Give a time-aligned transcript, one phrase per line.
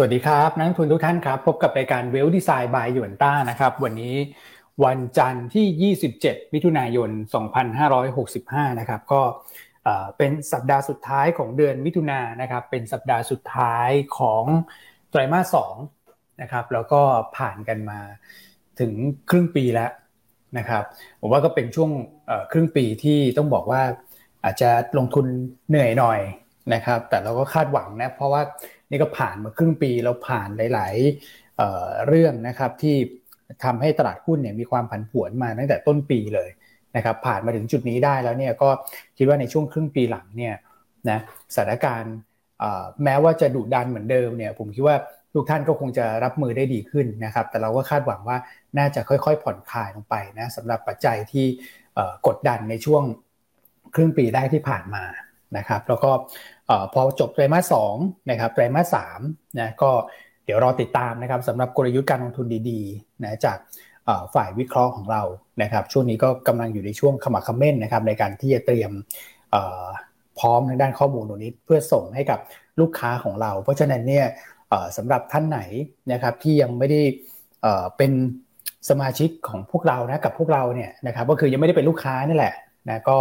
[0.00, 4.14] สวัสดีครับนักทุนทุกท่านครับ พบกับรายการเวลดีไซน์บายยวนต้านะครับ วันนี้
[4.84, 7.10] วันจันทร์ที่ 27 มิถุนายน
[7.94, 9.20] 2565 นะครับ ก็
[10.16, 14.44] เป็นสัปดาห์สุดท้ายของเดือนมิถุนายนนะครับ เป็นสัปดาห์สุดท้ายของ
[15.10, 15.56] ไตรมาส
[15.98, 17.00] 2นะครับ แล้วก็
[17.36, 18.00] ผ่านกันมา
[18.80, 18.92] ถึง
[19.30, 19.90] ครึ่งปีแล้ว
[20.58, 20.82] นะครับ
[21.20, 21.90] ผมว่าก็เป็นช่วง
[22.52, 23.82] ครึ่งปีที่ต้องบอกว่า
[24.44, 25.26] อาจจะลงทุน
[25.68, 26.20] เหนื่อยหน่อย
[26.74, 28.42] นะครับ แต่เราก็คาดหวังนะ เพราะว่า
[28.90, 30.94] นี่ก็ผ่านมาครึ่งปีเราผ่านหลาย
[31.26, 32.96] ๆเเรื่องนะครับที่
[33.64, 36.50] ทำให้ตลาดหุ้นเนี่ยมีความผันผวนมาตั้งแต่ต้นปีเลย
[36.96, 38.68] นะครับผ่านมาถึงจุดนี้ได้แล้วเนี่ยก็
[39.16, 40.54] คิดว่าในช่วงครึ่งปีหลังเนี่ย
[41.10, 41.18] นะ
[41.54, 42.14] สถานการณ์
[43.04, 44.96] แม้ว่าจะดุดันเหมือนเดิมเนี่ยผมคิดว่า
[45.34, 48.36] ทุกท่านก็คงจะรับมือได้ดีขึ้นนะครับ แต่เราก็คาดหวังว่า
[48.78, 51.46] น่าจะค่อยๆ ผ่อนคลายลงไปนะสำหรับปัจจัยที่
[52.26, 53.02] กดดันในช่วง
[53.94, 55.04] ครึ่งปีได้ที่ผ่านมา
[55.56, 56.10] นะครับ แล้วก็
[56.94, 57.94] พอจบไตรมาสสอง
[58.30, 59.20] นะครับไตรมาสสาม
[59.58, 59.90] นะก็
[60.44, 63.58] เดี๋ยวรอติดตามนะครับสำหรับกลยุทธ์การลงทุนดีๆนะจาก
[64.34, 65.22] ฝ่ายวิเคราะห์ของเรา
[65.62, 68.92] นะครับ ช่วงนี้ก็กำลังอยู่ในช่วงขมักขม้นนะครับในการที่จะเตรียม
[70.38, 72.38] พร้อมทางด้านข้อมูลตรงนี้เพื่อส่งให้กับ
[72.80, 74.26] ลูกค้าของเรา เพราะฉะนั้นเนี่ย
[74.96, 75.60] สำหรับท่านไหน
[76.12, 77.00] นะครับที่ยังไม่ได้
[77.96, 78.12] เป็น
[78.88, 82.54] สมาชิกของพวกเรานะกับพวกเราเนี่ยนะครับก็คือยังไม่ได้เป็นลูกค้านี่แหละ
[82.88, 83.18] นะก็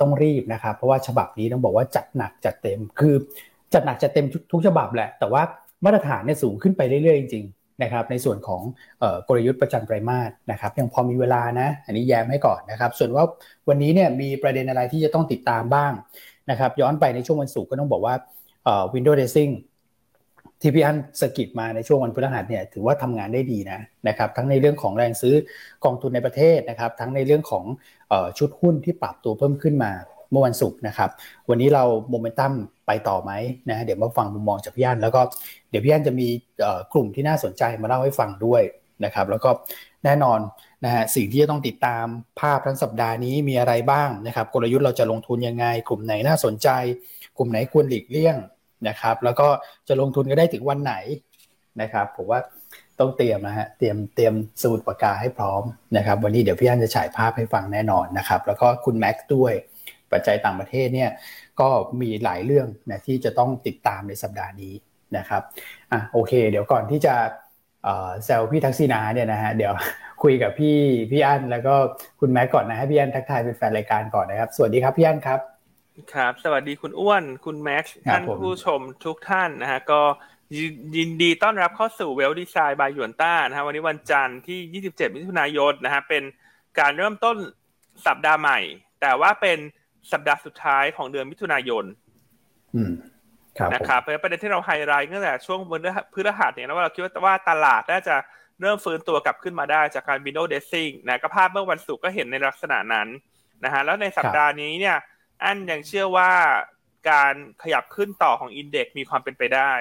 [0.00, 3.14] ต้องรีบนะครับเพราะว่าฉบับนี้ต้องบอกว่าจัดหนักจัดเต็ม คือ
[3.74, 5.42] จัดหนักจัดเต็มทุกฉบับแหละ แต่ว่า
[5.84, 8.62] มาตรฐานเนี่ยสูงขึ้นไปเรื่อยๆจริงๆนะครับในส่วนของ
[9.28, 13.24] กลยุทธ์ประจันไตรมาสนะครับยังพอมีเวลานะ อันนี้แย้มให้ก่อนนะครับ ส่วนว่า
[13.68, 15.92] วันนี้เนี่ยมีประเด็นอะไรที่จะต้องติดตามบ้าง
[16.50, 18.14] นะครับย้อนไปในช่วงวันศุกร์ก็ต้องบอกว่า
[18.94, 19.52] Windows Dressing
[20.64, 25.34] ที่พี่อันสกิดมาในช่วงวันพฤหัสเนี่ยถือว่าทำงานได้ดีนะนะครับทั้งในเรื่องของแรงซื้อ
[25.84, 27.64] กองทุนในประเทศนะครับทั้งในเรื่องของ
[28.38, 29.92] ชุดหุ้นที่ปรับตัวเพิ่มขึ้นมา
[30.30, 31.10] เมื่อวันศุกร์นะครับ
[31.48, 32.52] วันนี้เราโมเมนตัม
[32.86, 33.32] ไปต่อไหม
[33.68, 35.20] นะเดี๋ยวมาฟังมุมมองจากพี่อันแล้วก็
[35.70, 36.28] เดี๋ยวพี่อันจะมี
[36.92, 38.62] กลุ่มที่น่าสนใจมาเล่าให้ฟังด้วย
[39.04, 39.50] นะครับแล้วก็
[40.04, 40.38] แน่นอน
[40.84, 42.04] นะฮะสิ่งที่จะต้องติดตาม
[42.40, 46.68] ภาพทั้งสัปดาห์นี้มีอะไรบ้างนะครับกลยุทธ์เราจะลงทุนยังไง กลุ่มไหนน่าสนใจ
[47.38, 48.36] กลุ่มไหนควรหลีกเลี่ยง
[48.88, 49.48] นะครับ แล้วก็
[49.88, 50.94] จะลงทุนก็ได้ถึงวันไหน
[51.80, 52.40] นะครับ ผมว่า
[53.00, 55.62] ต้องเตรียมนะฮะเตรียมเตรียมสมุดปากกาให้พร้อม
[55.96, 59.52] นะครับ วันนี้เดี๋ยวพี่อันจะฉายภาพให้ฟังแน่นอนนะครับ แล้วก็คุณแม็กซ์ด้วย
[60.12, 61.10] ปัจจัยต่างประเทศเนี่ย
[61.60, 61.68] ก็
[62.00, 64.74] มีหลายเรื่องนะที่จะต้องติดตามในสัปดาห์นี้
[65.16, 65.42] นะครับ
[65.92, 67.14] อะโอเค เดี๋ยวก่อนที่จะ
[68.24, 69.72] แซลพี่ทักษิณาเนี่ยนะฮะเดี๋ยว
[70.22, 70.78] คุยกับพี่
[71.10, 71.74] พี่อันแล้วก็
[72.20, 75.53] คุณแม็กก่อนนะฮะพี่อันทักทายเป็นแฟนรายการก่อนนะครับ สวัสดีครับพี่อันครับ
[76.12, 80.00] ครับ สวัสดีคุณอ้วน คุณแม็กซ์ ท่านผู้ชมทุกท่านนะฮะ ก็
[80.96, 86.22] ยินดีต้อนรับเข้าสู่เวลดีไซน์บายหยวนต้านะฮะ วันนี้วันจันทร์ที่ 27 มิถุนายนนะฮะ เป็น
[86.78, 87.36] การเริ่มต้น
[88.06, 88.58] สัปดาห์ใหม่
[89.00, 89.58] แต่ว่าเป็น
[90.12, 91.84] สัปดาห์สุดท้ายของเดือนมิถุนายน
[92.74, 92.92] อืม
[93.74, 95.80] นะครับเพราะประเด็นที่เราไฮไลท์ตั้งแต่ช่วงวัน
[96.14, 98.16] พฤหัสเนี่ยนะว่าเราคิดว่าว่าตลาดน่าจะ
[98.60, 103.08] เริ่มฟื้นตัวกลับขึ้นมาได้จากการ window dressing นะก็ภาพเมื่อวันศุกร์ก็เห็นในลักษณะนั้น
[103.64, 104.96] นะฮะ แล้วในสัปดาห์นี้เนี่ย
[105.44, 106.32] อันยังเชื่อว่า
[107.10, 109.72] การขยับขึ้นต่อของอินเด็กมีความเป็นไปได้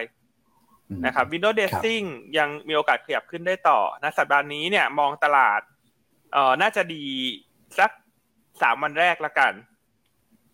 [1.05, 2.03] นะครับวินโดว์เดซซิ่ง
[2.37, 5.61] ยังมีโอกาสขยับขึ้นได้ต่อนะสัปดาห์นี้เนี่ยมองตลาด
[6.33, 7.05] เอ่อน่าจะดี
[7.79, 7.91] สัก
[8.61, 9.53] สามวันแรกละกัน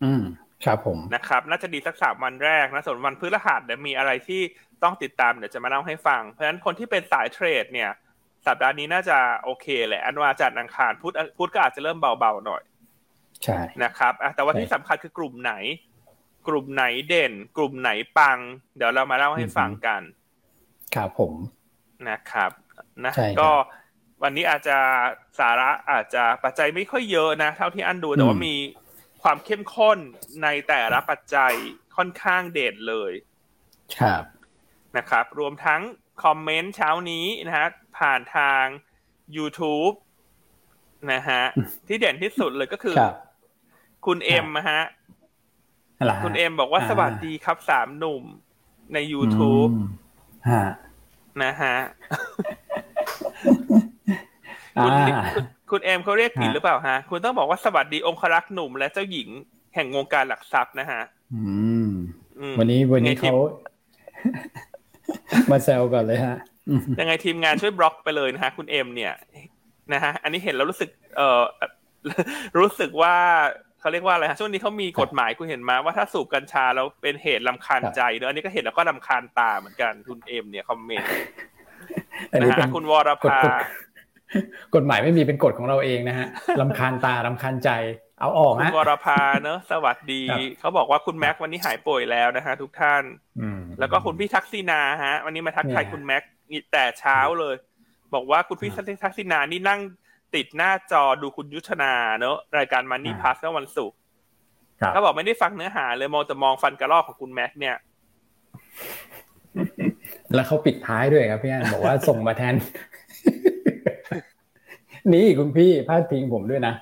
[0.04, 0.22] อืม
[0.64, 4.40] ครับผมนะครับ น่าจะดีสักสามวันแรกนะส่วนวันพฤหัสเดี๋ยวมีอะไรที่
[4.82, 7.90] ต้องติดตามเดี๋ยวจะมาเล่าให้ฟัง เพราะฉะนั้นคนที่เป็นสายเทรดเนี่ย
[8.46, 12.62] สัปดาห์นี้น่าจะโอเคแหละ อันว่าจัดอังคารพุธพุธก็อาจจะเริ่มเบาๆหน่อย
[13.44, 15.54] ใช่นะครับแต่ว่าที่สำคัญคือกลุ่มไหน
[16.48, 18.38] กลุ่มไหนเด่น กลุ่มไหนปัง
[18.76, 20.02] เดี๋ยวเรามาเล่าให้ฟังกัน
[20.94, 21.34] ครับผม
[22.08, 22.50] นะครับ
[23.04, 23.50] นะก็
[24.22, 24.78] วันนี้อาจจะ
[25.38, 28.56] สาระอาจจะปัจจัยไม่ค่อยเยอะนะ เท่าที่อันดูแต่ว่ามี
[29.22, 29.98] ความเข้มข้น
[30.42, 31.52] ในแต่ละปัจจัย
[31.96, 33.12] ค่อนข้างเด่นเลย
[33.98, 34.22] ครับ
[34.96, 35.80] นะครับ รวมทั้ง
[36.24, 37.68] คอมเมนต์เช้านี้นะฮะ
[37.98, 38.64] ผ่านทาง
[39.36, 39.94] YouTube
[41.12, 41.42] นะฮะ
[41.86, 42.96] ที่เด่นที่สุดเลยก็คือ
[44.06, 44.82] คุณเอ็มฮะ
[46.24, 48.24] คุณเอ็มบอกว่าสวัสดีครับสามหนุ่ม
[48.94, 49.72] ใน YouTube
[51.44, 51.76] นะฮะ
[54.84, 54.92] คุณ
[55.70, 59.28] คุณเอ็มเขาเรียกผิดหรือเปล่าฮะ คุณต้องบอกว่าสวัสดีองครักษ์หนุ่มและเจ้าหญิง
[59.74, 61.00] แห่งวงการหลักทรัพย์นะฮะ
[62.58, 63.34] วันนี้วันนี้เขา
[65.50, 66.36] มาแซวกันเลยฮะ
[67.00, 69.14] ยังไงทีมงานช่วยบล็อกไปเลยนะฮะ คุณเอ็มเนี่ย
[69.92, 71.42] นะฮะ อันนี้เห็นแล้วรู้สึก เอ่อ
[72.58, 73.16] รู้สึกว่า
[73.80, 81.10] เขาเรียกว่าอะไรฮะช่วงนี้เขามีกฎหมายคุณเห็นมาว่าถ้าสูบกัญชาแล้วเป็นเหตุรำคาญใจเนอะอันนี้ก็เห็นแล้วก็รำคาญตาเหมือนกันคุณเอ็มเนี่ยคอมเมนต์
[82.40, 83.40] นะฮะคุณวรภา
[84.74, 86.26] กฎหมายไม่มีเป็นกฎของเราเองนะฮะ
[86.60, 87.70] ลำคาญตาลำคาญใจ
[88.20, 93.02] เอาออกคุณฮะวรพาเนอะสวัสดีครับเขาบอกว่าคุณแม็กวันนี้หายป่วยแล้วนะฮะทุกท่าน
[93.40, 97.54] อืมแล้วก็คุณพี่ทักษิณาฮะ วันนี้มาทักทายเนี่ยคุณแม็กนี่แต่เช้าเลย
[98.14, 98.70] บอกว่าคุณพี่
[99.04, 99.80] ทักษิณานี่นั่ง
[100.34, 103.96] ติดหน้าจอดูคุณยุทธนาเนอะรายการมันนี่พัสเมื่อวันศุกร์
[104.80, 107.76] ครับเขาบอกไม่ได้ฟังเนื้อหาเลยมองแต่มองฟันกระรอกของคุณแม็กเนี่ย
[110.34, 112.54] แล้วเขาปิดท้ายด้วยครับพี่อันบอกว่าส่งมาแทน
[115.12, 116.74] นี่คุณพี่พาดพิงผมด้วยนะ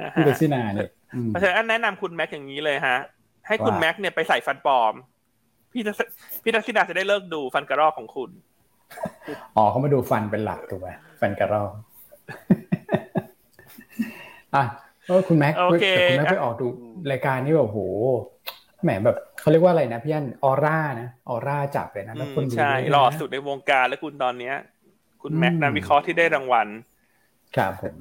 [0.00, 2.98] นะพี่ฮะเบสซินาเนี่ยอืมเพราะฉะนั้นแนะนำคุณแม็กอย่างนี้เลยฮะ
[3.46, 4.94] ให้คุณว่าแม็กเนี่ยไปใส่ฟันปลอม
[5.72, 6.00] พี่ทักษ
[6.42, 8.30] พี่ทักษิณาจะได้เลิกดูฟันกระรอกของคุณ
[9.56, 10.88] อ๋อเขามาดูฟันเป็นหลักถูกไหม
[11.20, 11.70] ฟันกระรอก
[14.54, 14.64] อะ
[15.06, 16.66] เออคุณแม็กโอเคแต่คุณแม็กไปออกดู
[17.10, 17.80] รายการนี้แบบโห
[18.82, 24.54] แหมแบบเขาเรียกว่าอะไรนะพี่อันออร่านะออร่าจับเลยนะแล้วคนดูใช่เยะนะหล่อสุดในวงการแล้วคุณตอนเนี้ย
[25.22, 26.68] คุณแม็กอืมนักวิเคราะห์ที่ได้รางวัล
[27.56, 27.96] ครับผม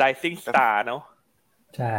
[0.00, 1.02] Rising Star เนอะ
[1.76, 1.94] ใช่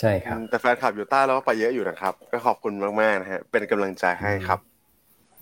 [0.00, 4.58] ใช่ครับ แต่แฟนคลับอยู่ใต้เราก็ไปเยอะอยู่นะครับ ก็ขอบคุณมากๆนะฮะ เป็นกำลังใจให้ครับ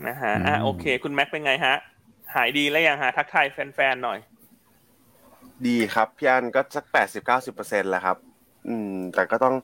[0.06, 1.74] นะฮะอะอืมโอเค คุณแม็กเป็นไงฮะ
[2.34, 4.18] หายดีแล้วยังฮะ ทักทายแฟนๆหน่อย
[5.66, 8.16] ดีครับพี่อันก็สักแปดสิบเก้าสิบเปอร์เซ็นต์แล้วครับ
[8.68, 9.54] อืม แต่ก็ต้อง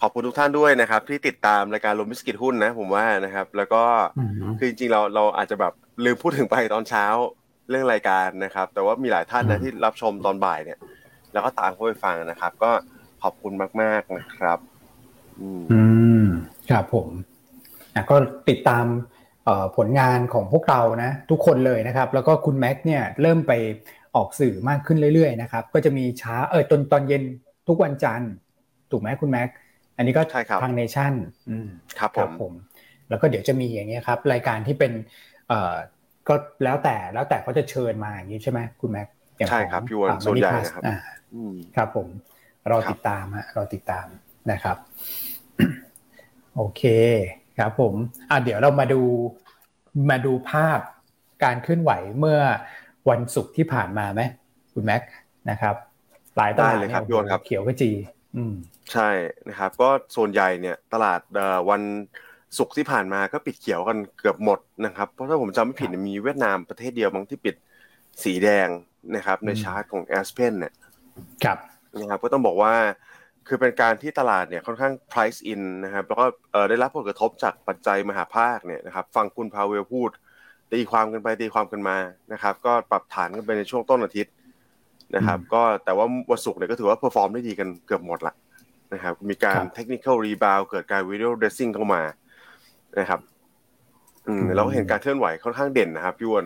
[0.00, 3.82] ขอบคุณทุกท่านด้วยนะครับ ที่ติดตามรายการลมมิสกิทหุ้นนะ ผมว่านะครับ แล้วก็
[4.18, 5.72] อืมคือจริงๆเราเราอาจจะแบบ
[6.04, 7.04] ลืมพูดถึงไปตอนเช้า
[7.68, 10.78] เรื่องรายการนะครับ แต่ว่ามีหลายท่านนะอืมที่รับชมตอนบ่ายเนี่ย
[11.32, 12.70] แล้วก็ตามเข้าไปฟังนะครับ ก็
[13.22, 13.52] ขอบคุณ
[13.82, 14.58] มาก ๆนะครับ
[15.40, 15.82] อืมอื
[16.22, 16.24] ม
[16.70, 17.08] ครับผม
[17.94, 18.16] อะก็
[18.48, 18.86] ติดตาม
[19.44, 23.52] เอ่อผลงานของพวกเรานะ ทุกคนเลยนะครับ แล้วก็คุณแม็กเนี่ยเริ่มไป
[24.16, 27.22] ออกสื่อมากขึ้นเรื่อยๆนะครับก็จะมีเช้าเออตอนตอนเย็น
[27.68, 28.32] ทุกวันจันทร์
[28.90, 29.48] ถูกไหมคุณแม็ก
[29.96, 31.12] อันนี้ก็ใช่ครับทางเนชั่น
[31.48, 31.68] อืม
[31.98, 32.52] ครับผมผม
[33.08, 34.92] แล้วก็เดี๋ยวจะมีอย่างเงี้ยครับรายการที่เป็น
[35.48, 35.74] เอ่อ
[36.28, 40.96] ก็แล้วแต่แล้วแต่เขาจะเชิญมาอย่างนี้ใช่ไหมคุณแม็กอย่างใช่ครับของพี่วอนอ่าส่วนใหญ่ Money Plus นะครับอ่า
[41.34, 42.08] อืมครับผม
[42.70, 44.06] รอครับติดตามฮะรอติดตาม
[44.50, 44.76] นะครับ
[46.56, 46.82] โอเค
[47.58, 47.94] ครับผม
[48.30, 49.02] อะเดี๋ยวเรามาดู
[50.10, 50.78] มาดูภาพ
[51.44, 52.38] การเคลื่อนไหวเมื่อ
[53.10, 54.22] วันศุกร์ที่ผ่านมาไหม
[54.72, 55.02] คุณแม็ก
[55.50, 55.74] นะครับ
[56.36, 57.90] หลายตลาดได้เลยครับนี่พี่วอนครับเขียวก็จี
[58.36, 58.54] อืม
[58.92, 59.08] ใช่
[59.48, 61.82] นะครับ ก็ส่วนใหญ่เนี่ยตลาดเอ่อวัน
[62.58, 67.54] ศุกร์ที่ผ่านมาก็ปิดเขียวกันเกือบหมดนะครับ เพราะถ้าผมจำไม่ผิดเนี่ยมีเวียดนามประเทศเดียวมั้งที่ปิด
[68.24, 68.68] สีแดง
[69.16, 70.72] นะครับ ในอืมชาร์ตของ a s p e n เนี่ย
[71.44, 71.58] ครับ
[71.98, 72.74] นะครับก็ต้องบอกว่า
[73.46, 80.10] คือเป็นการที่ตลาดเนี่ยค่อนข้าง price in นะครับแล้วก็เอ่อได้รับผลกระทบจากปัจจัยมหาภาคเนี่ยนะครับฟังคุณพาเวลพูด
[80.72, 81.96] ตีความกันไปตีความกันมา
[82.32, 84.32] นะครับ ก็ปรับฐานกันไปในช่วงต้นอาทิตย์
[85.16, 88.34] นะครับอืมก็แต่ว่าวันศุกร์เนี่ยก็ถือว่า perform ได้ดีกันเกือบหมดละ
[88.94, 92.02] นะครับมีการครับ technical rebound เกิดการ window dressing เข้ามา
[92.98, 93.20] นะครับ
[94.28, 96.44] อืมอืมเราก็เห็นการเคลื่อนไหวค่อนข้างเด่นนะครับพี่อ้วน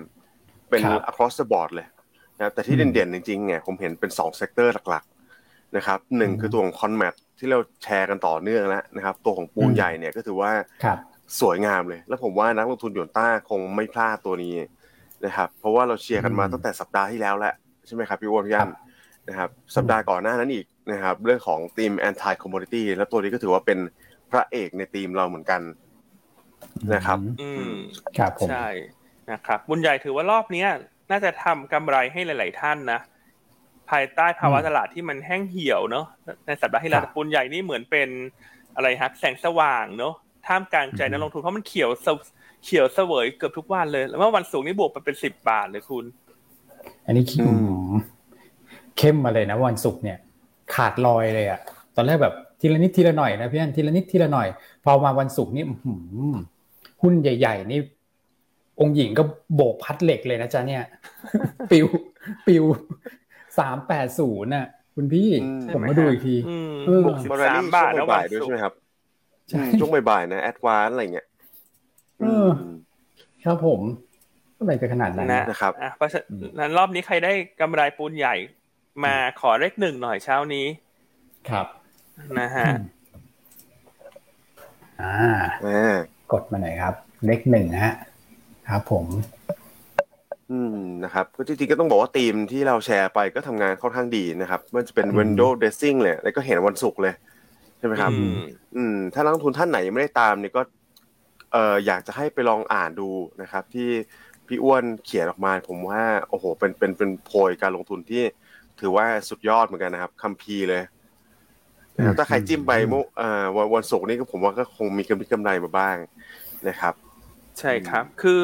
[0.71, 1.87] เป็นครับ across the board เลย
[2.37, 10.53] นะครับแต่ที่อืมเด่นๆจริงๆเนี่ยผมเห็นเป็นสอง sector หลักๆนะครับหนึ่งอืมคือตัวของ con mat ที่เราแชร์กันต่อเนื่องแล้วนะครับ ตัวของปูนอืมใหญ่เนี่ยก็ถือว่า
[10.85, 10.99] ครับ
[11.41, 14.55] สวยงามเลย แล้วผมว่านักลงทุนหยวนต้าคงไม่พลาดตัวนี้
[15.25, 17.55] นะครับ เพราะว่าเราเชียร์กันมาอืมตั้งแต่สัปดาห์ที่แล้วแหละ
[17.87, 18.71] ใช่ไหมครับพี่อ้วนพี่ยันครับ
[19.29, 23.79] นะครับสัปดาห์ก่อนหน้านั้นอีกนะครับเรื่องของทีม anti commodity แล้วตัวนี้ก็ถือว่าเป็น
[24.31, 25.61] พระเอกในทีมเราเหมือนกัน
[26.95, 27.73] นะครับ อืม
[28.19, 28.69] ครับผมใช่
[29.33, 30.69] นะครับบุญใหญ่ถือว่ารอบเนี้ย
[31.11, 33.01] น่าจะทำกำไรให้หลาย ๆ ท่านนะ
[33.91, 36.07] ภายใต้ภาวะอืมตลาดที่มันแห้งเหี่ยวเนอะ
[36.47, 38.09] ในสัปดาห์ที่แล้วครับบุญใหญ่นี่เหมือนเป็น
[38.75, 40.15] อะไรฮะแสงสว่างเนอะ
[40.47, 42.09] ท่ามกลางใจอืมนักลงทุนเพราะมันเขียวเส
[42.65, 46.05] เขียวเสวยเกือบทุกวันเลย แล้วเมื่อวันศุกร์นี่บวกไปเป็นสิบบาทเลยคุณ
[47.07, 47.95] อันนี้คิดอืมอืม
[48.99, 50.19] เข้มมาเลยนะวันศุกร์เนี่ย
[50.75, 51.61] ขาดลอยเลยอะ
[51.97, 54.49] ตอนแรกแบบทีละนิดทีละหน่อยนะพี่อันทีละนิดทีละหน่อย
[54.85, 55.95] พอมาวันศุกร์นี่อื้อหื
[56.33, 56.37] อ
[57.03, 57.81] หุ้นใหญ่ ๆ นี่
[58.81, 59.23] องค์หญิงก็
[59.55, 60.83] โบกพัดเหล็กเลยนะจ๊ะเนี่ย
[61.71, 61.87] ปิว
[62.47, 62.65] ปิว
[63.59, 68.75] สามแปดศูนย์น่ะ คุณพี่อืมผมมาดูอีกทีอืมเออบวกสิบมาแรลสามลี่บาทช่แล้ววงวับ่านยๆด้วยศุใช่กไหมร์ครับ
[69.51, 71.27] ใช่อืมช่วงบ่ายๆนะแอดวานอะไรเงี้ย
[72.21, 72.49] เออ
[73.45, 73.81] ครับผม
[74.59, 76.21] อะไรจะขนาดนั้นนะนะครับอะเพราะฉะ
[76.59, 78.37] นั้นรอบนี้ใครได้กำไรปูนใหญ่
[79.05, 80.67] มาขอเลขหนึ่งหน่อยเช้านี้
[81.51, 81.67] ครับ
[82.39, 82.67] นะฮะ
[85.03, 85.17] อ่า
[85.67, 85.97] อ่า
[86.33, 86.95] กดมาหน่อยครับ
[87.27, 87.95] เลขหนึ่งฮะ
[88.69, 89.07] ครับผม
[90.51, 97.15] อืมนะครับก็จริงๆก็ต้องบอกว่าทีมที่เราแชร์ไปก็ทำงานค่อนข้างดีนะครับไมันจะเป็นอืม window dressing เลยแล้วก็เห็นวันศุกร์เลย
[97.79, 98.37] ใช่ไหมครับ อืม
[98.77, 100.63] อืมถ้านักลงทุนท่านไหนยังไม่ได้ตามเนี่ยก็
[101.53, 103.09] เอ่ออยากจะให้ไปลองอ่านดู
[103.43, 103.91] นะครับ ที่
[104.47, 108.23] พี่อ้วนเขียนออกมา ผมว่า โอ้โห เป็นเป็นเป็นโพยการลงทุนที่
[108.81, 110.83] ถือว่าสุดยอดเหมือนกันนะครับคัมภีร์เลย
[111.97, 115.97] นะครับถ้าใครจิ้มไปเมื่อเอ่อวันวันศุกร์นี้ก็ผมว่าก็คงมีกำไรกำไรมาบ้าง
[116.69, 116.95] นะครับ
[117.59, 118.41] ใช่ครับ คือ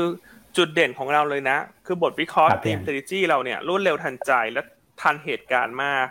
[0.57, 4.61] จุดเด่นของเราเลยนะ คือบทวิเคราะห์ครับทีมพี่ strategy เราเนี่ยรวดเร็วทันใจและ
[5.01, 6.07] ทันเหตุการณ์มาก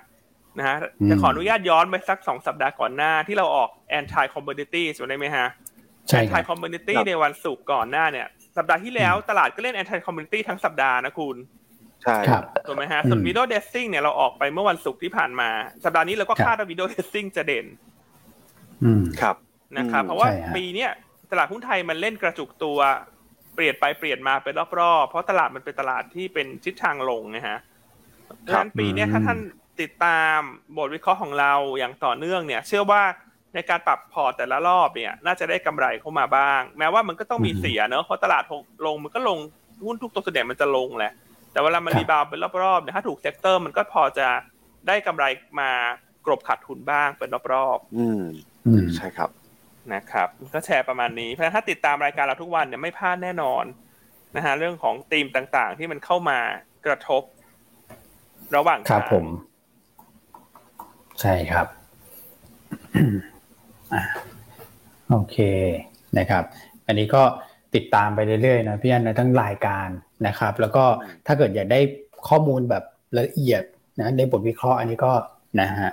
[0.57, 0.77] นะฮะ
[1.09, 5.47] จะขออนุญาตย้อนไปสักสองสัปดาห์ก่อนหน้าที่เราออก anti commodity จำได้ไหมฮะ
[6.09, 8.27] ใช่ค anti รับ commodity ในวันศุกร์ก่อนหน้าเนี่ย
[8.57, 11.37] สัปดาห์ที่แล้วตลาดก็เล่น anti commodity ทั้งสัปดาห์นะคุณ
[12.03, 15.49] ใช่ครับถูกไหมฮะส่วนอืม window dressing เนี่ยเราออกไปเมื่อวันศุกร์ที่ผ่านมา
[15.83, 17.65] สัปดาห์นี้เราก็ครับคาดว่า window dressing จะเด่น
[18.83, 19.35] อืมครับ
[19.77, 20.91] นะครับอืมเพราะว่าใช่ฮะปีเนี้ย
[21.31, 22.79] ตลาดหุ้นไทยมันเล่นกระจุกตัว
[23.55, 27.57] เปลี่ยนไปเปลี่ยนมาเป็นรอบๆ เพราะตลาดมันเป็นตลาดที่เป็นทิศทางลงนะฮะ
[28.37, 29.39] เพราะฉะนั้นปีเนี้ยถ้าท่าน
[29.81, 30.39] ติดตาม
[30.77, 33.03] บทวิเคราะห์ของเราอย่างต่อเนื่องเนี่ย เชื่อว่า
[33.53, 38.43] ในการปรับพอร์ตแต่ละรอบเนี่ย น่าจะได้กำไรเข้ามาบ้าง แม้ว่ามันก็ต้องมีเสียเนอะเพราะตลาด
[38.85, 39.39] ลงมันก็ลง
[39.85, 41.13] หุ้นทุกตัวส่วนใหญ่มันจะลงแหละ
[41.51, 44.27] แต่เวลามันครับ rebound เป็นรอบๆเนี่ยถ้าถูก sector มันก็พอจะ
[44.87, 45.25] ได้กำไร
[45.59, 45.71] มา
[46.25, 48.23] กรบขาดทุนบ้างเป็นรอบๆอืม
[48.67, 49.29] อืมใช่ครับ
[49.93, 53.63] นะครับก็แชร์ประมาณนี้เพราะฉะนั้นถ้าติดตามรายการเราทุกวันเนี่ยไม่พลาดแน่นอน
[54.35, 56.39] นะฮะเรื่องของธีมต่างๆ ที่มันเข้ามา
[56.85, 57.23] กระทบ
[58.55, 59.25] ระหว่างครับทางผม
[61.21, 61.67] ใช่ครับ
[63.93, 64.03] อะ
[65.09, 65.37] โอเค
[66.17, 66.43] นะครับ
[66.87, 67.23] อันนี้ก็
[67.75, 69.87] ติดตามไปเรื่อยๆนะพี่อันนะทั้งรายการ
[70.27, 70.83] นะครับ แล้วก็
[71.27, 71.79] ถ้าเกิดอยากได้
[72.29, 72.83] ข้อมูลแบบ
[73.19, 73.63] ละเอียด
[73.99, 75.11] นะในบทวิเคราะห์อันนี้ก็
[75.61, 75.91] นะฮะ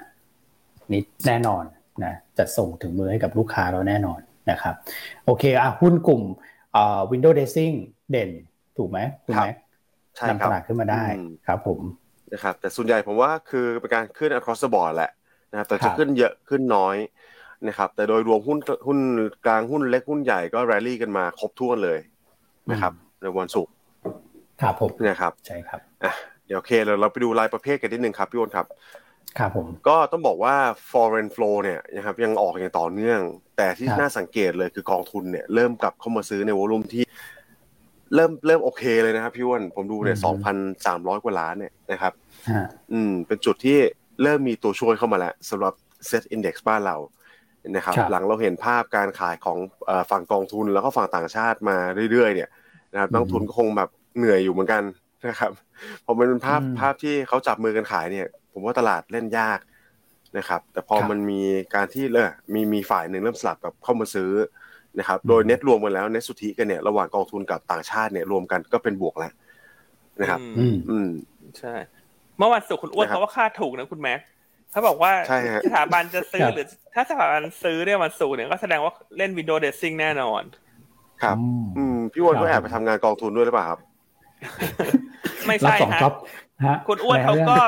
[0.92, 1.64] นี่แน่นอน
[2.04, 4.20] นะจะส่งถึงมือให้กับลูกค้าเราแน่นอน
[4.50, 4.74] นะครับ
[5.24, 6.22] โอเคอะหุ้นกลุ่ม
[6.72, 7.74] เอ่อ Windows Dressing
[8.10, 8.30] เด่น
[8.76, 9.48] ถูกไหมถูกไหม
[10.16, 11.80] ใช่ครันำตบลาดขึ้นมาได้อืมครับผม
[12.32, 15.10] นะครับแต่ส่วนใหญ่ผมว่าคือเป็นการขึ้น across the board แหละ
[15.50, 16.96] นะครับแต่ครัจะบขึ้นเยอะขึ้นน้อย
[17.68, 18.98] นะครับแต่โดยรวมหุ้นหุ้น
[19.46, 21.98] กลางหุ้นเล็กหุ้นใหญ่ก็แรลลี่กันมาครบถ้วนเลย
[22.70, 23.72] นะครับในวันศุกร์
[24.62, 26.12] ครับผมนะครับใช่ครับอะ
[26.46, 28.66] เดี๋ยวโอเคเราเราไปดูรายประเภทกันนิดนึงครับพี่อ้นครับ
[29.38, 30.54] ครับผมก็ต้องบอกว่า
[30.92, 33.20] foreign flow เนี่ยนะครับยังออกอย่างต่อเนื่อง
[33.56, 37.04] แต่ที่ครับน่าสังเกตเลยคือกองทุนเนี่ยเริ่มกลับเข้ามาซื้อในวอลุ่มที่
[38.14, 42.12] เริ่มเริ่มโอเคเลยนะครับพี่อ้วนผมดูเนี่ยสองพันสามร้อยกว่าล้านเนี่ยนะครับ
[42.50, 43.78] ฮะอืมเป็นจุดที่
[44.22, 45.74] เริ่มมีตัวช่วยเข้ามาแล้วสำหรับ
[46.10, 46.96] Set Index บ้านเรา
[47.76, 51.76] นะครับครับหลังเราเห็นภาพการขายของเอ่อฝั่งกองทุนแล้วก็ฝั่งต่างชาติมา
[52.10, 52.48] เรื่อยๆ เนี่ย
[52.92, 54.82] นะครับนักลงทุนก็คงแบบเหนื่อยอยู่เหมือนกัน
[55.28, 55.52] นะครับ
[56.04, 59.58] พอมันเป็นภาพอืมภาพที่เขาจับมือกันขายเนี่ย ผมว่าตลาดเล่นยาก
[60.38, 61.40] นะครับ แต่พอครับมันมี
[61.74, 64.30] การที่เออมีมีฝ่ายหนึ่งเริ่มสลับกับเข้ามาซื้อ
[64.98, 69.32] นะครับ โดยเน็ตรวมกันแล้วเน็ตสุทธิกันเนี่ยระหว่างกองทุนกับต่างชาติเนี่ยรวมกันก็เป็นบวกแล้ว
[70.20, 71.08] นะครับ อือืมมอืม
[71.58, 71.74] ใช่
[72.38, 74.20] เมื่อวันศุกร์คุณอ้วนนะครับเขาว่าค่าถูกนะคุณแม็ก
[74.70, 80.42] เขาบอกว่าใช่ฮะสถาบันจะซื้อครับหรือ ถ้าสถาบันซื้อเนี่ยวันศุกร์เนี่ยก็แสดงว่าเล่นวิดีโอเดซซิ่งแน่นอน
[81.22, 83.80] ครับ อืมอืมพี่อ้วนก็ครับแอบไปทำงานกองทุนด้วยหรือเปล่าครับ
[85.46, 86.14] ไม่รับใช่สองฮะจ็อบ
[86.66, 87.62] ฮะคุณอ้วนเขาะไรก็นะ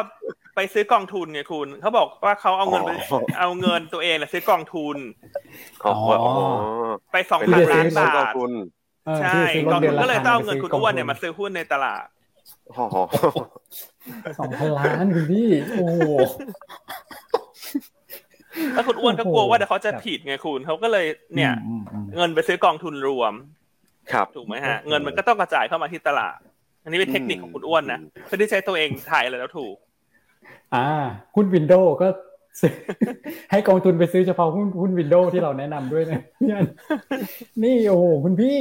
[0.56, 4.96] ไปซื้อกองทุนไงคุณเขาบอกว่าเขาเอาเงินไปอ๋อเอาเงินตัวเองแหละซื้อกองทุน
[5.84, 6.32] อ๋ออ๋อ
[7.12, 8.50] ไปสองเป็นพันเรื่ล้านองบากองททุน
[9.06, 12.19] เออใช่ที่ซื้อกองดืทุนก็เลยต้องเอาเงินละคุณอ้วนเนี่ยมาซื้อหุ้นในตลาดอ๋อ
[14.38, 16.00] สองพันล้านคุณพี่ โอ้โห
[18.74, 23.34] แล้วคุณอ้วนก็กลัวว่าเดี๋ยวเขาจะผิดไงคุณเขาก็เลยเนี่ยอืมอืมเงินไปซื้อกองทุนรวม
[24.12, 26.38] ครับถูกไหมฮะ เงินมันก็ต้องกระจายเข้ามาที่ตลาด
[26.82, 29.76] อันนี้เป็นเทคนิคของคุณอ้วนนะเพื่อที่จะใช้ตัวเองถ่ายอะไรแล้วถูก
[30.74, 30.86] อ่า
[31.34, 32.08] หุ้นวินโดว์ก็
[32.60, 32.74] ซื้อ
[33.50, 36.60] ให้กองทุนไปซื้อเฉพาะหุ้นหุ้นวินโดว์ที่เราแนะนำด้วยนะเนี่ย
[37.62, 38.58] นี่โอ้โหคุณพี่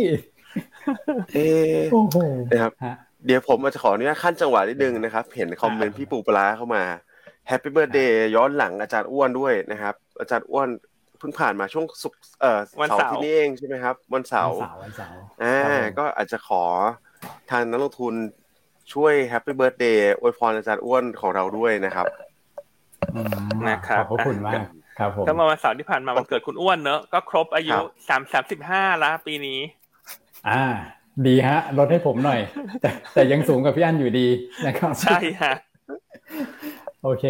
[1.33, 2.17] เอ๊ะโอ้โห
[2.49, 2.95] นะครับฮะ
[3.25, 6.83] เดี๋ยวผมอาจจะขออนุญาตคั่นจังหวะนิดนึงนะครับ เห็นคอมเมนต์พี่ปูปลาร้าเข้ามา
[7.47, 10.67] happy birthday ย้อนหลังอาจารย์อ้วนด้วยนะครับ อาจารย์อ้วน
[11.19, 16.63] เพิ่งผ่านมาช่วงศุกร์เอ่อวันเสาเสาร์ร์ที่นี่เองใช่ไหมครับ วันเสาร์วันเสาร์วันเสาร์อ่าครับผมก็อาจจะขอ
[17.51, 18.13] ทางนักลงทุน
[18.93, 22.05] ช่วย happy birthday อวยพรอาจารย์อ้วนของเราด้วยนะครับ
[23.15, 24.61] อืมนะครับขอบพระคุณมาก
[24.99, 29.59] ครับผมก็เมื่อวันเสาร์ที่ผ่านมาวันเกิดคุณอ้วนเนอะก็ครบอายุครับสามสามสิบห้าละปีนี้
[30.49, 30.63] อ่า
[31.27, 32.39] ดีฮะลดให้ผมหน่อย
[32.81, 34.27] แต่แต่ยังสูงกับพี่อันอยู่ดี
[34.65, 35.53] นะครับ ใช่ฮะ
[37.03, 37.25] โอเค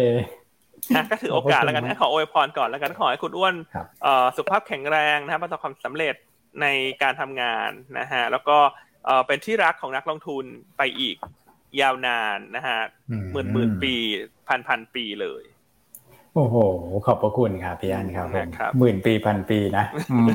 [0.94, 6.14] ฮะก็ถือโอกาสแล้วกันขอบคุณนะขออวยพรก่อนแล้วกันขอให้คุณอ้วนครับเอ่อสุขภาพแข็งแรงนะครับประสบความสำเร็จ
[6.62, 6.66] ใน
[7.02, 8.58] การทำงานนะฮะแล้วก็
[9.06, 10.44] เอ่อเป็นที่รักของนักลงทุน
[10.78, 11.16] ไปอีก
[11.80, 12.80] ยาวนานนะฮะ
[13.10, 13.94] อืมหมื่นหมื่นปี
[14.48, 15.42] พันพันปีเลย
[16.34, 16.56] โอ้โห
[17.06, 20.28] ขอบพระคุณครับพี่อันครับผมนะครับหมื่นปีพันปีนะอืม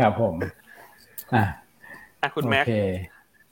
[0.00, 0.34] ครับผม
[1.34, 1.44] อะ
[2.22, 2.74] อะคุณแม็กโอเค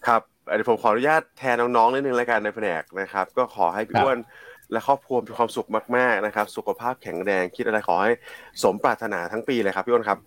[0.06, 0.22] ครับ
[0.54, 4.18] เดี๋ยวผมขออนุญาตแทนน้องๆนิดนึงแล้วกันในแผนกนะครับ ก็ขอให้พี่ครับอ้วน
[4.72, 8.12] และครอบครัวมีความสุขมากๆนะครับ สุขภาพแข็งแรงคิดอะไรขอให้
[8.62, 10.18] สมปรารถนาทั้งปีเลยครับพี่อ้วนครับ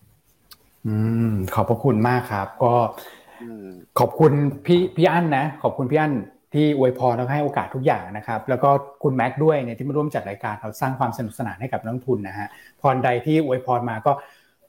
[0.87, 0.95] อื
[1.31, 2.73] มขอบพระคุณมากครับ ก็
[3.41, 3.67] อืม
[3.99, 4.31] ขอบคุณ
[4.65, 6.13] พี่พี่อั้นนะ ขอบคุณพี่อั้น
[6.53, 8.69] ที่อวยพรแล้วก็ให้โอกาสทุกอย่างนะครับ แล้วก็
[9.03, 12.47] คุณแม็กซ์ด้วยเนี่ยที่มาร่วมจัดรายการเราสร้างความสนุกสนานให้กับนักลงทุนนะฮะ
[12.81, 14.11] พรใดที่อวยพรมาก็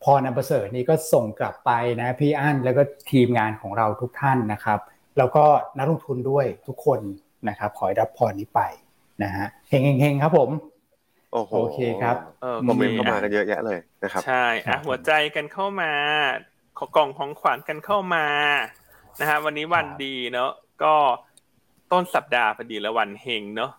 [0.05, 4.79] พรอันประเสริฐนี้ก็ส่งกลับไปนะพี่อั้นแล้วก็ทีมงานของเราทุกท่านนะครับ
[5.19, 5.45] แล้วก็
[5.79, 7.01] นักลงทุนด้วยทุกคน
[7.49, 8.61] นะครับ ขอให้รับพรนี้ไป
[9.23, 10.51] นะฮะเฮงเฮงครับผม
[11.33, 15.93] โอ้โหโอเคครับเออคอมเมนต์เข้ามากันเยอะแยะเลยนะครับใช่ครัอะบหัวใจกันเข้ามา
[16.79, 18.27] ขอกล่องของขวัญกันเข้ามา
[19.21, 20.53] นะฮะวันนี้วันครับดีเนอะ
[20.83, 20.95] ก็
[21.93, 23.71] ต้นสัปดาห์พอดีแล้ววันเฮงเนอะ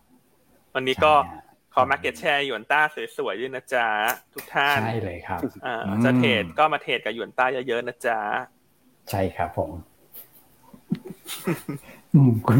[0.75, 1.41] วันนี้ก็ใช่ฮะ
[1.73, 2.81] ขอมาเก็ตแชร์หยวนต้า
[3.17, 3.87] สวยๆด้วยนะจ๊ะ
[4.33, 8.19] ทุกท่าน ใช่เลยครับอ่าอืมจะเทรดก็มาเทรดกับหยวนต้าเยอะๆนะจ๊ะ
[9.09, 9.71] ใช่ครับผม
[12.13, 12.57] อืมคุณ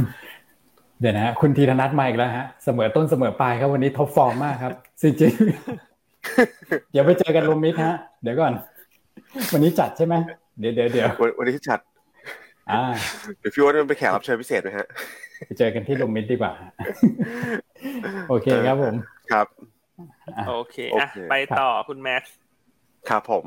[1.00, 8.53] เดี๋ยวนะฮะคุณธีรนัทมาอีกแล้วฮะ เสมอต้นเสมอปลายครับวันนี้ท็อปฟอร์มมากครับจริงๆเดี๋ยวไปเจอกันลมมิดฮะ เดี๋ยวก่อน
[9.53, 10.15] วันนี้จัดใช่ไหม
[10.60, 11.90] เดี๋ยวเดี๋ยวเดี๋ยววันวันนี้ที่จัดอ่า
[13.40, 14.88] เดี๋ยวพี่ว่าเป็นแขกรับเชิญพิเศษไหมฮะ
[15.48, 16.70] ไปเจอกันที่ลมมิดดีกว่าฮะ
[18.30, 18.96] โอเคครับผม
[19.32, 19.48] ครับ
[20.38, 22.36] อะโอเคโออะเคไปต่อคุณแม็กซ์
[23.10, 23.46] ครับผม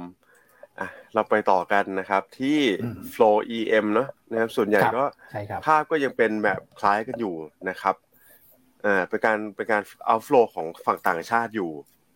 [0.80, 3.36] อะเราไปต่อกันนะครับที่อืม flow
[3.78, 7.34] em เนอะนะครับส่วนใหญ่ครับก็ใช่ครับภาพก็ยังเป็นแบบคล้ายกันอยู่
[7.68, 7.94] นะครับ
[8.84, 11.70] อ่าเป็นการเป็นการเอา flow ของฝั่งต่างชาติอยู่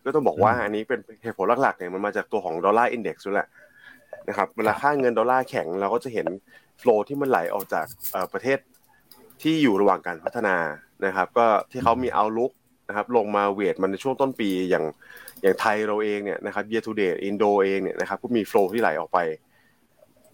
[0.05, 3.47] ก็ต้องบอกว่าอืมอันนี้เป็นเหตุผลหลักๆเนี่ยมันมาจากตัวของดอลลาร์อินเด็กซ์ด้วยแหละ
[4.29, 6.27] นะครับเวลาค่าเงินดอลลาร์แข็งเราก็จะเห็น
[6.81, 8.59] flow ที่มันไหลออกจากเอ่อประเทศ
[9.41, 10.55] ที่อยู่ระหว่างการพัฒนา
[11.05, 12.51] นะครับ ก็ที่เขามี outlook
[12.87, 14.85] นะครับลงมาเวทมันในช่วงต้นปีอย่าง
[15.41, 19.19] อย่างไทยเราเองเนี่ยนะครับ year to date อินโดเองเนี่ยนะครับก็มี flow ที่ไหลออกไป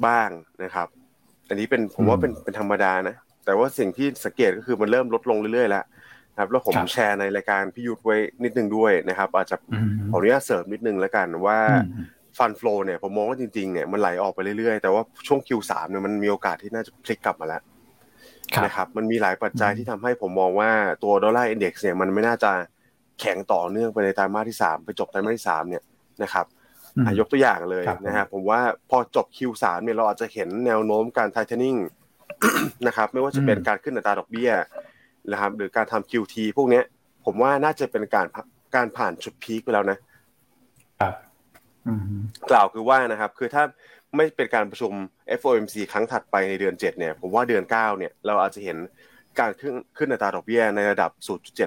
[0.06, 0.30] บ้าง
[0.64, 0.88] นะครับ
[1.50, 5.86] อันนี้เป็นผมว่าเป็นเป็นธรรมดานะ แต่ว่าสิ่งที่สังเกตก็คือมันเริ่มลดลงเรื่อยๆแล้ว
[6.34, 11.60] นะครับแล้วผมครับแชร์ในรายการพี่ยุทธไว้นิดนึงด้วยนะครับ อาจจะอืมขออนุญาตเสริมนิดนึงแล้วกันว่า
[11.94, 12.06] อืม
[12.38, 17.62] ฟันฟลอเนี่ยผมมองว่าจริงๆเนี่ยมันไหลออกไปเรื่อยๆ แต่ว่าช่วง Q3 เนี่ยมันมีโอกาสที่น่าจะพลิกกลับมาแล้ว
[18.54, 20.70] ครับนะครับมันมีหลายปัจจัยอืมที่ทำให้ผมมองว่า
[21.04, 22.52] ตัวดอลลาร์อินเด็กซ์เนี่ยมันไม่น่าจะ
[23.20, 25.84] แข็งต่อเนื่องไปในไตรมาสที่ 3 ไปจบไตรมาสที่ 3 เนี่ย
[26.24, 26.46] นะครับ
[26.96, 31.78] อืมอะยกตัวอย่างเลยครับนะฮะผมว่าพอจบ Q3 เนี่ยเราอาจจะเห็นแนวโน้มการไทเทนิ่ง
[32.88, 34.52] นะครับไม่ว่าจะเป็นการขึ้นอัตราดอกเบี้ย
[35.32, 36.84] นะครับหรือการทำ QT พวกเนี้ย
[37.26, 38.28] ผมว่าน่าจะเป็นการ
[38.76, 40.05] การผ่านจุดพีคไปแล้วนะครับอืม
[42.52, 43.64] กล่าวคือว่านะครับ คือถ้า
[44.16, 44.92] ไม่เป็นการประชุม
[45.40, 48.78] FOMC ครั้งถัดไปในเดือน 7 เนี่ย ผมว่าเดือน 9 เนี่ย เราอาจจะเห็น
[49.40, 51.12] การขึ้นขึ้นอัตราดอกเบี้ยในระดับ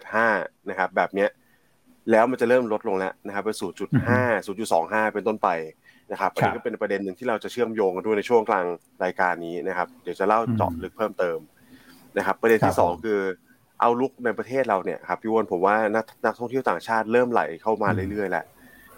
[0.06, 1.30] 0.75 นะครับ แบบเนี้ย
[2.10, 3.50] แล้วมันจะเริ่มลดลงแล้วนะครับไป
[3.98, 5.48] 0.5 0.25 เป็นต้นไป
[6.12, 8.66] นะครับอันนี้ก็เป็นประเด็นหนึ่งที่เราจะเชื่อมโยงกันด้วยในช่วงกลาง
[9.04, 11.38] รายการนี้นะครับ เดี๋ยวจะเล่าเจาะลึกเพิ่มเติม
[12.16, 13.20] นะครับ ประเด็นที่สองคือ
[13.80, 18.44] เอาลุกในประเทศเราเนี่ยครับพี่วอนผมว่านักนักท่องเที่ยวต่างชาติเริ่มไหลเข้ามาเรื่อยๆแล้ว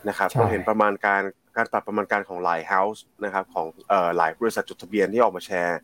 [0.08, 1.22] นะครับใช่เราเห็นประมาณการ
[1.56, 5.78] การปรับประมาณการของหลายเฮาส์นะครับของเอ่อหลายบริษัทจดทะเบียนที่ออกมาแชร์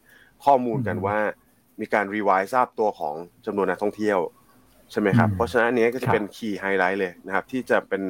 [0.44, 1.18] ข้อมูลกันอืมว่า
[1.80, 3.14] มีการ revise ทราบตัวของ
[3.46, 4.18] จำนวนนักท่องเที่ยว
[4.90, 8.02] ใช่ไหมครับอืมเพราะฉะนั้นอันนี้ก็จะครับเป็น key highlight เลยนะครับ ที่จะเป็น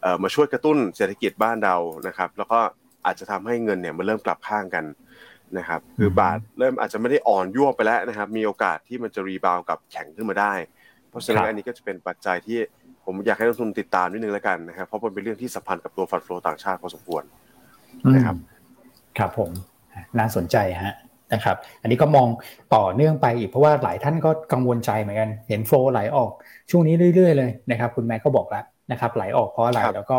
[0.00, 2.58] เอ่อมาช่วยกระตุ้นเศรษฐกิจบ้านเรานะครับ แล้วก็
[3.06, 4.84] อาจจะทำให้เงินเนี่ยมันเริ่มกลับข้างกัน
[5.58, 10.54] นะครับ คือบาทเริ่มอาจจะไม่ได้อ่อนยวบไปแล้วนะครับ มีโอกาสที่มันจะรีบาวกับแข็งขึ้นมาได้
[11.10, 12.58] เพราะฉะนั้นครับอันนี้ก็จะเป็นปัจจัยที่
[13.04, 17.22] ผมอยากให้นักลงทุนติดตามนิดนึงแล้วกันนะครับ เพราะมันเป็นเรื่องที่สัมพันธ์กับตัว fund flow ต่างชาติพอสมควร
[18.14, 18.46] นะครับอืม
[19.18, 19.50] ครับผม
[20.18, 20.94] น่าสนใจฮะ
[21.34, 22.28] นะครับ อันนี้ก็มอง
[22.74, 26.30] ต่อเนื่องไปอีกเพราะว่าหลายท่านก็กังวลใจเหมือนกัน เห็นโฟลว์ไหลออก
[26.70, 30.16] ช่วงนี้เรื่อย ๆ เลยนะครับ คุณแม่ก็บอกแล้วนะครับ ไหลออกเพราะอะไรครับแล้วก็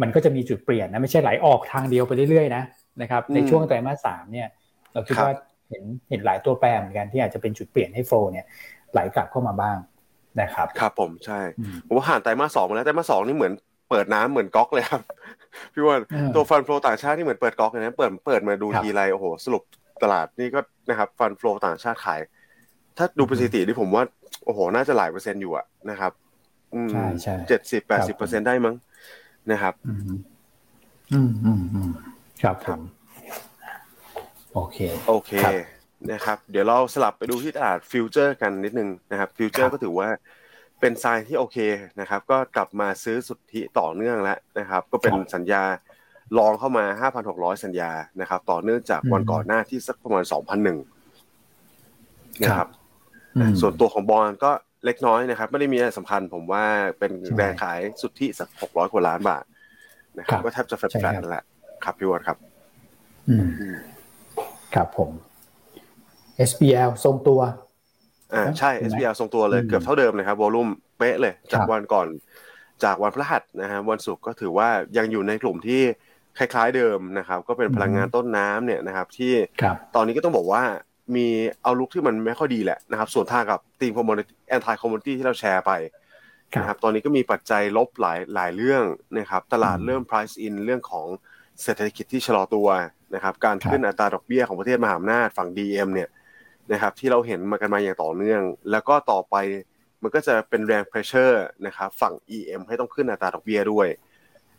[0.00, 2.62] มันก็จะมีจุดเปลี่ยนนะไม่ใช่ไหลออกทางเดียวไปเรื่อยๆนะ
[3.02, 4.48] นะครับ ในอืมช่วงไตรมาสสามเนี่ย
[4.92, 5.32] เราคิดครับว่า
[5.68, 8.46] เห็นเห็นหลายตัวแปรเหมือนกันที่อาจจะเป็นจุดเปลี่ยนให้โฟลว์เนี่ย
[8.92, 9.76] ไหลกลับเข้ามาบ้าง
[10.40, 13.52] นะครับครับผมใช่อืมผมว่าผ่านไตรมาสสองมาแล้วไตรมาสสองนี่เหมือน
[13.90, 15.02] เปิดน้ำเหมือนก๊อกเลยครับ
[15.72, 19.62] พี่ว่าเออตัว fund flow ต่างชาตินี่เหมือนเปิดก๊อกเลยนะเปิดเปิดมาดูครับทีไรโอ้โหสรุป
[20.02, 22.20] ตลาดนี่ก็นะครับ fund flow ต่างชาติขาย
[22.98, 24.02] ถ้าดูสถิติที่ผมว่า
[24.44, 26.12] โอ้โหน่าจะหลายเปอร์เซ็นต์อยู่อะนะครับ
[26.92, 28.74] ใช่ใช่เจ็ดสิบแปดสิบเปอร์เซ็นต์ได้มั้ง
[29.50, 29.98] นะครับ อืม
[31.12, 31.90] อืมอืมอืม
[32.42, 32.82] ครับผครับม
[34.54, 35.77] โอเค โอเคครับ
[36.12, 40.08] นะครับเดี๋ยวเราสลับไปดูที่ตลาดฟิวเจอร์กันนิดนึงนะครับฟิวเจอครับก็ถือว่า
[40.80, 41.56] เป็นไซน์ที่โอเค
[42.00, 45.62] นะครับ ก็กลับมาซื้อสุทธิต่อเนื่องแล้วนะครับ ก็เป็นครับสัญญา
[46.38, 46.84] ลองเข้ามา
[47.26, 50.24] 5,600 สัญญานะครับ ต่อเนื่องจากวันอืมก่อนหน้าที่สักประมาณ
[51.12, 52.68] 2,001นะครับ
[53.36, 54.50] อืมส่วนตัวของบอลก็
[54.84, 56.64] เล็กน้อยนะครับ ไม่ได้มีอะไรสำคัญผมว่า
[56.98, 59.44] เป็นใช่แรงขายสุทธิสัก 600 กว่าล้านบาท
[60.18, 61.44] นะครับครับก็แทบจะแฟใช่ลครัตบๆนั่นแหละ
[61.84, 62.38] ครับพี่วอนครับ
[63.28, 63.76] อืมอืม
[64.74, 65.10] ครับผม
[66.50, 67.40] SBL ทรงตัว
[68.34, 72.06] อ่าใช่ใช่ไหม SBL ทรงตัวเลยอืมเกือบเท่าเดิมเลยครับวอลุ่มเป๊ะเลยจากครับวันก่อน
[72.84, 75.82] จากวันพฤหัสนะฮะวันศุกร์ก็ถือว่ายังอยู่ในกลุ่มที่
[76.38, 80.62] คล้ายๆเดิมนะครับก็เป็นพลังงานต้นน้ำเนี่ยนะครับที่ครับตอนนี้ก็ต้องบอกว่า
[81.16, 81.26] มี
[81.62, 84.16] เอาลุกที่มันไม่ค่อยดีแหละนะครับส่วนทางกับทีมคอมมอน
[84.48, 85.72] แอนตี้คอมมอนตี้ที่เราแชร์ไป
[86.54, 88.82] ครับนะครับตอนนี้ก็มีปัจจัยลบหลายหลายเรื่อง
[89.16, 91.06] นะครับตลาดอืมเริ่ม price in เรื่องของ
[91.62, 92.68] เศรษฐกิจที่ชะลอตัว
[93.14, 96.08] นะครับการครับขึ้นอัตราดอกเบี้ยของประเทศมหาอำนาจฝั่ง DM เนี่ย
[96.72, 99.36] นะครับที่เราเห็นมากันมาอย่างต่อเนื่อง แล้วก็ต่อไป
[100.02, 103.88] มันก็จะเป็นแรง pressure นะครับฝั่ง EM ให้ต้องขึ้นอัตราดอกเบี้ยด้วย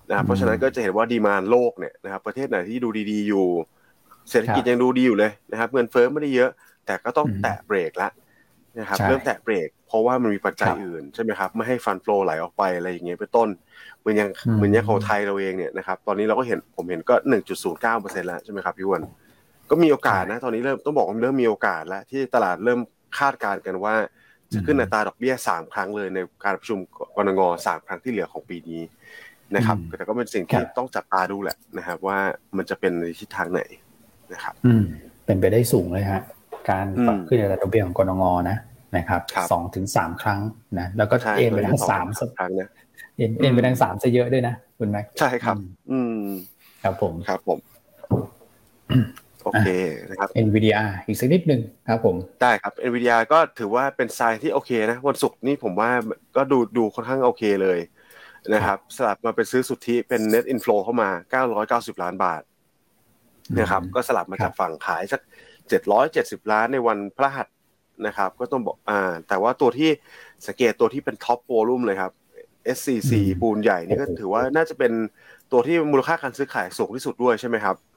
[0.09, 3.47] นะครับเพราะฉะนั้นก็จะเห็นว่าดีมานโลกเนี่ยนะครับประเทศไหนที่ดูดีๆอยู่
[4.29, 6.49] เศรษฐกิจยังดูดีอยู่เลยนะครับเงินเฟ้อไม่ได้เยอะ
[6.85, 8.11] แต่ก็ต้องแตะเบรกแล้ว
[8.79, 13.49] นะครับเริ่มแตะเบรก เพราะว่ามันมีปัจจัยอื่นใช่ไหมครับไม่ให้ฟันฟลอไหลออกไปอะไรอย่างเงี้ยเป็นต้น
[13.99, 19.01] เหมือนอย่างเหมือนอย่างของไทยเราเองเนี่ยนะครับตอนนี้เราก็เห็นผมเห็นก็หนึ่งจุดศูนย์เก้าเปอร์เซ็นต์แล้วใช่ไหมครับพี่วัน
[19.69, 22.79] ก็มีโอกาสนะ ตอนนี้เริ่มต้องบอกว่าเริ่มมีโอกาสแล้ว ที่ตลาดเริ่ม
[23.19, 23.95] คาดการณ์กันว่า
[24.53, 26.79] จะขึ้นอัตราดอกเบี้ยสามครั้งเลยในการประชุม
[27.15, 28.81] กรงงสามครั้งที่เหลือของปีนี้
[29.55, 32.17] นะครับ แต่ก็เป็นสิ่งที่ต้องจับตาดูแหละนะครับ ว่า
[32.57, 33.61] มันจะเป็นในทิศทางไหน
[34.33, 34.83] นะครับ อืม
[35.25, 36.21] เป็นไปได้สูงเลยฮะ
[36.69, 38.57] การปรับขึ้นอัตราดอกเบี้ยของกรงงนะ
[38.95, 40.39] นะครับสองถึงสามครั้ง
[40.79, 42.69] นะแล้วก็เอ็นไปทั้งสามครั้งนะ
[43.17, 45.55] เอ็นเอ็นไปทั้งสามซะเยอะด้วยนะคุณแม็กใช่ครับ
[45.91, 46.29] อืม
[46.83, 47.59] ครับผมครับผม
[49.43, 49.67] โอเค
[50.09, 55.89] นะครับ NVDR อีกสักนิดหนึ่งครับผมได้ครับ NVDR ก็ถือว่าเป็นไซน์ที่โอเคนะ วันศุกร์นี่ผมว่า
[56.35, 57.79] ก็ดูดูค่อนข้างโอเคเลย
[58.53, 61.09] นะครับสลับมาเป็นซื้อสุทธิเป็น net inflow เข้ามา
[61.65, 62.41] 990 ล้านบาท
[63.59, 65.21] นะครับก็สลับมาจากฝั่งขายสัก
[65.85, 67.47] 770 ล้านในวันพฤหัส
[68.05, 69.89] นะครับ ก็ต้องบอกอ่าแต่ว่าตัวที่
[70.47, 72.11] สังเกตตัวที่เป็น top volume เลยครับ
[72.77, 74.91] SCC ปูนใหญ่นี่ก็ถือว่าน่าจะเป็น
[75.51, 77.88] ตัวที่มูลค่าการซื้อขายสูงที่สุดด้วยใช่ไหมครับอืม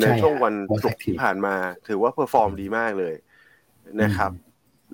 [0.00, 1.54] ในช่วงวันศุกร์ที่ผ่านมา
[1.88, 3.14] ถือว่า perform ดีมากเลย
[4.02, 4.30] นะครับ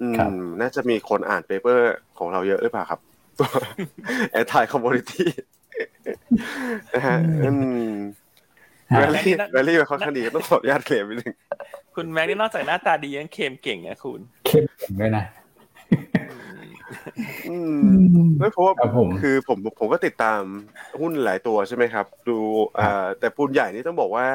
[0.01, 0.09] อื
[0.41, 3.01] มน่าจะมีคนอ่าน paper ของเราเยอะหรือเปล่าครับ
[3.39, 3.49] ตัว
[4.31, 5.29] แอร์ไทย community
[6.95, 7.51] นะฮะอื
[7.91, 7.93] ม
[8.99, 11.35] แวลี่แวลี่เป็นค่อนข้างดีต้องขออนุญาตเคลมนิดนึง
[11.95, 15.25] คุณแม็กนี่นอกจากหน้าตาดียังเคมเก่งอะคุณ เคมเก่งด้วยนะ
[18.39, 18.75] ไม่เพราะว่า
[19.23, 20.41] คือผมผมก็ติดตาม
[21.01, 22.37] หุ้นหลายตัวใช่ไหมครับ ดู
[22.79, 24.27] อ่าแต่ปูนใหญ่นี่ต้องบอกว่า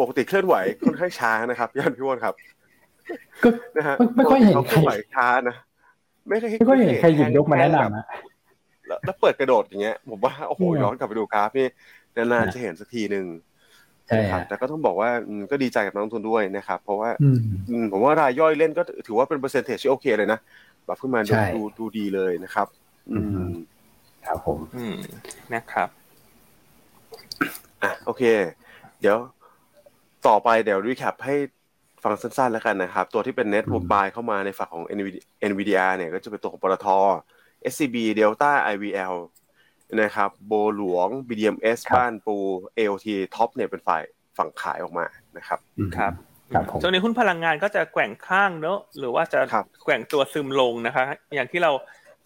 [0.00, 2.34] ปกติเคลื่อนไหวค่อนข้างช้านะครับย่านพี่วอนครับ
[3.44, 5.56] ก็นะฮะไม่ค่อยเห็นใครไหวช้านะ
[6.28, 8.06] ไม่ไม่ค่อยเห็นใครหยิบยกมาแนะนำนะ
[9.04, 11.68] แล้วเปิดกระโดดอย่างเงี้ยผมว่าโอ้โหย้อนกลับไปดูกราฟนี่
[12.16, 13.26] นานๆจะเห็นสักทีหนึ่ง
[14.08, 15.10] ใช่ครับแต่ก็ต้องบอกว่า
[15.50, 17.10] ก็ดีใจกับนักลงทุนด้วยนะครับ เพราะว่า
[17.92, 20.38] ผมว่ารายย่อยเล่นก็ถือว่าเป็น percentage ที่โอเคเลยนะ
[20.86, 21.20] ปรับขึ้นมา
[21.54, 22.68] ดูดูดีเลยนะครับ
[23.10, 23.50] อืม
[24.26, 24.96] ครับผม อืม
[25.52, 25.88] นะครับ
[27.82, 28.22] อะโอเค
[29.00, 29.18] เดี๋ยว
[30.26, 31.36] ต่อไปเดี๋ยว recap ให้
[32.04, 34.84] ฟังสั้นๆแล้วกันนะครับ ตัวที่เป็น net book buy เข้ามาในฝั่งของ
[35.50, 36.88] NVDR เนี่ยก็จะเป็นตัวของปตท
[37.72, 39.14] SCB Delta IVL
[40.00, 42.36] นะครับโบหลวง BDMs บ้านปู
[42.78, 44.02] AOT ท็อปเนี่ยเป็นฝ่าย
[44.38, 45.58] ฝั่งขายออกมานะครับ
[45.96, 46.12] ครับ
[46.82, 49.40] ช่วงนี้หุ้นพลังงานก็จะแกว่งข้างเนอะหรือว่าจะ
[49.84, 51.70] แกว่งตัวซึมลงนะคะ อย่างที่เรา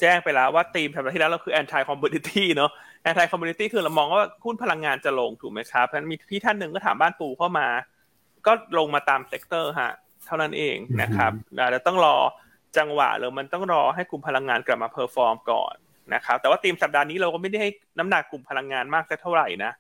[0.01, 2.71] แจ้งไปแล้วว่าธีมสัปดาห์ที่แล้วเราคือ anti commodity เนอะ
[3.07, 7.67] anti commodity คือเรามองว่าหุ้นพลังงานจะลงถูกไหมครับเพราะฉะนั้นมีพี่ท่านหนึ่งก็ถามบ้านปูเข้ามา
[8.47, 9.93] ก็ลงมาตาม sector ฮะ
[10.27, 11.33] เท่านั้นเองนะครับ
[11.73, 12.17] เราต้องรอ
[12.79, 15.75] จังหวะหรือมันต้องรอให้กลุ่มพลังงานกลับมา perform ก่อน
[16.15, 19.73] นะครับ แต่ว่าธีมสัปดาห์นี้เราก็ไม่ได้ให้น้ำหนักกลุ่มพลังงานมากสักเท่าไหร่นะ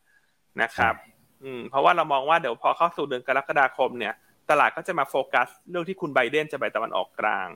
[0.62, 0.94] นะครับ
[1.42, 4.14] อืมเพราะว่าเรามองว่าเดี๋ยวพอเข้าสู่เดือนกรกฎาคมเนี่ย
[4.50, 7.48] ตลาดก็จะมาโฟกัส เรื่องที่คุณไบเดนจะไปตะวันออกกลาง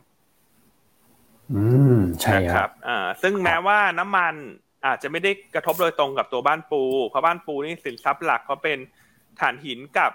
[1.55, 1.63] อื
[1.97, 4.35] มใช่ครับอ่าซึ่งแม้ว่าน้ำมัน
[4.87, 8.79] อาจจะไม่ได้กระทบโดยตรงกับตัวบ้านปู เพราะบ้านปูนี่สินทรัพย์หลักเขาเป็น
[9.41, 10.13] ถ่านหินกับ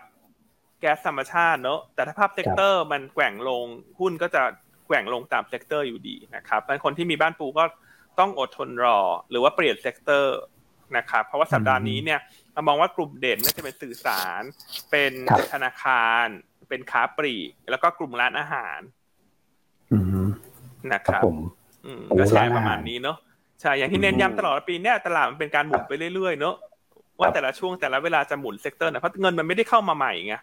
[0.80, 3.66] แก๊สธรรมชาติเนอะแต่ถ้าภาพ sector มันแกว่งลง
[4.00, 4.42] หุ้นก็จะ
[4.88, 7.64] แกว่งลงตาม sector อยู่ดีนะครับเป็นคนที่มีบ้านปูก็
[8.20, 10.38] ต้องอดทนรอ หรือว่าเปลี่ยน sector
[10.98, 12.20] นะครับเพราะว่าสัปดาห์นี้เนี่ย
[12.54, 14.42] เรามองว่ากลุ่มเด่นน่าจะเป็นสื่อสาร
[14.92, 15.12] เป็น
[15.52, 16.26] ธนาคาร
[16.69, 18.80] เป็นค้าปลีก แล้วก็กลุ่มร้านอาหาร
[20.93, 21.21] นะครับ
[22.19, 23.17] ก็ใช่ประมาณนี้เนาะ
[23.62, 26.56] ใช่อย่างที่เน้นย้ำตลอดปีนี้ตลาดมันเป็นการหมุนไปเรื่อยๆเนาะ
[27.19, 30.36] ว่าแต่ละช่วงแต่ละเวลาจะหมุน sector นะเพราะเงินมันไม่ได้เข้ามาใหม่ไง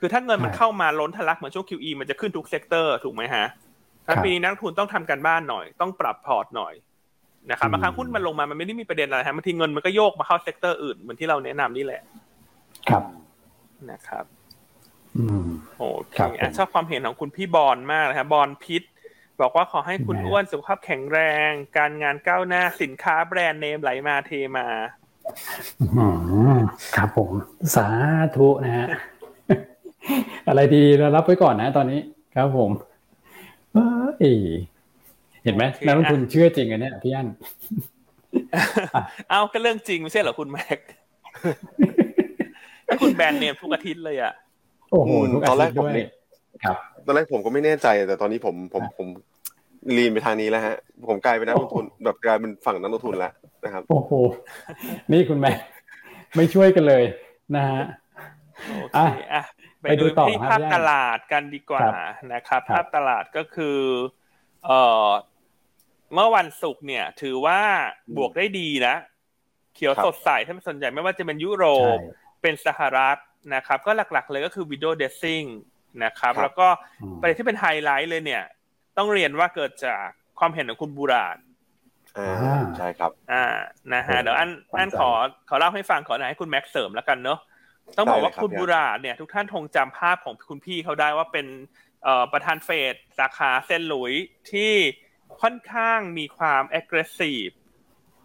[0.00, 3.46] คือถ้าเงินมันเข้ามาล้นทะลักเหมือนช่วง QE มันจะขึ้นทุก sector ถูกไหมฮะ
[4.06, 6.74] ถ้าปีนี้นักลงทุนต้องทำการบ้านหน่อย ต้องปรับพอร์ตหน่อย
[7.50, 12.02] นะครับบางครั้งหุ้นมันลงมามันไม่ได้มีประเด็นอะไรฮะบางทีเงินมันก็โยกมาเข้า sector อื่นเหมือนที่เราแนะนำนี่แหละ
[12.88, 13.02] ครับ
[13.90, 14.39] นะครับอืม
[15.78, 16.16] โอเค
[16.58, 18.82] ชอบความเห็นของคุณพี่บอลมากนะครับบอลพิษ
[19.40, 21.18] บอกว่าขอให้คุณอ้วนสุขภาพแข็งแร
[21.48, 24.66] ง การงานก้าวหน้าสินค้าแบรนด์เนมไหลมาเทมา
[26.96, 27.30] ครับผม
[27.74, 27.86] สา
[28.36, 28.86] ธุนะฮะ
[30.48, 32.00] อะไรดีเรารับไว้ก่อนนะตอนนี้
[32.36, 32.70] ครับผม
[34.20, 34.24] เอ
[35.44, 37.28] เห็นไหมนักลงทุนเชื่อจริงอันนี้พี่อัน
[39.28, 40.78] เอาก็เรื่องจริงไม่ใช่เหรอคุณแม็ก
[42.86, 44.32] ถ้าคุณแบรนด์เนมทุกอาทิตย์เลยอะ
[44.90, 45.10] โอ้โห
[45.48, 45.88] ตอนแรกผม
[46.64, 46.76] ครับ
[47.06, 49.08] ตอนแรกผมก็ไม่แน่ใจ แต่ตอนนี้ผมผมผม
[49.96, 50.76] ลีนไปทางนี้แล้วฮะ
[51.08, 53.32] ผมกลายเป็นนักลงทุนแบบกลายเป็นฝั่งนักลงทุนแล้ว
[53.64, 54.12] นะครับ โอ้โห
[55.12, 55.52] นี่คุณแม่
[56.36, 57.04] ไม่ช่วยกันเลย
[57.56, 57.84] นะฮะ
[58.78, 58.96] โอเค
[59.32, 59.44] อะ
[59.82, 61.86] ไปดูที่ภาพตลาดกันดีกว่า
[62.32, 63.78] นะครับ ภาพตลาดก็คือ
[64.64, 65.08] เอ่อ
[66.14, 67.60] เมื่อวันศุกร์เนี่ย ถือว่า
[68.16, 68.94] บวกได้ดีนะ
[69.74, 71.64] เขียวสดใสถ้าเป็นส่วนใหญ่ไม่ว่าจะเป็นยุโร
[71.96, 73.16] ปใช่เป็นสหรัฐ
[73.54, 75.46] นะครับก็หลักๆเลยก็คือ window dressing
[76.04, 76.68] นะครับครับแล้วก็
[77.02, 78.44] อืมประเด็นที่เป็นไฮไลท์เลยเนี่ย
[78.96, 80.04] ต้องเรียนว่าเกิดจาก
[80.38, 81.38] ความเห็นของคุณบูราด
[82.18, 83.44] อ่าอ่าใช่ครับ อ่า
[83.92, 85.10] นะฮะโอ้เดี๋ยวอันสนใจอันขอ
[85.48, 87.38] ขอเล่าให้ฟังขอหนอยให้คุณแม็กซ์เสริมแล้วกันเนาะ
[87.96, 91.46] ต้องบอกว่าได้เลยครับคุณบูราดเนี่ยทุกท่านคงจำภาพของคุณพี่เขาได้ว่าเป็น
[92.04, 94.72] เอ่อประธานเฟดสาขาเซนต์หลุยส์ที่
[95.40, 97.52] ค่อนข้างมีความ aggressive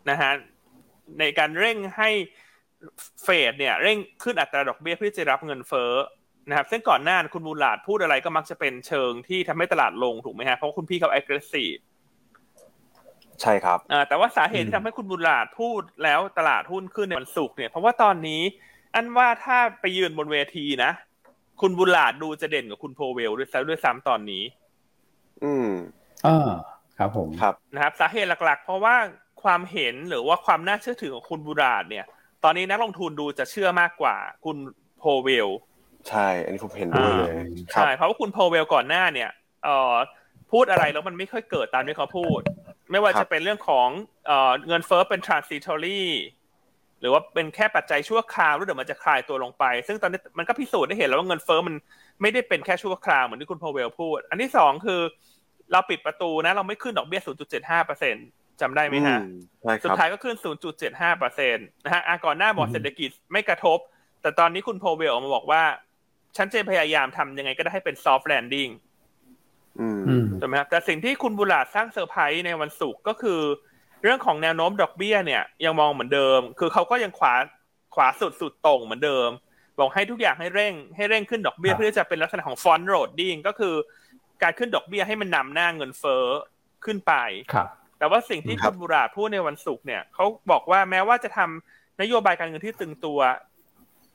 [0.09, 0.31] นะฮะ
[1.19, 2.09] ในการเร่งให้
[3.23, 5.93] เฟดเนี่ยเร่งขึ้นอัตราดอกเบี้ยเพื่อจะรับเงินเฟ้อ
[6.49, 11.81] นะครับซึ่งก่อนหน้าคุณบูราดพูดอะไรก็มักจะเป็นเชิงที่ทำให้ตลาดลงถูกไหมฮะเพราะว่าคุณพี่เขา aggressive
[13.41, 18.41] ใช่ครับอ่าแต่ว่าสาเหตุอืที่มทำให้คุณบุญหลาดพูดแล้วตลาดหุ้นขึ้นในวันศุกร์เนี่ยเพราะว่าตอนนี้
[18.95, 20.91] อันว่าถ้าไปยืนบนเวทีนะ
[21.61, 24.43] คุณบุญหลาดดูจะเด่นกว่าคุณโพเวลด้วยซ้ำด้วยซ้ำตอนนี้
[25.43, 25.69] อืม
[26.27, 26.49] อ่า
[26.97, 28.95] ครับผมครับนะครับ สาเหตุหลักๆ เพราะว่า
[29.43, 32.05] ความเห็นหรือว่าความน่าเชื่อถือของคุณบุญหลาดเนี่ย
[32.45, 34.57] ตอนนี้นักลงทุนดูจะเชื่อมากกว่าคุณ
[34.99, 35.49] โพเวล
[36.09, 37.33] ใช่ อันนี้ผมเห็นด้วยเลย
[37.73, 39.29] ครับใช่เพราะว่าคุณโพเวลก่อนหน้าเนี่ย
[39.63, 39.95] เอ่อ
[40.51, 42.39] พูดอะไรแล้วมันไม่ค่อยเกิดตามที่เขาพูด
[42.91, 43.87] ไม่ว่าครับจะเป็นเรื่องของ
[44.27, 46.03] เอ่อเงินเฟ้อเป็น transitory
[46.99, 51.75] หรือว่าเป็นแค่ปัจจัยชั่วคราวแล้วเดี๋ยวมันจะคลายตัวลงไป ซึ่งตอนนี้มันก็พิสูจน์ได้เห็นแล้วว่าเงินเฟ้อมัน
[52.21, 55.01] ไม่ได้เป็นแค่ชั่วคราวเหมือนที่คุณพาวเวลพูด อันที่สองคือ
[55.71, 57.21] เราปิดประตูนะ เราไม่ขึ้นดอกเบี้ย
[57.53, 58.15] 0.75เปอร์เซ็นต์
[58.61, 60.35] จำได้ไหมฮะอืมใช่ครับสุดท้ายก็ขึ้น
[60.77, 63.79] 0.75เปอร์เซ็นต์นะฮะอะก่อนหน้าบอกอืมเศรษฐกิจไม่กระทบ
[64.21, 65.63] แต่ตอนนี้คุณพาวเวลออกมาบอกว่า
[66.37, 68.71] ฉันจะพยายามทำยังไงก็ได้ให้เป็น soft landing
[69.79, 73.41] อืมอืมถูกไหมครับแต่สิ่งที่คุณบูลลาร์ดสร้างเซอร์ไพรส์ในวันศุกร์ก็คือ
[74.03, 77.35] เรื่องของแนวโน้มดอกเบี้ยเนี่ย ยังมองเหมือนเดิม คือเขาก็ยังขวา
[77.95, 79.29] ขวาสุดสุดตรงเหมือนเดิม
[79.79, 83.75] บอกให้ทุกอย่างให้เร่ง ให้เร่งขึ้นดอกเบี้ยครับเพื่อจะเป็นลักษณะของ front loading ก็คือ
[84.43, 86.25] การขึ้นดอกเบี้ยให้มันนำหน้าเงินเฟ้อ
[86.85, 87.13] ขึ้นไป
[87.53, 87.67] ครับ
[88.05, 93.19] แต่ว่าสิ่งที่ครัคุบณบูลลาร์ดพูดในวันศุกร์เนี่ยเขาบอกว่าแม้ว่าจะทำนโยบายการเงินที่ตึงตัว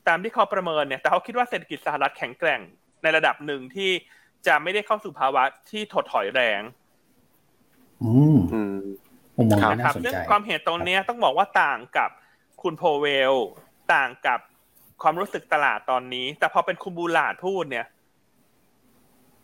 [0.07, 2.61] ตามที่เขาประเมินเนี่ยแต่เขาคิดว่าเศรษฐกิจสหรัฐแข็งแกร่ง
[3.03, 3.91] ในระดับหนึ่งที่
[4.47, 6.61] จะไม่ได้เข้าสู่ภาวะที่ถดถอยแรง
[8.03, 8.77] อืมอืม
[9.37, 12.09] มุมมองครับที่ครัน่าบสนซึ่งใจความเห็นตรงเนี้ยต้องบอกว่าต่างกับ
[12.61, 13.33] คุณโพเวล
[13.93, 14.39] ต่างกับ
[15.01, 17.85] ความรู้สึกตลาดตอนนี้ แต่พอเป็นคุณบูลาดพูดเนี่ย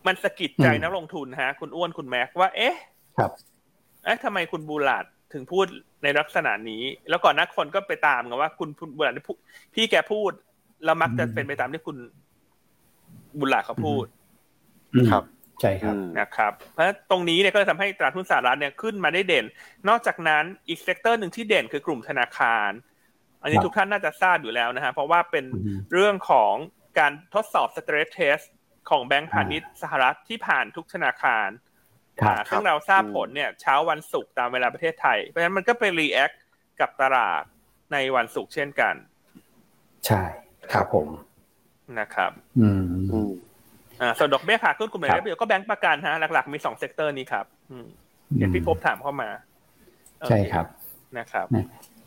[0.07, 2.75] มันสะกิดใจอืมนักลงทุนฮะ คุณอ้วนคุณแม็กว่า เอ๊ะ
[3.17, 3.31] ครับ
[4.07, 5.65] เอ๊ะทำไมคุณบูลาดถึงพูด
[6.03, 9.37] ในลักษณะนี้ แล้วก่อนหน้าคนก็ไปตามกันว่าคุณบูลาดพูด
[9.75, 10.31] พี่แกพูด
[10.85, 11.97] แล้วมักจะอืมเป็นไปตามที่คุณ
[13.39, 14.05] บูลลาร์ดเขาพูด
[14.93, 15.23] อืมครับ
[15.61, 19.45] ใช่ครับอืมนะครับ เพราะฉะนั้นตรงนี้เนี่ยก็เลยทำให้ตลาดหุ้นสหรัฐเนี่ยขึ้นมาได้เด่น
[19.89, 22.69] นอกจากนั้นอีก sector หนึ่งที่เด่นคือกลุ่มธนาคาร
[23.41, 26.53] อันนี้ครับทุกท่านน่าจะทราบอยู่แล้วนะฮะเพราะว่าเป็นอืมเรื่องของ
[26.99, 28.39] การทดสอบ stress test
[28.89, 31.66] ของแบงก์พาณิชย์สหรัฐที่ผ่านทุกธนาคารครับอ่า
[32.51, 36.31] ซึ่งเราทราบผลเนี่ยเช้าวันศุกร์ตามเวลาประเทศไทย เพราะฉะนั้นมันก็ไป react
[36.79, 37.43] กับตลาด
[37.93, 38.95] ในวันศุกร์เช่นกัน
[40.05, 40.21] ใช่
[40.73, 41.07] ครับผม
[41.99, 43.31] นะครับ อืมอืม
[44.01, 47.87] อ่าส่วนดอกเบี้ยขาขึ้นกลุ่มไหนครับได้ประโยชน์ก็แบงก์ประกันฮะหลักๆมีสองเซกเตอร์นี้ครับอืม
[48.35, 49.29] เดี๋ยวพี่พบถามเข้ามา
[50.29, 50.65] ใช่ครับ
[51.17, 51.45] นะครับ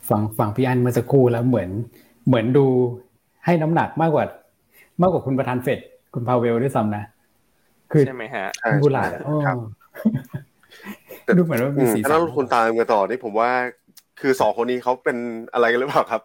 [0.09, 1.70] ฟังฟังพี่อันเมื่อสักครู่แล้วเหมือน
[2.27, 2.66] เหมือนดู
[3.44, 4.25] ให้น้ำหนักมากกว่า
[5.01, 5.79] มากกว่าคุณประธานเฟด
[6.14, 7.05] คุณพาเวลด้วยซ้ำนะ
[7.92, 9.35] คือใช่ไหมฮะใช่คุณบุหลาดใช่อะครับโอ้
[11.38, 13.50] ดูเหมือนว่าอืมีมสีถ้าสันักลงทุนตามกันต่อนี่ผมว่า
[14.20, 15.16] คือสองคนนี้เขาเป็น
[15.53, 16.22] อะไรกันหรือเปล่าครับ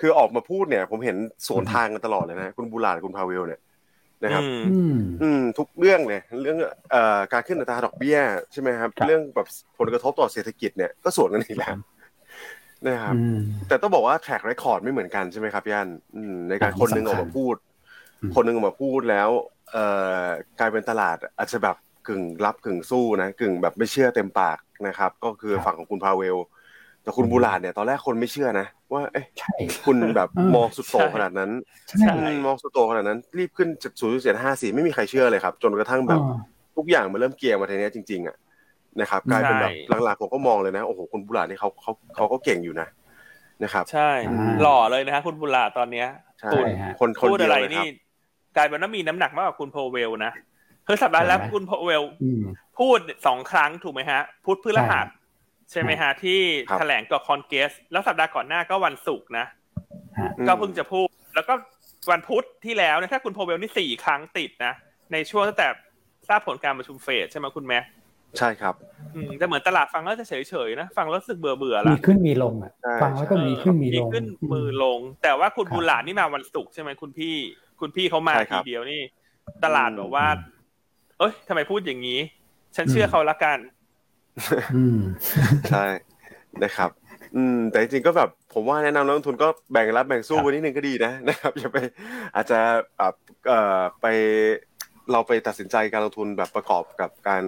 [0.00, 3.60] คือออกมาพูดเนี่ย ผมเห็นสวนทางกันตลอดเลยนะ คุณบูลาดคุณพาเวลเนี่ย
[4.24, 6.58] นะครับ อืมอืมอืมทุกเรื่องเนี่ย เรื่อง
[6.90, 8.18] เอ่อการขึ้นอัตราดอกเบี้ย
[8.52, 9.46] ใช่ไหมครับครับ เรื่องแบบ
[9.78, 11.74] ผลกระทบต่อเศรษฐกิจเนี่ยก็สวนกันอีกแล้ว
[12.88, 17.54] นะครับอืมแต่ต้องบอกว่าแทร็กเรคคอร์ดไม่เหมือนกันใช่ไหมครับพี่อันอืมในการอันนี้คนหนึงออกสำคัมาญพูด
[18.22, 19.28] อืมคนหนึงออกมาพูดแล้ว
[19.72, 19.84] เอ่
[20.24, 20.24] อ
[20.58, 21.76] กลายเป็นตลาดอาจจะแบบ
[22.08, 26.36] กึ่งรับกึ่งสู้นะกึ่งแบบไม่เชื่อเต็มปากนะครับ ก็คือครับฝั่งของคุณพาเวล
[27.02, 31.50] แต่คุณอืมบูลาดเนี่ยตอนแรกคนไม่เชื่อนะ ว่าเอ๊ะใช่คุณแบบเออมองสุดโต่งใช่ขนาดนั้น
[31.90, 36.36] ใช่อืมมองสุดโต่งขนาดนั้น รีบขึ้นจากศูนย์เจ็ดห้าสี่ไม่มีใครเชื่อเลยครับ จนกระทั่งแบบอ่า
[36.76, 38.36] ทุกอย่างมันเริ่มเกียร์มาทีเนี้ยจริงๆอะ
[39.00, 42.88] นะครับกลายเป็นแบบใช่หลังๆผมก็มองเลยนะโอ้โหคุณบุหลาดนี่เขาเขาเขาก็เก่งอยู่นะ
[43.64, 46.06] นะครับ ใช่อ่าหล่อเลยนะฮะคุณบุลาตอนเนี้ย
[46.40, 47.86] ใช่พูดฮะคนคนพูดเดียอะวไรเลยครันี่บ
[48.56, 50.32] กลายเป็นว่ามีน้ำหนักมากกว่าคุณโพเวลนะ
[50.86, 52.42] คือสัปดาห์แล้วใช่ไหมคุณโพเวลอืม
[52.78, 55.06] พูดสองครั้งถูกไหมฮะ พูดพฤหัส
[55.70, 59.46] ใช่ไหมฮะ ที่ครับแถลงกับคอนเกส แล้วสัปดาห์ก่อนหน้าก็วันศุกร์นะ
[60.18, 61.54] ฮะอืมก็เพิ่งจะพูด แล้วก็
[62.10, 64.72] วันพุธที่แล้วเนี่ยถ้าคุณโพเวลนี่สี่ครั้งติดนะ
[65.12, 65.68] ในช่วงตั้งแต่
[66.28, 67.78] ทราบผลการประชุมเฟดใช่ไหมคุณแม่
[68.38, 68.74] ใช่ครับ
[69.14, 77.34] อืมแต่เหมือนตลาดฟังแล้วจะเฉยๆนะ ฟังแล้วรู้สึกเบื่อเบื่อๆละมีขึ้นมีลงอะใช่ฟังแล้วก็มีขึ้นมีลงขึ้นมือลง แต่ว่าคุณครับบุหลาดนี่มาวันศุกร์ใช่ไหมคุณพี่
[77.80, 79.00] คุณพี่เขามาใช่ครับทีเดียวนี่
[79.64, 80.26] ตลาดอืมบอกว่า
[81.18, 82.20] เอ้ยทำไมพูดอย่างนี้
[82.76, 83.58] ฉันเชื่ออมเขาละกัน
[84.76, 84.98] อืม
[85.70, 85.84] ใช่
[86.64, 86.90] นะครับ
[87.36, 91.78] อืม แต่จริงๆก็แบบผมว่าแนะนำนักลงทุนก็แบ่งรับแบ่งสู้ครับไว้นิดนึงก็ดีนะนะครับอย่าไป
[92.34, 92.58] อาจจะ
[92.98, 93.14] แบบ
[93.48, 94.06] เอ่อไป
[95.12, 97.42] เราไปตัดสินใจการลงทุนแบบประกอบกับการ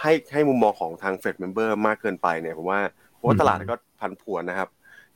[0.00, 2.80] ให้ให้มุมมองของทางเฟด member มากเกินไปเนี่ยผมว่า
[3.18, 4.68] ผมว่าตลาดก็ผันผวนนะครับ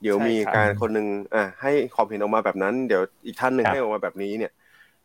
[0.02, 4.52] เดี๋ยวมีการคนหนึ่งอะให้ความเห็นออกมาแบบนั้น เดี๋ยวอีกท่านหนึ่งครับให้ออกมาแบบนี้เนี่ย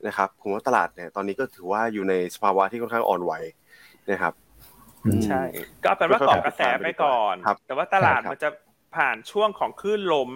[0.07, 3.33] นะครับผมว่าตลาดเนี่ยตอนนี้ก็ถือว่าอยู่ในสภาวะที่ค่อนข้างอ่อนไหว
[4.11, 4.33] นะครับ
[5.05, 5.41] อืมใช่
[5.81, 8.49] ก็เอาเป็นว่าเกาะกระแสไปก่อนครับแต่ว่าตลาดครับมันจะ
[8.95, 10.29] ผ่านช่วงของคลื่นลม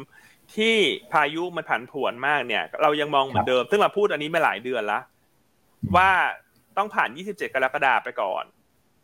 [0.55, 0.75] ที่
[1.11, 4.99] พายุมันผันผวนมากเนี่ย เรายังมองเหมือนเดิม ซึ่งเราพูดอันนี้มาหลายเดือนละ
[5.95, 6.09] ว่า
[6.77, 8.43] ต้องผ่าน 27 กรกฎาคมไปก่อน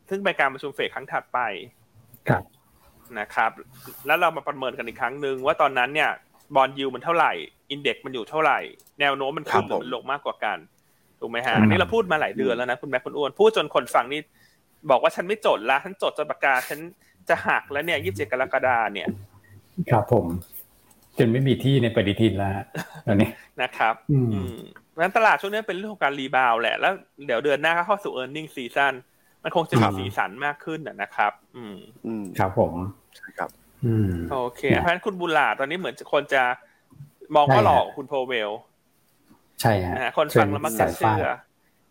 [0.10, 1.40] ซึ่งเป็นการประชุมเฟดครั้งถัดไป
[2.30, 2.44] ครับ
[3.20, 3.52] นะครับ
[4.08, 6.12] แล้วเรามาประเมินกันอีกครั้งหนึ่งว่าตอนนั้นเนี่ย
[6.56, 7.34] bond yield มันเท่าไหร่
[7.72, 8.60] index มันอยู่เท่าไหร่
[9.00, 10.58] แนวโน้มมันขึ้นหรือมันลงมากกว่ากัน
[11.20, 14.22] ถูกไหมฮะอืมอันนี้เราพูดมาหลายเดือนแล้วนะคุณแม่คุณอ้วนพูดจนคนฟังนี่
[14.92, 16.80] บอกว่าฉันไม่จดละฉันจดจนปากกาฉัน
[17.30, 19.08] จะหักแล้วเนี่ยยี่สิบเจ็ดกรกฎาเนี่ย
[19.92, 20.26] ครับผม
[21.18, 22.66] จนไม่มีที่ในปฏิทินแล้วฮะ
[23.08, 23.30] ตอนนี้
[23.62, 24.56] นะครับ อืมอืม
[24.90, 26.94] เพราะฉะนั้นตลาดช่วงนี้เป็นเรื่องของการ rebound แหละแล้ว
[27.26, 28.94] เดี๋ยวเดือนหน้าก็เข้าสู่ earning season
[29.44, 32.74] มันคงจะคมีรับสีสันมากขึ้นนะนะครับอืมอืมครับผม
[33.16, 33.50] ใช่ครับ
[33.86, 36.44] อืมโอเคนะเพราะฉะนั้นคุณบุญหลาตอนนี้เหมือนคนจะ
[37.36, 38.52] มองว่าใช่ฮะหลอกคุณโพเวล
[39.62, 41.26] ใช่ฮะนะฮะคนฟังแล้วมักจะเชื่อ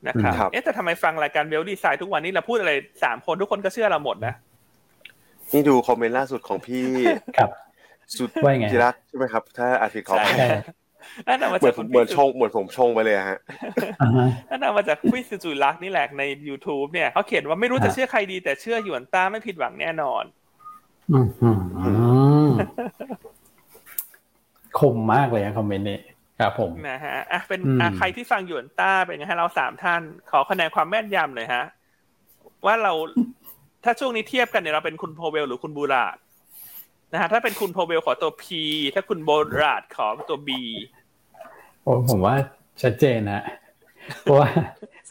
[0.06, 2.72] นะครับครับเอ๊ะแต่ทำไมฟังรายการเวลดีไซน์ทุกวันนี้เราพูดอะไร
[3.04, 4.34] สามคนทุกคนก็เชื่อเราหมดนะ
[5.52, 6.86] นี่ดูคอมเมนต์ล่าสุดของพี่
[7.36, 7.50] ครับ
[8.18, 10.48] สุดว่ายังไงจิรัตน์ใช่ไหมครับ ถ้าอาทิตย์ขอใช่ใช่
[11.28, 13.38] นั่นน่ะมาเหมืจาอกนคุณเหมือนพี่ชงเหมือนผมชงไปเลยอะฮะ
[14.02, 20.24] อ่าฮะนั่นน่ะมาจากพี่สุจุลักษณ์นี่แหละใน YouTube เนี่ยเขาเขียนว่าไม่รู้จะฮะเชื่อใครดีแต่เชื่อหยวนต้าไม่ผิดหวังแน่นอน
[21.10, 21.90] อืมอืมอื
[22.48, 22.50] ม
[24.78, 25.98] คมมากเลยนะคอมเมนต์นี้
[26.40, 31.64] ครับผมนะฮะอะเป็นอืมอะใครที่ฟังหยวนต้าเป็นไงฮะเราสามท่าน ขอคะแนนความแม่นยำหน่อยฮะ
[32.66, 32.92] ว่าเรา
[33.84, 36.16] ถ้าช่วงนี้เทียบกันเนี่ยเราเป็นคุณโพเวลหรือคุณบูราด
[37.12, 38.44] นะฮะถ้าเป็นคุณโพเวลขอตัว P
[38.94, 40.50] ถ้าคุณโบราดขอตัว B
[41.82, 42.34] โอ้ผมว่า
[42.82, 43.42] ชัดเจนนะ
[44.22, 44.48] เพราะว่า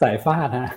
[0.00, 0.68] สายฟาดฮะ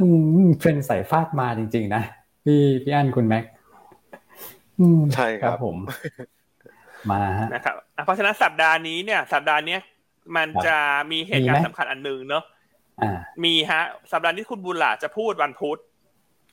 [0.00, 0.06] อื
[0.42, 2.02] มเป็นสายฟาดมาจริง ๆ นะ
[2.44, 3.44] พี่พี่อันคุณแม็ก
[4.78, 5.76] อืมใช่ครับผม
[7.10, 9.80] มาฮะนะครับอะเพราะฉะนั้นสัปดาห์นี้เนี่ย สัปดาห์เนี้ย
[10.36, 10.76] มันจะ
[11.10, 12.44] มีเหตุการมีณ์ไหมสำคัญอันหนึ่งเนอะ
[13.02, 13.12] อ่า
[13.44, 15.78] มีฮะ สัปดาห์นี้คุณบุญหลาจะพูดวันพุธ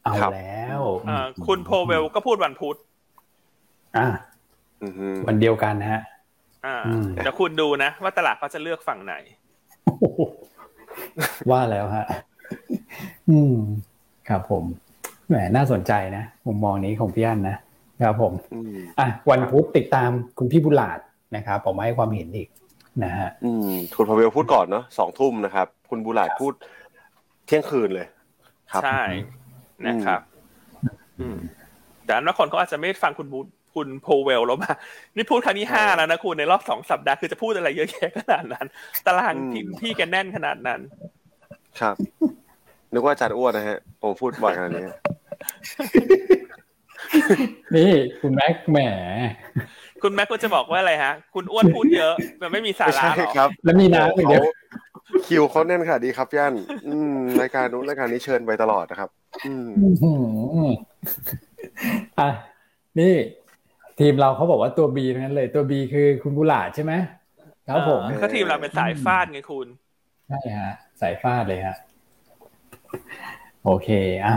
[0.04, 2.78] เอาครับแล้วเอ่อคุณโพเวลก็พูดวันพุธ
[3.98, 4.08] อ่า
[4.84, 6.02] อือฮึวันเดียวกันฮะ
[6.66, 9.16] อ่าอืมเดี๋ยวคุณดูนะว่าตลาดเขาจะเลือกฝั่งไหน
[9.86, 10.22] โอ้โห
[11.52, 12.06] ว่าแล้วฮะ
[13.30, 13.56] อืม
[14.30, 14.64] ครับผม
[15.28, 17.58] แหม น่าสนใจนะมุมมองนี้ของพี่อันนะ
[18.02, 21.00] ครับผมอืมอะวันพุธติดตามคุณพี่บุญหลาด
[21.36, 22.48] นะครับผมมาให้ความเห็นอีก
[23.04, 26.54] นะฮะอืมคุณพาเวลพูดก่อนเนาะสองทุ่มนะครับ คุณบูหลาดพูด
[27.46, 28.08] เที่ยงคืนเลย
[28.72, 29.04] ครับใช่
[29.88, 30.22] นะครับ
[31.20, 31.38] อืม
[32.06, 33.40] แต่อันว่าคนเขาอาจจะไม่ฟังคุณบู
[33.76, 34.74] คุณโพเวลแล้วมา
[35.16, 38.66] นี่พูดครั้งที่ห้าแล้วนะคุณในรอบสองสัปดาห์คือจะพูดอะไรเยอะแยะขนาดนั้น
[39.06, 40.80] ตารางอืมทีมพี่แกแน่นขนาดนั้น
[41.80, 41.96] ครับ
[42.94, 44.88] นึกว่าอาจารย์อ้วนนะฮะผมพูดบ่อยขนาดนี้
[47.76, 47.92] นี่
[48.22, 48.80] คุณแม็กแหม
[50.04, 54.54] คุณแม็กก็จะบอกว่าอะไรฮะ คุณอ้วนพูดเยอะมันไม่มีสาไม่ระใช่หรอครับ แล้วมีน้ำอีกเดียวเขา
[55.28, 56.54] คิวเขาแน่นค่ะดีครับย่าน
[56.88, 59.10] อืมรายการนู้นรายการนี้เชิญไปตลอดนะครับ
[59.46, 60.12] อืมอื้อหื
[60.68, 60.70] อ
[62.20, 62.30] อะ
[63.00, 63.14] นี่
[64.00, 66.94] ทีมเราเขาบอกว่าตัวบีทั้งนั้นเลย ตัวบีคือคุณบุญหลาดใช่ไหม
[67.70, 69.68] ครับผมเออก็ทีมเราเป็นสายฟาดไงคุณ
[70.28, 71.76] ใช่ฮะ สายฟาดเลยฮะ
[73.66, 73.90] โอเค
[74.26, 74.36] อะ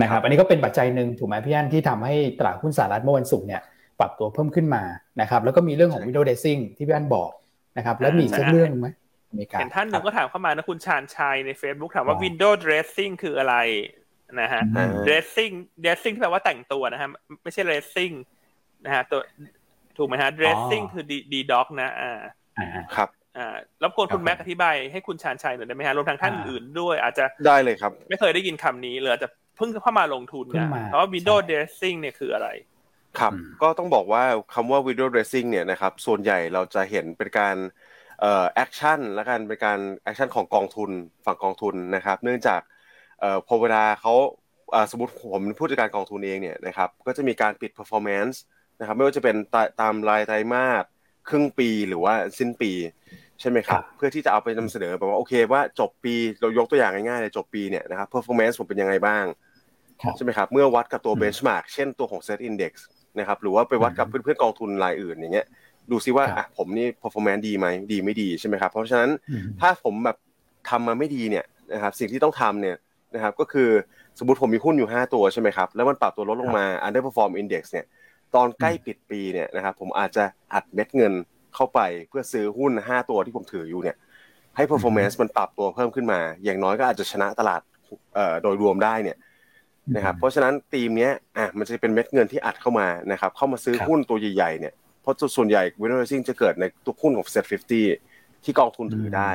[0.00, 3.62] นะครับอันนี้ก็เป็นปัจจัยหนึ่งถูกไหมพี่อันที่ทำให้ตลาดหุ้นสหรัฐเมื่อวันศุกร์เนี่ย
[4.00, 4.82] ปรับตัวเพิ่มขึ้นมา
[5.20, 7.30] นะครับแล้วก็มีเรื่องของใช่ window dressing ที่พี่อันบอก
[7.76, 8.88] นะครับแล้วมีอีกสักใช่เรื่องไหม
[9.30, 13.56] อเมริกาเห็นท่านหนึ่งคก็รับถามเข้ามานะคุณชาญชัยใน Facebook ถามว่าอ๋อ window dressing คืออะไร
[14.40, 17.08] นะฮะอืม dressing dressing ที่แปลว่าแต่งตัวนะฮะ
[17.42, 18.14] ไม่ใช่ dressing
[18.84, 19.20] นะฮะตัว
[19.96, 22.18] ถูกไหมฮะ dressing คือ d d dog นะอ่า
[22.58, 23.08] อ่าครับ
[23.38, 32.48] อ่ารบกวนคุณครับแม็กอธิบายให้คุณชาญชัยหน่อยได้ไหมฮะรวมทั้งท่านอ่าอื่นๆด้วย อาจจะได้เลยครับ ไม่เคยได้ยินคำนี้เลยอาจจะ เพิ่งเข้ามาลงทุนเพิ่งนะมาเพราะว่า window ใช่ dressing เนี่ยคืออะไร
[33.18, 37.56] ครับอืมก็ต้องบอกว่าคำว่า window dressing เนี่ยนะครับ ส่วนใหญ่เราจะเห็นเป็นการ
[38.20, 40.90] เอ่อ action และกันเป็นการ action ของกองทุน
[41.24, 42.60] ฝั่งกองทุนนะครับ เนื่องจาก
[43.20, 44.14] เอ่อพอเวลาเขา
[44.72, 48.36] เอ่อสมมติผมเป็นผู้จัดการกองทุนเองเนี่ยนะครับก็จะมีการปิด performance
[48.80, 50.84] นะครับไม่ว่าจะเป็นตาตามรายไตรมาส
[51.28, 52.72] ครึ่งปีหรือว่าสิ้นปี
[53.40, 59.47] ใช่ไหมครับครับเพื่อที่จะเอาไปนำเสนอแบบว่าโอเคว่าจบปีเรายกตัวอย่างง่ายๆเลยจบปีเนี่ยนะครับ performance ผมเป็นยังไงบ้างครับ
[60.16, 62.72] ใช่ไหมครับเมื่อวัดกับตัวอืม benchmark เช่นตัวของ set index
[63.18, 65.46] นะครับหรือว่าไปวัดกับอืมเพื่อนๆกองทุนรายอื่นอย่างเงี้ย
[65.90, 70.16] ดูซิว่าครับอะผมนี่ performance ดีไหมดีไม่ดีใช่ไหมครับเพราะฉะนั้นอืมถ้าผมแบบ
[70.68, 72.76] ทำมาไม่ดีเนี่ยนะครับสิ่งที่ต้องทำเนี่ย
[73.14, 73.68] นะครับก็คือ
[74.18, 77.86] สมมติผมมีหุ้นอยู่ 5 ตัวใช่ไหมครับแล้วมันปรับตัวลดลงมา underperform index เนี่ย
[78.34, 81.12] ตอนใกล้ปิดปีเนี่ยนะครับผมอาจจะอัดเม็ดเงิน
[81.54, 83.96] เข้าไปเพื่อซื้อหุ้น 5 ตัวที่ผมถืออยู่เนี่ย
[84.56, 87.60] ให้ performance มันปรับตัวเพิ่มขึ้นมา อย่างน้อยก็อาจจะชนะตลาด
[88.42, 89.16] โดยรวมได้เนี่ย
[89.96, 97.46] นะครับเพราะฉะนั้นธีมนี้อะมันจะเป็นเม็ดเงินที่อัดเข้ามานะครับเข้ามาซื้อหุ้นตัวใหญ่ๆเนี่ยเพราะส่วนใหญ่ window dressing จะเกิดในตัวหุ้นของ set
[97.90, 99.30] 50 ที่กองทุนถือได้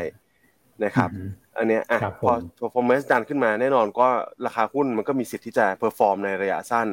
[0.83, 1.09] นะครับ
[1.57, 2.31] อันเนี้ยอะพอ
[2.61, 4.07] performance ดันขึ้นมาแน่นอนก็
[4.45, 6.87] ราคาหุ้นมันก็มีสิทธิ์ที่จะ perform ในระยะสั้น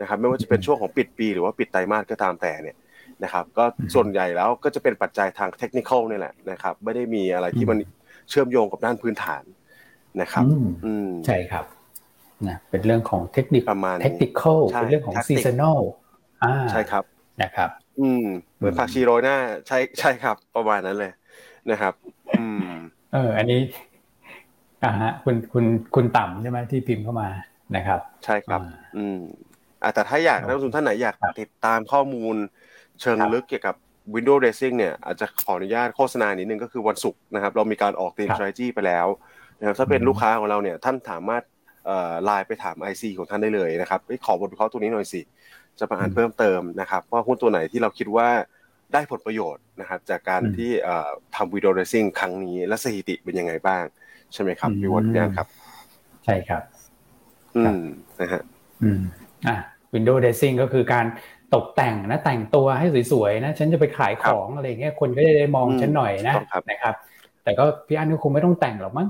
[0.00, 2.76] นะครับไม่ว่าจะเป็นช่วงของปิดปีหรือว่าปิดไตรมาสก็ตามแต่เนี่ย
[3.24, 7.78] นะครับก็ส่วนใหญ่แล้วก็จะเป็นปัจจัยทางเทคนิคนี่แหละนะครับไม่ได้มีอะไรที่มัน
[8.28, 9.42] เชื่อมโยงกับด้านพื้นฐาน
[10.20, 10.44] นะครับ
[10.84, 11.64] อืมใช่ครับ
[12.48, 14.30] นะเป็นเรื่องของเทคนิคประมาณเทคนิค
[14.80, 15.80] เป็นเรื่องของซีซันอล
[16.44, 17.04] อ่าใช่ครับ
[17.42, 17.70] นะครับ
[18.00, 18.24] อืม
[18.56, 19.36] เหมือนผักชีโรยหน้า
[19.68, 21.12] ใช่ใช่ครับ ประมาณนั้นเลย
[21.70, 21.94] นะครับ
[22.38, 22.70] อืม
[23.12, 23.60] เออ อันนี้
[24.84, 25.64] อ่าฮะคุณคุณ
[25.94, 27.28] คุณต่ำใช่ไหมที่พิมพ์เข้ามา
[27.76, 28.60] นะครับ ใช่ครับ
[28.96, 29.18] อืม
[29.82, 32.36] อ่าแต่ถ้าอยากนักลงทุนท่านไหนอยากติดตามข้อมูล
[33.00, 33.76] เชิงลึกเกี่ยวกับ
[34.14, 39.06] Windows Dressing เนี่ยอาจจะขออนุญาตโฆษณานิดนึงก็คือวันศุกร์นะครับ เรามีการออกทีม strategy ไปแล้ว
[39.58, 41.42] นะครับถ้าเป็นลูกค้าของเราเนี่ยท่านสามารถ
[42.24, 45.20] ไลน์ไปถาม IC ของท่านได้เลยนะครับขอบทวิเคราะห์ตัวนี้หน่อยสิ
[45.78, 48.28] จะมาอ่านเพิ่มเติมนะครับว่าหุ้นตัวไหนที่เราคิดว่า
[48.92, 50.70] ได้ผลประโยชน์นะครับ จากการที่
[51.36, 53.84] ทำวิดีโอเรซิ่งครั้งนี้ และสถิติเป็นยังไงบ้าง
[54.32, 55.46] ใช่ไหมครับพี่วอนเนี่ยครับ
[56.24, 56.62] ใช่ครับ
[57.56, 57.80] อืม
[58.20, 58.42] นะฮะ
[58.82, 59.00] อืม
[59.46, 59.56] อะ
[59.94, 61.06] วินโดว์เดซิ่งก็คือการ
[61.54, 66.34] ตกแต่งนะแต่งตัวให้สวยๆนะ ฉันจะไปขายของอะไรเงี้ยคนก็จะได้มองฉันหน่อยนะ
[66.70, 66.94] นะครับ
[67.44, 69.08] แต่ก็พี่อันก็คงไม่ต้องแต่งหรอกมั้ง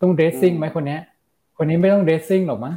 [0.00, 1.00] ต้องเดซซิ่งไหมคนเนี้ย
[1.62, 2.74] คนนี้ไม่ต้องเดซซิ่งหรอกมั้ง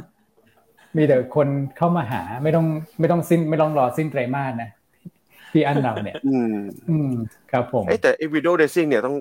[0.96, 2.66] มีแต่คนเข้ามาหาไม่ต้อง
[3.00, 4.70] ไม่ต้องสิ้นไม่ต้องรอสิ้นไตรมาสนะ
[5.52, 6.54] พี่อันเราเนี่ย อืม
[6.90, 7.10] อืม
[7.52, 9.14] ครับผมแต่ไอ้วิดีโอเดซซิ่งเนี่ยต้อง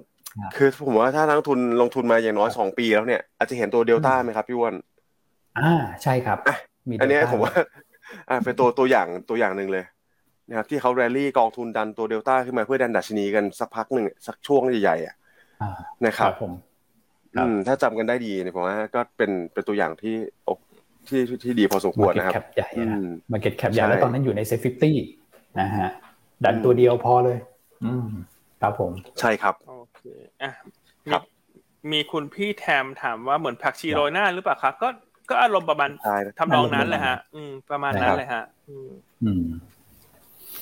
[0.55, 4.75] คือผมว่าถ้านักทุนลงทุนมาอย่างน้อยสองปีแล้วเนี่ยอาจจะเห็นตัวเดลต้าไหมครับพี่วอน
[5.59, 6.37] อ่าใช่ครับ
[6.99, 7.53] อันนี้ผมว่า
[8.29, 9.85] อ่าเป็นตัวตัวอย่างตัวอย่างหนึ่งเลย
[10.49, 15.15] นะครับที่เขาแรลลี่กองทุนดันตัวเดลต้าขึ้นมาเพื่อดันดัชนีกันสักพักหนึ่งสักช่วงใหญ่ๆอะ
[16.05, 16.72] นะครับผมอืม
[17.67, 20.15] ถ้าจำกันได้ดีเนี่ยผมว่าก็เป็นเป็นตัวอย่างที่
[20.47, 20.59] อก
[21.07, 22.99] ที่ที่ดีพอสมควรนะครับ market cap ใหญ่นะ
[23.31, 24.95] market cap ใหญ่แล้วตอนนั้นอยู่ใน SET fifty
[25.59, 25.89] นะฮะ
[26.43, 27.37] ดันตัวเดียวพอเลย
[27.83, 28.07] อืม
[28.61, 30.01] ครับผมใช่ครับโอเค
[30.41, 30.51] อะ
[31.11, 31.21] ครับ
[31.91, 34.89] มีคุณพี่แทมถามว่าเหมือนผักชีโรยหน้าหรือเปล่าครับก็
[35.29, 35.89] ก็อารมณ์ประมาณ
[36.39, 38.43] ทำนองนั้นแหละฮะ อืม ประมาณนั้นเลยฮะ
[39.23, 39.43] อืม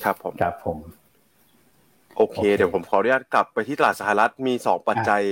[0.03, 0.78] ครับผมครับผม
[2.17, 5.24] โอเค เดี๋ยวผมขออนุญาตกลับไปที่ตลาดสหรัฐมีสองปัจจัย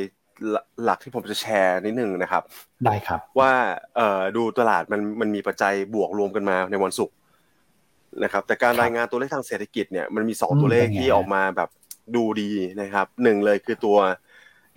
[0.83, 2.43] หลักที่ผมจะแชร์นิดนึงนะครับ
[2.85, 3.51] ได้ครับ ว่า
[3.95, 7.15] เอ่อดูตลาดมันมันมีปัจจัยบวกรวมกันมาในวันศุกร์
[8.23, 11.69] นะครับ แต่การรายงานตัวเลขทางเศรษฐกิจเนี่ยมันมีสองตัวเลขที่ออกมาแบบ
[12.15, 12.49] ดูดี
[12.81, 13.97] นะครับหนึ่งเลยคือตัว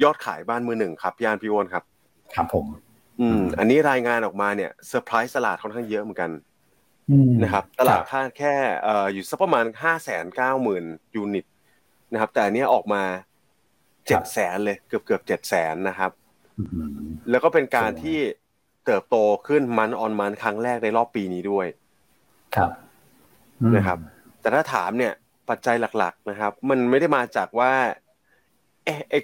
[0.02, 1.84] ยอดขายบ้านมือหนึ่งครับพี่อานพี่วอนครับ
[2.34, 2.66] ครับผม
[3.20, 6.30] อืม อันนี้รายงานออกมาเนี่ยเซอร์ไพรส์ตลาดค่อนข้างเยอะเหมือนกัน
[7.42, 8.54] นะครับตลาดคาดแค่
[8.84, 10.84] เอ่ออยู่สักประมาณห้าแสนเก้าหมื่น
[11.14, 11.46] unit
[12.12, 13.02] นะครับ แต่อันนี้ออกมา
[14.06, 16.10] เจ็ดแสนเลยเกือบเกือบเจ็ดแสนนะครับ
[17.30, 18.18] แล้วก็เป็นการที่
[18.86, 21.66] เติบโตขึ้น month on month ครั้งแรกในรอบปีนี้ด้วย
[22.56, 22.70] ครับ
[23.76, 23.98] นะครับ
[24.40, 25.12] แต่ถ้าถามเนี่ย
[25.50, 27.72] ปัจจัยหลัก ๆนะครับ มันไม่ได้มาจากว่า
[28.84, 29.18] เอ๊ะไอ้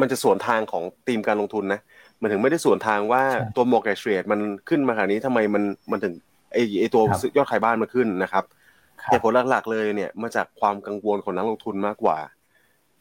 [0.00, 1.80] มันจะสวนทางของธีมการลงทุนนะ
[2.20, 3.22] มันถึงไม่ได้สวนทางว่า
[3.56, 6.14] ตัว mortgage rate มันขึ้นมาขนาดนี้ทำไมมันมันถึง
[6.52, 7.02] ไอ้ไอ้ตัว
[7.36, 8.44] ยอดขายบ้านมันขึ้นนะครับ
[9.10, 12.18] เหตุผลหลักๆเลยเนี่ยมาจากความกังวลของนักลงทุนมากกว่า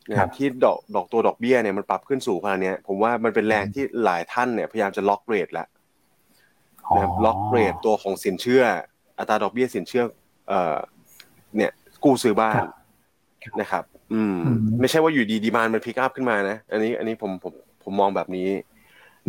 [0.10, 5.68] นะครับที่ดอกดอกตัวดอกเบี้ยเนี่ยมันปรับขึ้นสูงขนาดนี้ผมว่ามันเป็นแรงที่หลายท่านเนี่ยพยายามจะล็อกเรทแล้ว
[6.93, 8.64] นะครับ lock rate ตัวของสินเชื่อ
[9.20, 10.03] อัตราดอกเบี้ยสินเชื่อ
[10.47, 10.78] เอ่อ
[11.58, 11.72] เนี่ย
[12.03, 12.62] กู้ซื้อบ้าน
[13.62, 13.84] นะครับ
[14.14, 14.38] อืม
[14.80, 17.53] ไม่ใช่ว่าอยู่ดี demand มัน pick up ขึ้นมานะ อันนี้ อันนี้ผมผม
[17.84, 18.49] ผมมองแบบนี้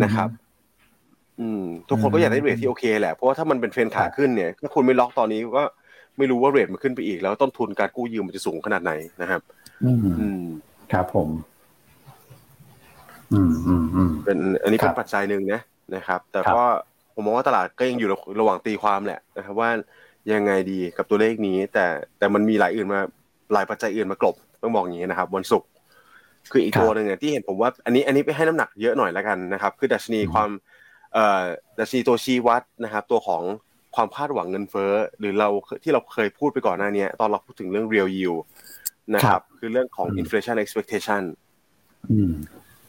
[0.03, 0.29] นะครับ
[1.41, 5.64] อืม ทุกคนก็อยากได้ rate ที่โอเคแหละ เพราะว่าถ้ามันเป็นเทรนขาขึ้นเนี่ยถ้าคุณไม่ล็อกตอนนี้ก็
[6.18, 9.41] ไม่รู้ว่า rate มันขึ้นไปอีก แล้วต้นทุนการกู้ยืมมันจะสูงขนาดไหนนะครับ
[10.20, 10.45] อืม
[10.93, 11.28] ครับผม
[13.32, 15.61] อืมอืมอืมเป็นอันนี้เป็นปัจจัยหนึ่งนะ
[15.95, 16.62] นะครับ แต่ก็
[17.14, 18.09] ผมมองว่าตลาดก็ยังอยู่
[18.41, 19.70] ระหว่างตีความแหละนะครับ ว่า
[20.32, 21.86] ยังไงดีกับตัวเลขนี้ แต่
[22.18, 23.01] แต่มันมีหลายอื่นมา
[23.53, 25.68] หลายปัจจัยอื่นมากลบต้องบอกอย่างนี้นะครับ วันศุกร์
[26.51, 30.51] คืออีกตัวหนึ่งเนี่ยที่เห็นผมว่าอันนี้อันนี้ไปให้น้ำหนักเยอะหน่อยแล้วกันนะครับ คือดัชนีความ
[31.14, 31.43] เอ่อ
[31.78, 33.43] ดัชนีตัวชี้วัดนะครับ ตัวของ
[33.95, 35.49] ความคาดหวังเงินเฟ้อ หรือเรา
[35.82, 38.41] ที่เราเคยพูดไปก่อนหน้านี้ตอนเราพูดถึงเรื่อง real yield
[39.15, 41.23] นะครับ คือเรื่องของ inflation expectation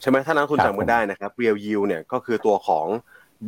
[0.00, 2.86] ใช่ไหมถ้านักลงทุนจำกันได้นะครับ real yield เนี่ยก็คือตัวของ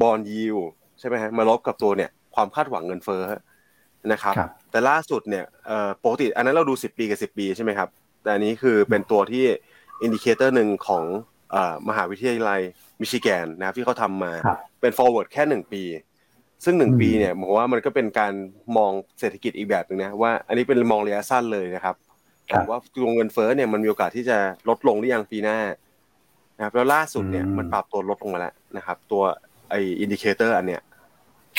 [0.00, 0.62] bond yield
[0.98, 3.22] ใช่ไหมฮะมาลบกับตัวเนี่ยความคาดหวังเงินเฟ้อ
[4.12, 4.34] นะครับ
[4.70, 5.44] แต่ล่าสุดเนี่ย
[6.04, 7.88] ปกติอันนั้นเราดู 10 ปีกับ 10 ปีใช่ไหมครับ
[8.22, 9.44] แต่อันนี้คือเป็นตัวที่
[10.02, 11.04] indicator หนึ่งของ
[11.88, 12.60] มหาวิทยาลัย
[13.00, 15.82] มิชิแกนนะครับที่เขาทำมาครับเป็น forward แค่หนึ่งปี
[16.64, 18.32] ซึ่งหนึ่งอืมปีเนี่ยผมว่ามันก็เป็นการ
[18.76, 21.94] มองเศรษฐกิจอีกแบบหนึ่งนะว่าอันนี้เป็นมองระยะสั้นเลยนะครับ
[22.50, 24.38] ครับว่าตัวเงินเฟ้อเนี่ยมันมีโอกาสที่จะ
[24.68, 25.58] ลดลงหรือยังปีหน้า
[26.56, 29.22] นะครับแล้วล่าสุดเนี่ยอืมมันปรับตัวลดลงมาแล้วนะครับ ตัว
[29.70, 30.82] ไอ indicator อันเนี้ย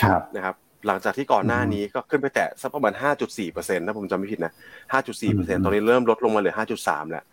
[0.02, 0.56] ครับนะครับ
[0.88, 2.94] หลังจากที่ก่อนหน้าอืมนี้ก็ขึ้นไปแตะสักประมาณ
[3.36, 4.54] 5.4%ถ้าผมจำไม่ผิดนะ
[4.92, 5.30] 5.4%อื
[5.60, 7.24] มตอนนี้เริ่มลดลงมาเหลือ 5.3 แล้ว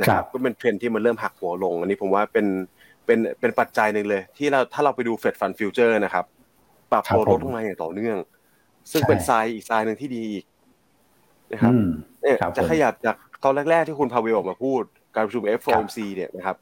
[0.00, 2.46] นะคครับก็เป็นเทรนด์ที่มันเริ่มหักหัวลง อันนี้ผมว่าเป็น
[3.06, 6.24] เป็นเป็นปัจจัยหนึ่งเลย ที่เราถ้าเราไปดู Fed fund future นะครับ
[6.92, 8.16] ปรับตัวครับผมลดลงมาอย่างต่อเนื่อง
[8.92, 10.44] ซึ่งใช่เป็นทรายอีกทรายหนึ่งที่ดีอีก
[11.52, 11.88] นะครับอืม
[12.24, 14.82] เนี่ยครับจะผมขยับจากตอนแรก ๆ ที่คุณพาเวลออกมาพูด
[15.14, 16.56] การประชุม FOMC เนี่ยนะครับ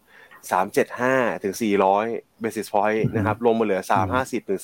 [0.88, 1.54] 375ถึง
[1.98, 3.80] 400 basis point อืมนะครับลงมาเหลือ
[4.14, 4.60] 350ถึง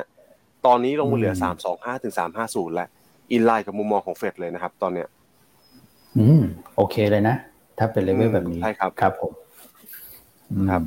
[0.00, 1.56] 375ตอนนี้ลงมาเหลืออืม
[1.98, 2.14] 325ถึง
[2.44, 2.88] 350แล้ว
[3.32, 5.08] อินไลน์กับมุมมองของเฟดเลยนะครับ ตอนเนี้ย
[6.18, 6.42] อืม
[6.76, 7.36] โอเคเลยนะ
[7.78, 9.32] ถ้าเป็นเลเวลแบบนี้ใช่ครับครับผม
[10.70, 10.82] ครับ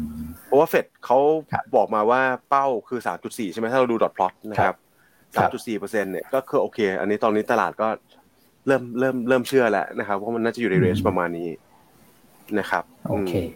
[0.45, 1.19] เพราะว่าเฟดเขา
[1.53, 4.75] ครับบอกมาว่าเป้าคือ3.4ใช่ไหมถ้าเราดูดอทพลอตนะครับ
[5.35, 7.87] ครับ3.4เปอร์เซ็นต์เนี่ยก็คือโอเค อันนี้ตอนนี้ตลาดก็
[8.67, 11.49] เริ่มเริ่มเริ่มเชื่อแล้วนะครับว่ามันน่าจะอยู่ในเรนจ์ประมาณนี้
[12.59, 13.47] นะครับโอเคม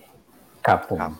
[0.67, 1.11] ครับผมครับ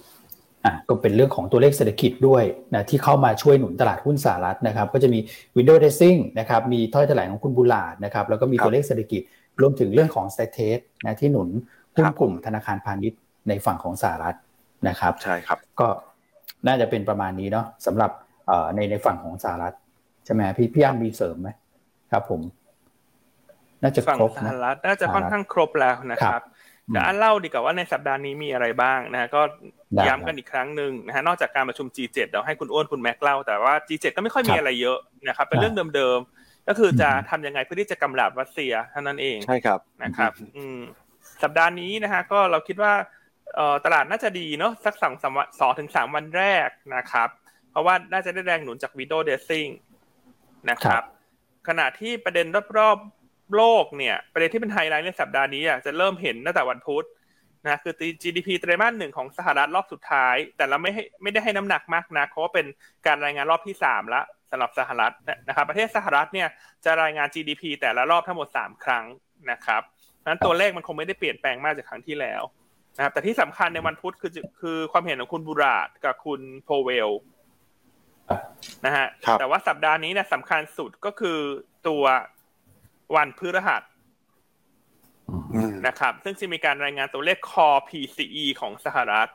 [0.66, 5.20] อะก็เป็นเรื่องของตัวเลขเศรษฐกิจด้วยนะที่เข้ามาช่วยหนุนตลาดหุ้นสหรัฐนะครับ ก็จะมี
[5.58, 9.22] window dressing นะครับมีถ้อยแถลงของคุณบุลาดนะครับ แล้วก็มีครับตัวเลขเศรษฐกิจ
[9.62, 11.50] รวมถึงเรื่องของ s t a t e s นะที่หนุน
[11.96, 14.36] หุ้นครับกลุ่มธนาคารพาณิชย์ในฝั่งของสหรัฐ
[14.88, 15.88] นะครับ ใช่ครับ ก็
[16.68, 18.12] น่าจะเป็นประมาณนี้เนาะสำหรับ
[18.48, 19.74] เอ่อในในฝั่งของสหรัฐ
[20.26, 21.50] ใช่ไหมพี่พี่อ้ำมีเสริมไหม
[22.12, 22.42] ครับผม
[23.84, 26.44] น่าจะฝั่งครบสหนะรัฐน่าจะค่อนข้างครบแล้วนะคครัรับบ
[26.90, 29.42] เดี๋ยวอันเล่าดีกว่าว่าในสัปดาห์นี้มีอะไรบ้างนะฮะก็
[29.94, 34.98] ได้ย้ำกันอีกครั้งหนึ่งนะฮะนอกจากการประชุม G7 เดี๋ยวให้คุณอ้วนคุณแม็กเล่าแต่ว่า G7 ก็ไม่ค่อยมีครับอะไรเยอะ
[35.28, 40.80] นะครับเป็นครับเรื่องเดิมๆก็คือจะอืมทำยังไงเพื่อที่จะกำราบรัสเซียเท่านั้นเองใช่ครับนะครับ อืม
[41.44, 42.94] สัปดาห์นี้นะฮะก็เราคิดว่า
[43.56, 47.30] เอ่อตลาดน่าจะดีเนาะสักสองสามวันสองถึงสามวันแรกนะครับ
[47.72, 49.68] เพราะว่าน่าจะได้แรงหนุนจากวิดโอเดซิ่ง
[50.70, 51.04] นะคครัรับบ
[51.68, 52.48] ขณะที่ประเด็น
[52.78, 53.17] รอบๆ
[53.56, 57.06] โลกเนี่ยประเด็นที่เป็นไฮไลท์ในสัปดาห์นี้อะจะเริ่มเห็นตั้งแต่วันพุธ
[57.66, 62.66] นะคือ GDP ไตรมาสหนึ่งของสหรัฐรอบสุดท้าย แต่เราไม่ให้ไม่ได้ให้น้ำหนักมากนะเพราะว่าเป็น
[63.06, 64.22] การรายงานรอบที่สามละ
[64.52, 65.14] สำหรับสหรัฐ
[65.48, 66.48] นะครับ ประเทศสหรัฐเนี่ย
[66.86, 69.06] จะรายงาน GDP แต่ละรอบทั้งหมดสามครั้ง
[69.52, 69.82] นะครับ
[70.26, 72.42] นั้นตัวเลขมันคงไม่ได้เปลี่ยนแปลงมากจากครั้งที่แล้ว
[72.98, 74.32] นะครับแต่ที่สำคัญในวันพุธคือ
[74.62, 77.10] คือความเห็นของคุณบูราดกับคุณโพเวล
[78.86, 81.40] นะฮะครับแต่ว่าสัปดาห์นี้เนี่ยสำคัญสุดก็คือ
[81.88, 82.04] ตัว
[83.16, 83.84] วันพฤหัส
[85.56, 89.30] อืมนะครับ ซึ่งจะมีการรายงานตัวเลข core PCE ของสหรัฐ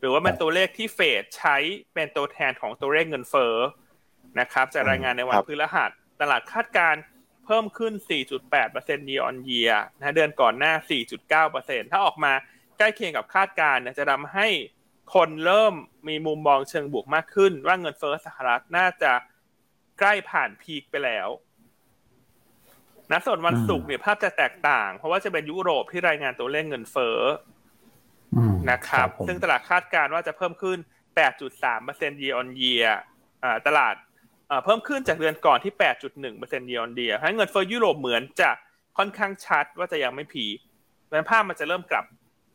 [0.00, 1.56] หรือว่าเป็นตัวเลขที่เฟดใช้
[1.94, 3.56] เป็นตัวแทนของตัวเลขเงินเฟ้อ
[4.40, 7.02] นะครับ จะรายงานในวันครับพฤหัส ตลาดคาดการณ์
[7.44, 7.92] เพิ่มขึ้น
[8.50, 10.72] 4.8% year on year นะฮะเดือนก่อนหน้า
[11.32, 12.32] 4.9%ถ้าออกมา
[12.78, 14.48] ใกล้เคียงกับคาดการณ์เนี่ยจะทำให้
[15.14, 15.74] คนเริ่ม
[16.08, 19.12] มีมุมมองเชิงบวกมากขึ้น ว่าเงินเฟ้อสหรัฐน่าจะ
[19.98, 21.28] ใกล้ผ่านพีคไปแล้ว
[23.14, 27.18] นะส่วนวันศุกร์เนี่ยภาพจะแตกต่าง เพราะว่าจะเป็นยุโรปที่รายงานตัวเลขเงินเฟ้อ
[28.36, 30.78] อืมนะครับผมซึ่งตลาดคาดการณ์ว่าจะเพิ่มขึ้น
[31.50, 32.88] 8.3% year on year
[33.44, 33.94] อ่าตลาด
[34.48, 35.72] เอ่อเพิ่มขึ้นจากเดือนก่อนที่
[36.20, 38.50] 8.1% year on year เพราะฉะนั้นเงินเฟ้อยุโรปเหมือนจะ
[38.98, 40.58] ค่อนข้างชัดว่าจะยังไม่พีค
[41.02, 42.04] เพราะฉะนั้นภาพมันจะเริ่มกลับ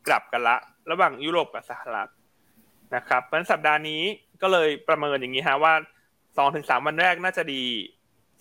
[0.06, 0.56] กลับกันละ
[0.90, 2.10] ระหว่างยุโรปกับสหรัฐ
[2.96, 4.02] นะครับเพราะฉะนั้นสัปดาห์นี้
[4.42, 5.74] ก็เลยประเมินอย่างนี้ฮะว่า
[6.30, 7.62] 2-3วันแรกน่าจะดี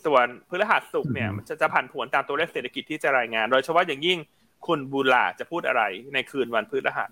[0.05, 4.19] ส่วนพฤหัสศุกร์เนี่ยมันจะจะผันผวนตามตัวเลขเศรษฐกิจที่จะรายงาน โดยเฉพาะอย่างยิ่ง
[4.67, 5.83] คุณบูลาจะพูดอะไร
[6.13, 7.09] ในคืนวันพฤหัส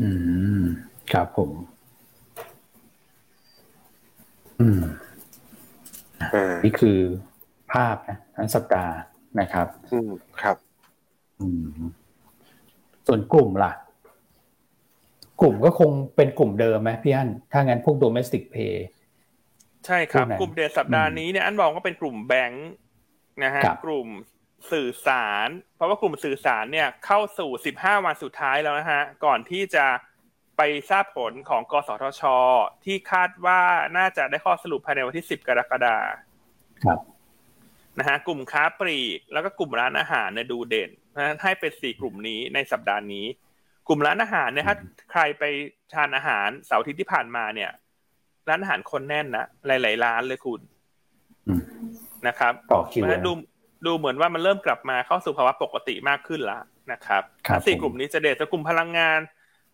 [0.00, 0.08] อื
[0.60, 0.62] ม
[1.12, 1.50] ครับผม
[4.60, 4.82] อืม
[6.34, 6.98] อ่านี่คือ
[7.72, 8.94] ภาพนะทั้งสัปดาห์
[9.40, 10.10] นะครับ อืม
[10.42, 10.56] ครับ
[11.40, 11.82] อืม
[13.06, 13.72] ส่วนกลุ่มล่ะ
[15.40, 18.74] กลุ่มก็คงเป็นกลุ่มเดิมไหมพี่อันถ้างั้นพวก domestic pay
[19.86, 22.68] ใช่ครับ กลุ่มไหนกลุ่มเดนสัปดาห์นี้เนี่ยอันบอกว่าเป็นกลุ่มแบงค์
[23.44, 24.08] นะฮะครับกลุ่ม
[24.72, 29.86] สื่อสาร เพราะว่ากลุ่มสื่อสารเนี่ยเข้าสู่ 15 วันสุดท้ายแล้วนะฮะก่อนที่จะ
[30.56, 32.22] ไปทราบผลของกสทช
[32.84, 33.60] ที่คาดว่า
[33.96, 36.98] น่าจะได้ข้อสรุปภายในวันที่ 10 กรกฎาคมครับ
[37.98, 43.26] นะฮะกลุ่มค้าปลีก แล้วก็กลุ่มร้านอาหารเนี่ยดูเด่นเพราะฉะนั้นให้เป็นสี่กลุ่มนี้ในสัปดาห์นี้
[43.88, 44.76] กลุ่มร้านอาหารเนี่ยถ้า
[45.12, 45.44] ใครไป
[45.94, 47.70] ทานอาหารเสาร์อาทิตย์ที่ผ่านมาเนี่ย
[48.48, 50.60] ร้านอาหารคนแน่นนะหลาย ๆ ร้านเลยคุณ
[51.48, 51.62] อืม
[52.26, 53.32] นะครับต่อคิวเพราะฉะนั้นนะดู
[53.86, 56.62] ดูเหมือนว่ามันเริ่มกลับมาเข้าสู่ภาวะปกติมากขึ้นแล้ว
[56.92, 59.20] นะครับครับสี่ผมกลุ่มนี้จะเด่นส่วนกลุ่มพลังงาน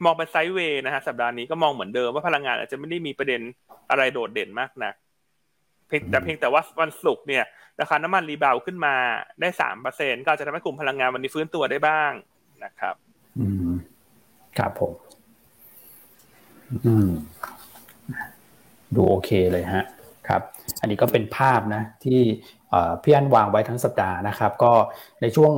[0.04, 3.40] มองเป็น sideway นะฮะสัปดาห์นี้ก็มองเหมือนเดิมว่าพลังงานอาจจะไม่ได้มีประเด็น
[3.90, 4.94] อะไรโดดเด่นมากนัก
[5.88, 7.44] เพียงแต่เพียงแต่ว่าวันศุกร์เนี่ย
[7.80, 8.94] ราคาน้ำมัน rebound ขึ้นมา
[9.40, 12.12] ได้สามเปอร์เซ็นก็อาจจะทำให้กลุ่มพลังงานวันนี้ฟื้นตัวได้บ้าง
[12.64, 12.94] นะครับ
[13.38, 13.74] อืม
[14.58, 14.92] ครับผม
[16.86, 17.08] อืม
[18.94, 19.84] ดูโอเคเลยฮะ
[20.28, 20.42] ครับ
[20.80, 22.20] อันนี้ก็เป็นภาพนะที่
[23.02, 24.72] พี่อันวางไว้ทั้งสัปดาห์นะครับ ก็
[25.22, 25.52] ในช่วง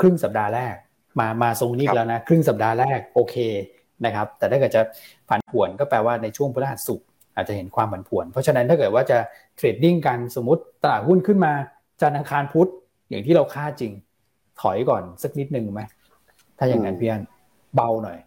[0.00, 0.74] ครึ่งสัปดาห์แรก
[1.20, 3.36] มามาทรงนี้แล้วนะ ครึ่งสัปดาห์แรกโอเค
[4.04, 4.82] นะครับ แต่ถ้าเกิดจะ
[5.28, 7.00] ผันผวนก็แปลว่าในช่วงพฤหัสสุก
[7.34, 9.18] อาจจะเห็นความผันผวน เพราะฉะนั้นถ้าเกิดว่าจะ
[9.56, 11.52] เทรดดิ้งกันสมมติตลาดหุ้นขึ้นมา
[12.00, 12.70] จันทร์อังคารพุธ
[13.08, 13.92] อย่างที่เราคาดจริง
[14.60, 15.82] ถอยก่อนสักนิดหนึ่งไหม
[16.58, 17.22] ถ้าอย่างนั้นพี่อัน
[17.74, 18.18] เบาหน่อย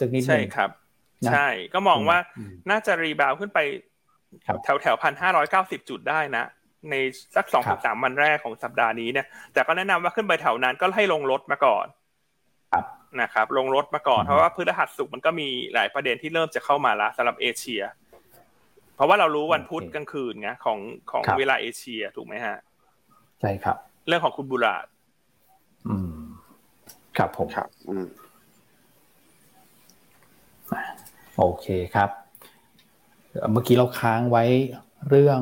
[0.00, 0.70] สักนิดใช่ครับ
[1.30, 2.18] ใช่ ก็มองว่า
[2.70, 3.58] น่าจะรีบาวขึ้นไป
[4.64, 6.44] แถวแถวพันห้าร้อยเก้าสิบจุดได้นะ
[6.90, 6.94] ใน
[7.36, 11.86] สักสองถึงสามวันแรกของสัปดาห์นี้เนี่ย แต่ก็แนะนำว่าขึ้นไปแถวนั้นก็ให้ลงรถมาก่อน
[13.22, 17.82] นะครับ ลงรถมาก่อนเพราะว่าพฤหัสสุกมันก็มีหลายประเด็นที่เริ่มจะเข้ามาละสำหรับเอเชีย
[18.96, 20.78] เพราะว่าเรารู้วันพุธกลางคืนไงของ
[21.10, 22.56] ของเวลาเอเชียถูกไหมฮะ
[23.40, 23.76] ใช่ครับ
[24.08, 24.76] เรื่องของคุณบุรา
[25.88, 26.16] อืม
[27.16, 28.06] ครับผมครับ อืม
[31.38, 32.10] โอเคครับ
[33.52, 34.44] เมื่อกี้เราค้างไว้
[35.08, 35.40] เรื่อง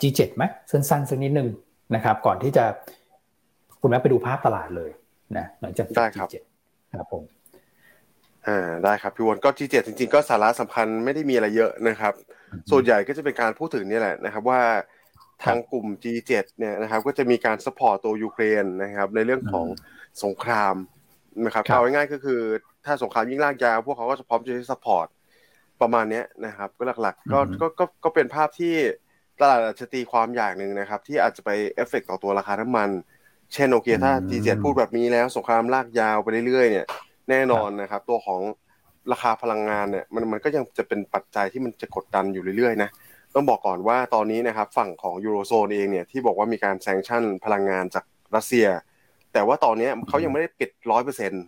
[0.00, 1.48] G7 ไหมสั้นๆสักนิดนึง
[1.94, 2.64] นะครับ ก่อนที่จะ
[3.80, 4.90] คุณแม่ไปดูภาพตลาดเลย
[5.36, 6.36] นะหลังจาก G7
[6.98, 7.22] ครับผม
[8.46, 12.14] อ่าได้ครับพี่วอนก็ G7 จริงๆ ก็สาระสำคัญไม่ได้มีอะไรเยอะนะครับ
[12.70, 14.62] ส่วนใหญ่ก็จะเป็นการพูดถึงนี่แหละนะครับว่า
[15.44, 19.66] ทางกลุ่ม G7 เนี่ยนะครับก็จะมีการ support ตัวยูเครนนะครับในเรื่องของ
[20.24, 20.74] สงคราม
[21.44, 22.40] นะครับเอาง่ายๆก็คือ
[22.84, 25.06] ถ้าสงครามยิ่งลากยาวพวกเขาก็จะพร้อมจะ support
[25.80, 28.74] ประมาณนี้นะครับ ก็หลักๆก็ก็ก็ก็เป็นภาพที่
[29.40, 32.90] ตลาดอาจจะตีความอย่างหนึ่งนะครับ ที่อาจจะไปเอฟเฟกต่อตัวราคาน้ำมัน
[33.54, 36.86] เช่นโอเคถ้า G7 พูดแบบนี้แล้วสงครามลากยาวไปเรื่อยๆเนี่ย
[37.30, 38.40] แน่นอนนะครับ ตัวของ
[39.12, 42.90] ราคาพลังงานเนี่ยมันมันก็ยังจะเป็นปัจจัยที่มันจะกดดันอยู่เรื่อยๆนะ
[43.34, 48.04] ต้องบอกก่อนว่าตอนนี้นะครับ ฝั่งของยูโรโซนเองเนี่ยที่บอกว่ามีการ sanction พลังงานจาก
[48.36, 48.66] รัสเซีย
[49.32, 51.44] แต่ว่าตอนนี้เขายังไม่ได้ปิดร้อยเปอร์เซ็นต์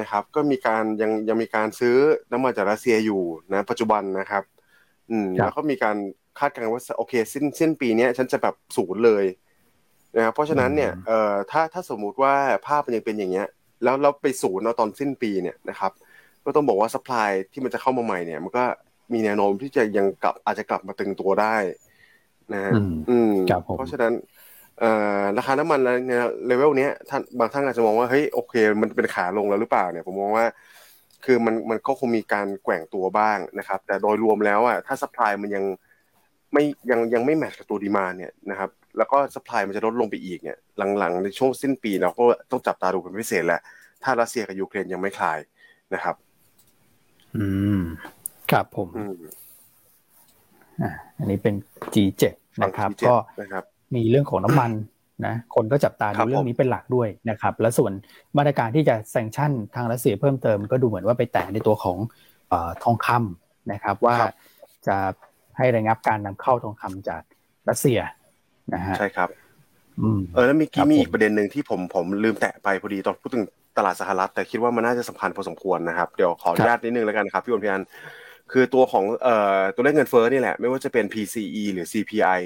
[0.00, 1.96] นะครับ ก็มีการยังยังมีการซื้อ
[2.32, 4.42] น้ำมันจากรัสเซียอยู่นะปัจจุบันนะครับ
[5.10, 5.96] อืมแล้วก็มีการ
[6.38, 9.24] คาดการณ์ว่าโอเคสิ้นสิ้นปีนี้ฉันจะแบบศูนย์เลย
[10.16, 12.34] นะครับเพราะฉะนั้นเนี่ยเอ่อถ้าถ้าสมมุติว่า
[12.66, 13.48] ภาพมันยังเป็นอย่างเงี้ย
[13.84, 15.92] แล้วเราไปศูนย์เอาตอนสิ้นปีเนี่ยนะครับ
[16.44, 18.64] ก็ต้องบอกว่าสป라이ที่มันจะเข้ามาใหม่เนี่ย มันก็
[19.12, 21.56] มีแนวโน้มที่จะยังกลับอาจจะกลับมาตึงตัวได้
[22.52, 22.72] นะฮะ
[23.08, 23.32] อืม
[23.76, 24.12] เพราะฉะนั้น
[25.37, 26.11] ราคาน้ำมันใน
[26.47, 30.45] เลเวลเนี้ยท่านบางท่านอาจจะมองว่าเฮ้ยโอเค มันเป็นขาลงแล้วหรือเปล่าเนี่ยผมมองว่า
[31.25, 35.63] คือมันมันก็คงมีการแกว่งตัวบ้างนะครับ แต่โดยรวมแล้วอ่ะถ้าสป라이มันยัง
[36.53, 40.57] ไม่ยังยังไม่แมทกับตัวดีมาเนี่ยนะครับ แล้วก็สป라이มันจะลดลงไปอีกเนี่ย
[40.97, 43.61] หลังๆในช่วงสิ้นปีเราก็ต้องจับตาดูเป็นพิเศษแหละ
[44.03, 45.39] ถ้ารัสเซียกับยูเครนยังไม่คลาย
[45.93, 46.15] นะครับ
[47.37, 47.45] อื
[47.79, 47.81] ม
[48.51, 48.87] ครับผม
[50.81, 51.55] อ่าอันนี้เป็น
[51.93, 52.23] G7
[52.63, 53.63] นะครับก็นะครับ
[53.94, 54.72] มีเรื่องของน้ำมัน
[55.26, 57.92] นะคนก็จับตาดูเรื่องนี้เป็นหลักด้วยนะครับ และส่วน
[58.36, 61.98] มาตรการที่จะแซงชั่นทางรัสเซียเพิ่มเติมก็ดูเหมือนว่าไปแตะในตัวของ
[62.82, 64.16] ทองคำนะครับ ว่า
[64.86, 64.96] จะ
[65.58, 67.22] ให้ระงับการนำเข้าทองคำจาก
[67.68, 68.00] รัสเซีย
[68.74, 69.28] นะฮะใช่ครับ
[70.34, 73.44] เออแล้วมีกี้มีอีกประเด็นหนึ่งที่ผมผมลืมแตะไปพอดีตอนพูดถึง
[73.76, 77.84] ตลาดสหรัฐ แต่คิดว่ามันน่าจะสำคัญพอสมควรนะครับเดี๋ยวขออนุญาตนิดนึงแล้วกันครับพี่วอนพี่อัน
[78.52, 82.40] คือตัวของเอ่อตัวเลขเงินเฟ้อนี่แหละ ไม่ว่าจะเป็น PCE หรือ CPI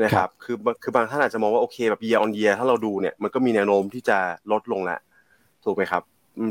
[0.00, 4.18] นะครับคือคือบางท่านอาจจะมองว่าโอเคแบบ year on year ถ้าเราดูเนี่ยมันก็มีแนวโน้มที่จะ
[4.52, 4.98] ลดลงแล้ว
[5.64, 6.02] ถูกไหมครับ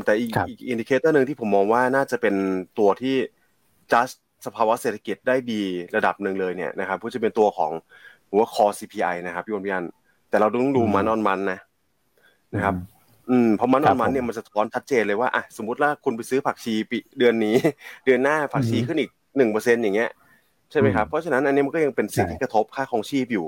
[0.04, 2.34] แต่ออีก indicator หนึ่งที่ผมมองว่าน่าจะเป็น
[2.78, 3.16] ตัวที่
[3.92, 4.14] just
[4.46, 5.62] สภาวะเศรษฐกิจได้ดี
[5.96, 7.72] ระดับหนึ่งเลยเนี่ยนะครับก็จะเป็นตัวของ
[8.30, 9.84] หัวคอ CPI นะครับพี่วอนพี่อัน
[10.28, 11.58] แต่เราต้องดู month on month นะ
[12.54, 12.74] นะครับ
[13.30, 17.56] อืมเพราะ month on month เนี่ยมันสะท้อนชัดเจนเลยว่าอะสมมติว่าคุณไปซื้อผักชีปีเดือนนี้
[18.04, 20.10] เดือนหน้าผักชีขึ้นอีกหนึ่งเปอร์เซ็นอย่างเงี้ย
[20.72, 23.46] ใช่ไหมครับเพราะฉะนั้นอันนี้มันก็ยังเป็นสิ่งที่กระทบค่าครองชีพอยู่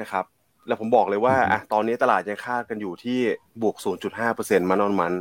[0.00, 0.24] นะครับ
[0.66, 3.18] แล้วผมบอกเลยว่าอะตอนนี้ตลาดยังคาดกันอยู่ที่
[3.62, 3.76] บวก
[4.22, 5.12] 0.5%มันนอนมัน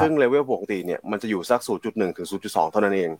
[0.00, 3.10] ซึ่งเลเวลปกติเนี่ยมันจะอยู่สัก 0.1 ถึง 0.2 เท่านั้นเอง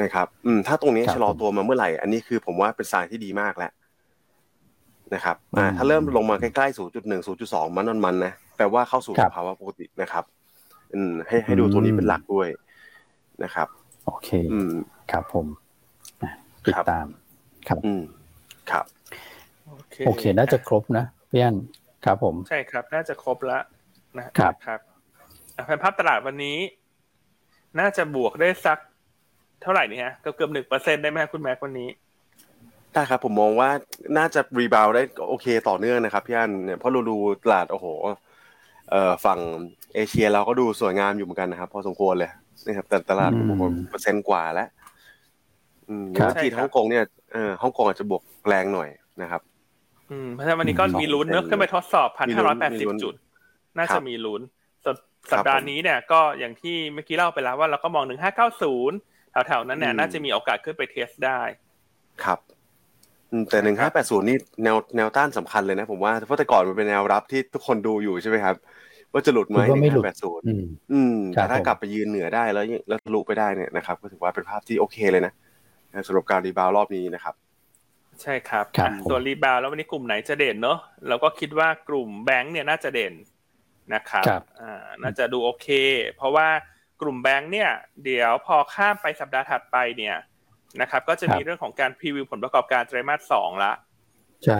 [0.00, 3.72] นะครับ อืม ถ้าตรงนี้ชะลอตัวมาเมื่อไหร่ อันนี้คือผมว่าเป็นสายที่ดีมากแล้ว
[5.14, 10.24] นะครับ อ่า ถ้าเริ่มลงมาใกล้ๆ 0.1 0.2 มันนอนมันนะ แปลว่าเข้าสู่ภาวะปกตินะครับ
[10.94, 12.48] อืม ให้ให้ดูตัวนี้เป็นหลักด้วย
[13.44, 13.68] นะครับ
[14.08, 14.72] โอเคอืม
[15.12, 15.46] ครับผม
[16.66, 17.06] ติดตาม
[17.68, 18.02] ครับอืม
[18.70, 18.84] ครับ
[20.06, 21.56] โอเค น่าจะครบนะพี่อัน
[22.04, 23.62] ครับผม ใช่ครับ น่าจะครบแล้ว
[24.18, 24.80] นะครับครับ
[25.66, 26.58] แผนภาพตลาดวันนี้
[27.80, 28.78] น่าจะบวกได้สัก
[29.62, 31.88] เท่าไหร่นี่ฮะเกือบเกือบหนึ่งเปอร์เซ็นได้ไหมคุณแม็กวันนี้
[32.92, 33.70] ได้ครับ ผมมองว่า
[34.18, 37.86] น่าจะรีบาวได้โอเคต่อเนื่องนะครับพี่อันเนี่ยเพราะเราดูตลาดโอ้โห
[38.90, 39.38] เอ่อฝั่ง
[39.94, 42.30] เอเชียเราก็ดูสวยงามอยู่เหมือนกันนะครับ พอสมควรเลย
[42.66, 43.30] นะครับแต่ตลาด
[43.60, 44.68] ผมเปอร์เซ็นต์กว่าแล้ว
[45.88, 46.06] อืม
[46.42, 48.88] ที่ฮ่องกงเนี่ยเออฮ่องกงอาจจะบวกแรงหน่อย
[49.22, 49.42] นะครับ
[50.10, 53.14] อืมเพราะฉะนั้นวันนี้ก็มีลุ้นเนอะขึ้นไปทดสอบพันห้าร้อยแปดสิบจุด
[53.76, 54.42] น่าจะมีลุ้น
[55.32, 58.96] สัปดาห์นี้เนี่ยก็อย่างที่เมื่อกี้เล่าไปแล้วว่าเราก็มองหนึ่งห้าเก้าศูนย์
[59.46, 61.40] แถวๆนั้นเนี่ยน่าจะมีโอกาสขึ้นไปเทสได้
[62.24, 62.38] ครับ
[63.50, 68.56] แต่หนึ่งห้าแปดศูนย์นี่แนวแนวต้านสำคัญเลยนะผมว่าเพราะแต่ก่อนมันเป็นแนวรับที่ทุกคนดูอยู่ใช่ไหมครับ
[69.12, 70.46] ว่าจะหลุดไหมหนึ่งห้าแปดศูนย์
[70.92, 75.32] อืมแต่ถ้ากลับไปยืนเหนือได้แล้วแล้วทะลุไปได้เนี่ยนะครับ ก็ถือว่าเป็นภาพที่โอเคเลยนะ
[76.06, 77.34] สำหรับการ rebound รอบนี้นะครับ
[78.22, 78.64] ใช่ครับ
[79.08, 80.78] ส่วน rebound แล้ววันนี้กลุ่มไหนจะเด่นเนาะ
[81.08, 83.14] เราก็คิดว่ากลุ่มแบงค์เนี่ยน่าจะเด่น
[83.94, 84.24] นะครับ
[84.60, 85.68] อ่าน่าจะดูโอเค
[86.16, 86.48] เพราะว่า
[87.00, 87.70] กลุ่มแบงค์เนี่ย
[88.04, 90.16] เดี๋ยวพอข้ามไปสัปดาห์ถัดไปเนี่ย
[90.80, 93.72] นะครับ ก็จะมีเรื่องของการ preview ผลประกอบการไตรมาสสองละ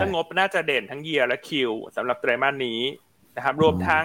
[0.01, 2.81] ถ้างบน่าจะเด่นทั้ง year และ Q สำหรับไตรมาสนี้
[3.37, 4.05] นะครับ รวมทั้ง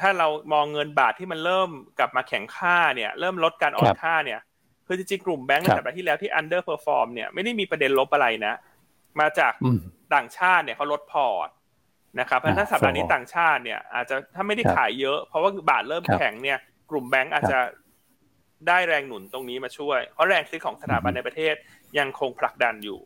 [0.00, 4.40] ถ้าเรามองเงินบาทที่มันเริ่มกลับมาแข็งค่าเนี่ย เริ่มลดการอ่อนค่าเนี่ย
[4.86, 8.54] คือจริงๆกลุ่มแบงก์ในสัปดาห์ที่แล้วที่ underperform เนี่ยไม่ได้มีประเด็นลบอะไรนะ
[9.20, 9.52] มาจาก
[10.14, 11.48] ต่างชาติเนี่ยเขาลดพอร์ต
[12.20, 16.58] นะครับเพราะถ้าสัปดาห์นี้ต่างชาติเนี่ย อาจจะถ้าไม่ได้ขายเยอะ เพราะว่าบาทเริ่มแข็งเนี่ย
[16.90, 17.58] กลุ่มแบงก์อาจจะ
[18.68, 21.54] ได้แรงหนุนตรงนี้มาช่วย เพราะแรงซื้อของสถาบันในประเทศ
[21.98, 22.98] ยังคงผลักดันอยู่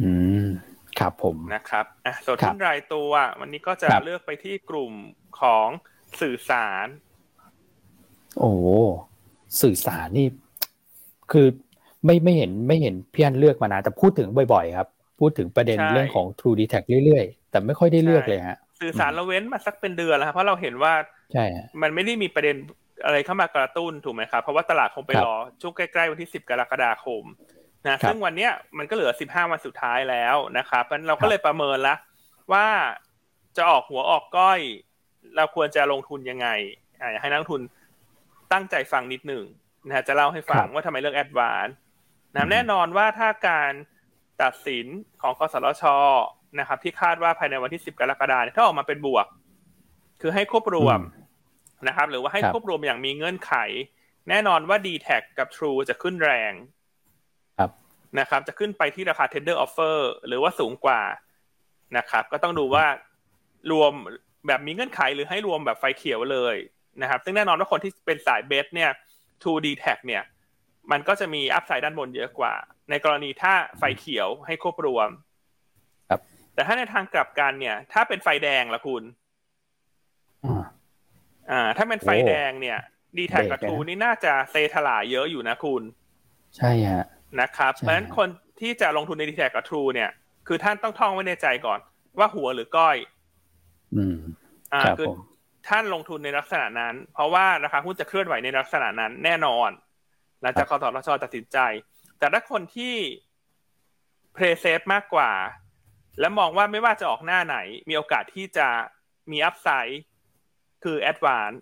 [0.00, 0.31] อืม
[1.00, 4.92] ครับผมนะครับอะส่วนทุนรายตัว วันนี้ก็จะเลือกไปที่กลุ่ม
[5.40, 5.68] ของ
[6.20, 6.86] สื่อสาร
[8.38, 8.52] โอ้
[9.62, 10.26] สื่อสารนี่
[11.32, 11.46] คือ
[12.04, 14.88] ไม่ไม่เห็นไม่เห็นพี่อันเลือกมานะแต่พูดถึงบ่อยๆครับ
[15.20, 20.94] พูดถึงประเด็นเรื่องของ True d e t a c เรื่อยๆ แต่ไม่ค่อยได้เลือกเลยฮะ สื่อสารเราเว้นมาสักเป็นเดือนแล้วครับเพราะเราเห็นว่า
[21.32, 21.44] ใช่
[21.82, 22.56] มันไม่ได้มีประเด็น
[23.04, 27.24] อะไรเข้ามากระตุ้นถูกไหมครับ เพราะว่าตลาดคงไปรอช่วงใกล้ๆวันที่สิบกรกฎาคม
[27.86, 31.94] นะซึ่งวันเนี้ยมันก็เหลือสิบห้าวันสุดท้ายแล้วนะครับเราก็เลยประเมินละ
[32.52, 32.66] ว่า
[33.56, 34.60] จะออกหัวออกก้อย
[35.36, 36.48] เราควรจะลงทุนยังไง
[36.98, 37.62] อยากให้นักทุน
[38.52, 39.44] ตั้งใจฟังนิดหนึ่ง
[39.86, 41.68] นะจะเล่าให้ฟังว่าทำไมเลือกแอดวาน
[42.34, 43.72] นะแน่นอนว่าถ้าการ
[44.42, 44.86] ตัดสิน
[45.22, 45.84] ของกสทช
[46.58, 49.26] นะครับ ที่คาดว่าภายในวันที่10กรกฎาคมถ้าออกมาเป็นบวก
[50.20, 51.00] คือให้ควบรวม
[51.88, 53.54] นะครับ หรือว่าให้ควบรวมอย่างมีเงื่อนไข
[54.28, 55.08] แน่นอนว่า d t แท
[55.38, 56.52] กับ True จะขึ้นแรง
[58.20, 61.00] นะครับ จะขึ้นไปที่ราคา tender offer หรือว่าสูงกว่า
[61.96, 62.86] นะครับ ก็ต้องดูว่า
[63.72, 63.92] รวม
[64.46, 66.56] แบบมีเงื่อนไขหรือให้รวมแบบไฟเขียวเลย
[67.02, 68.90] นะครับ ซึ่งแน่นอนว่าคนที่เป็นสายเบสเนี่ย
[69.42, 70.22] 2D tag เนี่ย
[70.90, 72.54] มันก็จะมีอัพไซด์ด้านบนเยอะกว่า
[72.90, 75.08] ในกรณีถ้าไฟเขียวให้ควบรวม
[76.08, 76.20] ครับ
[76.54, 79.02] แต่ถ้าในทางกลับกันเนี่ย ถ้าเป็นไฟแดงละคุณ
[81.50, 82.78] อ่า ถ้าเป็นไฟแดงเนี่ย
[83.18, 85.82] DTAC กับ True นี่น่าจะเซทลาเยอะอยู่นะคุณ
[86.56, 87.06] ใช่ฮะ
[87.40, 88.28] นะครับเพราะฉะนั้นคน
[88.60, 90.10] ที่จะลงทุนใน DTAC กับ True เนี่ย
[90.46, 91.78] คือท่านต้องท่องไว้ในใจก่อน
[92.18, 92.96] ว่าหัวหรือก้อย
[93.96, 94.18] อืม
[94.72, 95.06] อ่าคือ
[95.68, 99.70] ท่านลงทุนในลักษณะนั้น เพราะว่าราคาหุ้นจะเคลื่อนไหวในลักษณะนั้นแน่นอน
[100.42, 101.58] หลังจากกสทชตัดสินใจ
[102.18, 102.94] แต่ถ้าคนที่
[104.34, 105.32] play safe มากกว่า
[106.20, 107.56] และมองว่าไม่ว่าจะออกหน้าไหน
[107.88, 108.68] มีโอกาสที่จะ
[109.30, 110.02] มีอัพไซด์
[110.84, 111.52] คือแอดวาน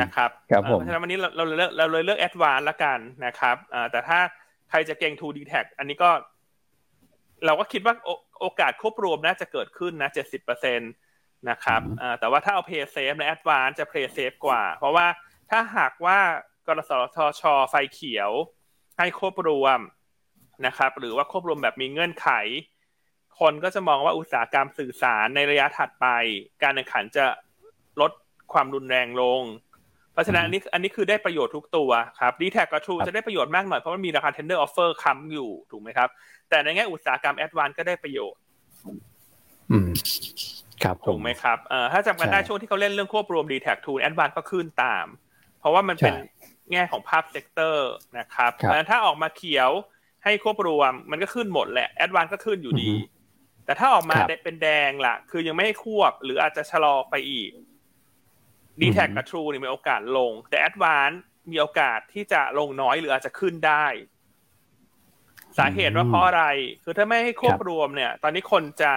[0.00, 3.56] นะครับครับผมเพราะฉะนั้นวันนี้เราเราเลือกเราเลยเลือกแอดวานละกันนะครับ
[3.90, 4.18] แต่ถ้า
[4.70, 6.10] ใครจะเก่ง 2D tag อันนี้ก็
[7.46, 7.94] เราก็คิดว่า
[8.40, 10.84] โอกาสควบรวมน่าจะเกิดขึ้นนะเจ็ดสิบเปอร์เซ็นต
[11.50, 11.80] นะครับ
[12.20, 15.06] แต่ว่าถ้าเอา Pay Safe และ Advance จะ Pay Safe กว่า เพราะว่า
[15.50, 16.18] ถ้าหากว่า
[16.66, 18.30] กรสทช ไฟเขียว
[18.98, 19.78] ให้ควบรวม
[20.66, 22.28] นะครับ หรือว่าควบรวมแบบมีเงื่อนไข
[23.40, 26.06] คนก็จะมองว่าอุตสาหกรรมสื่อสารในระยะถัดไป
[26.62, 27.26] การแข่งขันจะ
[28.00, 28.12] ลด
[28.52, 29.42] ความรุนแรงลง
[30.12, 31.90] เพราะฉะนั้นอันนี้อันนี้คือได้ประโยชน์ทุกตัว
[32.20, 36.08] ครับ DTAC กับ True จะได้ประโยชน์มากหน่อยเพราะมันมีราคา tender offer ค้ำอยู่ถูกไหมครับ
[36.50, 38.40] แต่ในแง่อุตสาหกรรม ADVANC ก็ได้ประโยชน์
[39.70, 39.88] อืม
[40.82, 45.06] ครับถูกไหมครับเอ่อถ้าจำกันได้ช่วงที่เขาเล่นเรื่องควบรวม d t แท็กทูแอดวานก็ขึ้นตาม
[45.58, 46.14] เพราะว่ามันเป็น
[46.72, 49.70] แง่ของภาพ sector นะครับเพราะถ้าออกมาเขียว
[50.24, 52.90] ให้ควบรวมมันก็ขึ้นหมดแหละ ADVANC ก็ขึ้นอยู่ดี
[53.64, 57.50] แต่ถ้าออกมาเป็นแดงล่ะ คือยังไม่ให้ควบหรืออาจจะชะลอไปอีก
[58.80, 61.16] DTAC กับ True นี่มีโอกาสลง แต่ a d v a n c e
[61.50, 63.86] มีโอกาสที่จะลงน้อยหรืออาจจะขึ้นได้
[65.58, 66.44] สาเหตุว่าเพราะอะไร
[66.84, 68.92] คือถ้าไม่ให้ควบรวมเนี่ย ตอนนี้คนจะ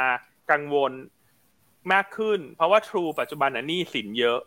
[0.51, 0.91] กังวล
[1.93, 4.39] มากขึ้น เพราะว่า True ปัจจุบันน่ะหนี้สินเยอะ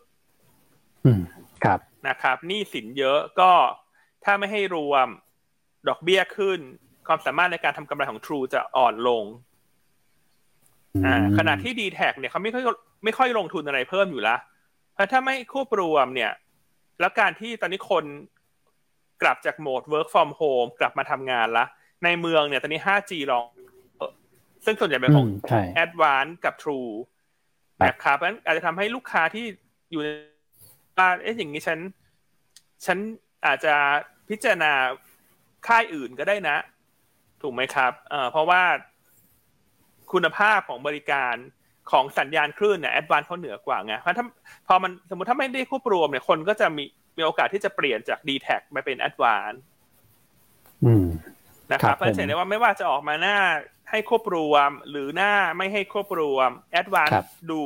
[1.04, 1.20] อืม
[1.64, 3.52] ครับนะครับหนี้สินเยอะก็
[4.24, 5.08] ถ้าไม่ให้รวม
[5.88, 6.60] ดอกเบี้ยขึ้น
[7.06, 9.24] ความสามารถในการทำกำไรของ True จะอ่อนลง
[11.04, 12.64] อ่าขณะที่ d t แทเนี่ยเขาไม่ค่อย
[13.04, 14.57] ไม่ค่อยลงทุนอะไรเพิ่มอยู่ละเพราะ
[15.12, 16.32] ถ้าไม่ควบรวมเนี่ย
[17.00, 18.04] แล้วการที่ตอนนี้คน
[19.22, 21.64] กลับจากโหมด work from home กลับมาทำงานละ
[22.04, 23.46] ในเมืองเนี่ยตอนนี้ 5G ลอง
[24.64, 25.28] ซึ่งส่วนใหญ่เป็นของ
[25.84, 26.92] Advance กับ True
[27.86, 29.44] นะครับเพราะฉะนั้นอาจจะทำให้ลูกค้าที่
[29.90, 30.08] อยู่ใน
[30.98, 31.78] บ้านเอ๊ะอย่างนี้ฉัน
[32.86, 32.98] ฉัน
[33.46, 33.74] อาจจะ
[34.28, 34.72] พิจารณา
[35.66, 36.56] ค่ายอื่นก็ได้นะ
[37.42, 38.62] ถูกไหมครับเอ่อเพราะว่า
[40.12, 41.34] คุณภาพของบริการ
[41.90, 44.24] ของสัญญาณคลื่นเนี่ยแอดวานเขาเหนือกว่าไงเพราะถ้า
[44.68, 46.84] พอมันสมมติถ้าไม่ได้ควบรวมเนี่ยคนก็จะมี
[47.16, 49.52] มีโอกาสที่จะเปลี่ยนจาก d t แทมาเป็นแอดวาน
[51.72, 53.38] นะครับเพราะฉะนั้นว่าไม่ว่าจะออกมาหน้า
[53.90, 57.08] ให้ควบรวมหรือหน้าไม่ให้ควบรวม ADVANC
[57.50, 57.62] ดู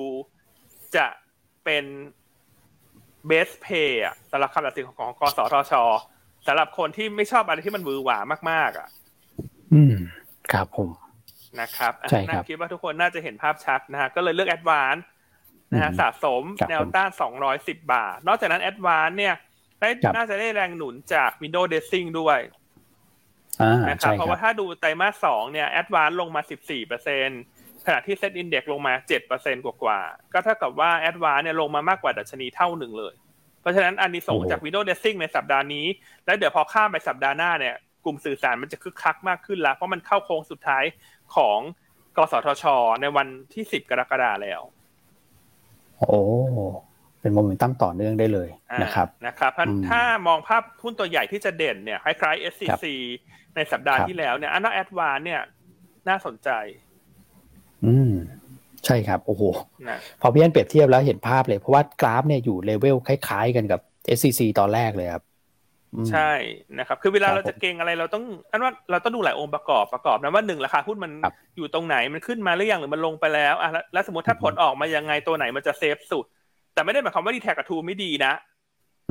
[0.97, 1.07] จะ
[1.65, 1.85] เป็น
[3.27, 5.73] best play อะสำหรับคำตัดสินของกสทช
[6.47, 8.19] สำหรับคนที่ไม่ชอบอะไรที่มันหวือหวา
[8.51, 8.89] มาก ๆ อะ
[9.75, 9.95] อืม
[10.53, 10.89] ครับผม
[11.61, 14.97] นะครับใช่ครับคิดว่าทุกคนน่าจะเห็นภาพชัดนะฮะก็เลยเลือก ADVANC
[15.73, 19.35] นะฮะสะสมแนวต้านสองร้อยสิบบาท นอกจากนั้น ADVANC เนี่ย
[19.81, 22.39] ได้น่าจะได้แรงหนุนจาก Windows Dressing ด้วย
[23.89, 27.29] นะครับเพราะว่าถ้าดูไตรมาสสองเนี่ย ADVANC ลงมาสิบสี่เปอร์เซ็น
[27.87, 33.15] ขณะที่ SET Index ลงมาเจ็ดเปอร์เซ็นกว่าๆก็เท่ากับว่า ADVANC เนี่ยลงมามากกว่าดัชนีเท่าหนึ่งเลย
[33.61, 35.87] เพราะฉะนั้นอันนี้ส่งจาก Windows Dressing ในสัปดาห์นี้
[36.27, 37.75] แล้วเดี๋ยวพอข้ามไปสัปดาห์หน้าเนี่ย
[38.05, 40.85] กลุ่มสื่อสารมันจะคึกคักมากขึ้นแล้วเพราะมันเข้าโค้งสุดท้าย
[41.37, 41.59] ของ
[42.17, 42.65] กสทช
[43.01, 44.61] ในวันที่สิบกรกฎาแล้ว
[45.99, 46.21] โอ้
[47.21, 48.49] เป็นโมเมนตัมต่อเนื่องได้เลย
[48.83, 49.53] นะครับนะครับ
[49.91, 52.85] ถ้ามองภาพหุ้นตัวใหญ่ที่จะเด่นเนี่ยคล้ายๆ SCC
[53.57, 55.41] ในสัปดาห์ที่แล้วเนี่ยอันนั้นแอดวานเนี่ย
[56.09, 56.51] น่าสนใจ
[57.85, 58.13] อืม
[58.87, 59.43] ใช่ครับ โอ้โห
[60.21, 63.81] พอพี่อันเปรียบเทียบแล้วเห็นภาพเลย เพราะว่ากราฟเนี่ยอยู่เลเวลคล้ายๆกันกับ
[64.17, 65.25] SCC ตอนแรกเลยครับ
[66.11, 66.31] ใช่
[66.79, 71.13] นะครับ คือเวลาเราจะเก่งอะไรเราต้องอันว่าเราต้องดูหลายองค์ประกอบประกอบนะว่าหนึ่งราคาหุ้นมัน
[71.57, 76.25] อยู่ตรงไหนมันขึ้นมาหรือยังหรือมันลงไปแล้วอะแล้วสมมติถ้าผลออกมายังไงตัวไหนมันจะ safe สุด
[76.75, 78.33] แต่ไม่ได้หมายความว่า DTAC กับ True ไม่ดีนะ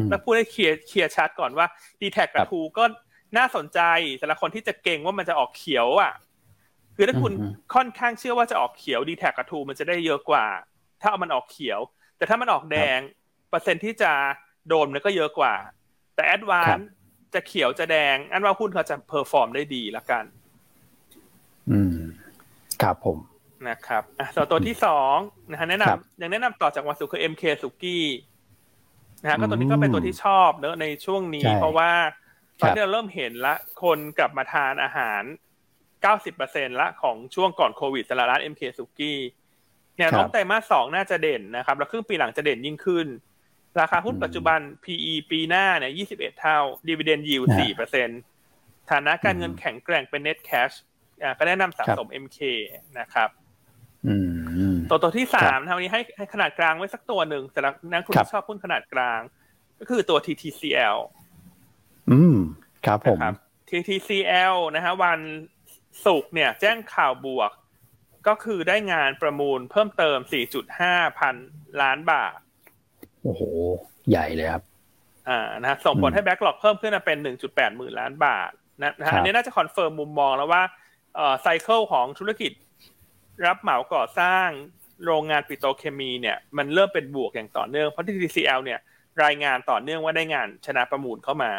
[0.09, 1.65] แล้วพูดให้ clear clear ชัดก่อนว่า
[2.01, 2.83] DTAC กับ True ก็
[3.37, 3.79] น่าสนใจ
[4.19, 6.13] สำหรับคนที่จะเก็งว่ามันจะออกเขียวอะ
[6.95, 7.33] คือถ้าคุณ
[7.75, 10.45] ค่อนข้างเชื่อว่าจะออกเขียว DTAC กับ True มันจะได้เยอะกว่า
[11.01, 11.79] ถ้าเอามันออกเขียว
[12.17, 12.99] แต่ถ้ามันออกแดง
[13.49, 14.11] เปอร์เซ็นที่จะ
[14.67, 15.53] โดนมันก็เยอะกว่า
[16.15, 16.77] แต่ ADVANC
[17.33, 20.23] จะเขียวจะแดงอันว่าหุ้นเขาจะ perform ได้ดีละกัน
[21.71, 21.97] อืม
[22.81, 23.17] ครับผม
[23.69, 25.15] นะครับอะส่วนตัวที่สอง
[25.51, 28.05] นะฮะแนะนำยังแนะนำต่อจากวันศุกร์คือ MK สุกี้
[29.21, 31.91] นะฮะก็ตัวนี้ก็เป็นตัวที่ชอบเนอะในช่วงนี้ เพราะว่า
[32.59, 35.21] ตอนนี้เราเริ่มเห็นละคนกลับมาทานอาหาร
[36.01, 39.19] เก้าสิบเปอร์เซ็นละของช่วงก่อนโควิดสำหรับร้าน MK สุกี้
[39.95, 43.07] เนี่ยน้องไตรมาสสองน่าจะเด่นนะครับ แล้วครึ่งปีหลังจะเด่นยิ่งขึ้น
[43.79, 48.09] ราคาหุ้นปัจจุบัน PE ปีหน้าเนี่ย21เท่า dividend yield 4เปอร์เซ็น
[48.91, 50.75] ฐานะการเงินแข็งแกร่งเป็น net cash
[51.37, 52.39] ก็แนะนำสะสม MK
[52.99, 53.29] นะครับ
[54.89, 59.19] ตัวตัวที่สามทางนี้ให้ให้ขนาดกลางไว้สักตัวหนึ่งสำหรับนักทุนที่ชอบหุ้นขนาดกลาง
[59.79, 60.97] ก็คือตัว TTCL
[62.11, 62.37] อืม
[62.85, 63.19] ครับผม
[63.69, 65.19] TTCL นะฮะวัน
[66.05, 67.51] ศุกร์เนี่ย แจ้งข่าวบวก
[68.27, 70.17] ก็คือได้งานประมูลเพิ่มเติม
[70.69, 71.35] 4.5 พัน
[71.81, 72.37] ล้านบาท
[73.23, 73.41] โอ้โห
[74.09, 74.63] ใหญ่เลยครับ
[75.29, 78.51] อ่านะส่งผลให้ backlog เพิ่มขึ้นมาเป็นหนึ่งจุดแปดหมื่นล้านบาท
[78.81, 80.63] นะฮะอันนี้น่าจะ confirm มุมมองแล้วว่า
[81.15, 82.51] เอ่อ cycle ของธุรกิจ
[83.45, 84.47] รับเหมาก่อสร้าง
[85.05, 88.79] โรงงานปิโตรเคมีเนี่ย มันเริ่มเป็นบวกอย่างต่อเนื่องเพราะที่ TCL เนี่ย
[89.23, 91.51] รายงานต่อเนื่องว่าได้งานชนะประมูลเข้ามา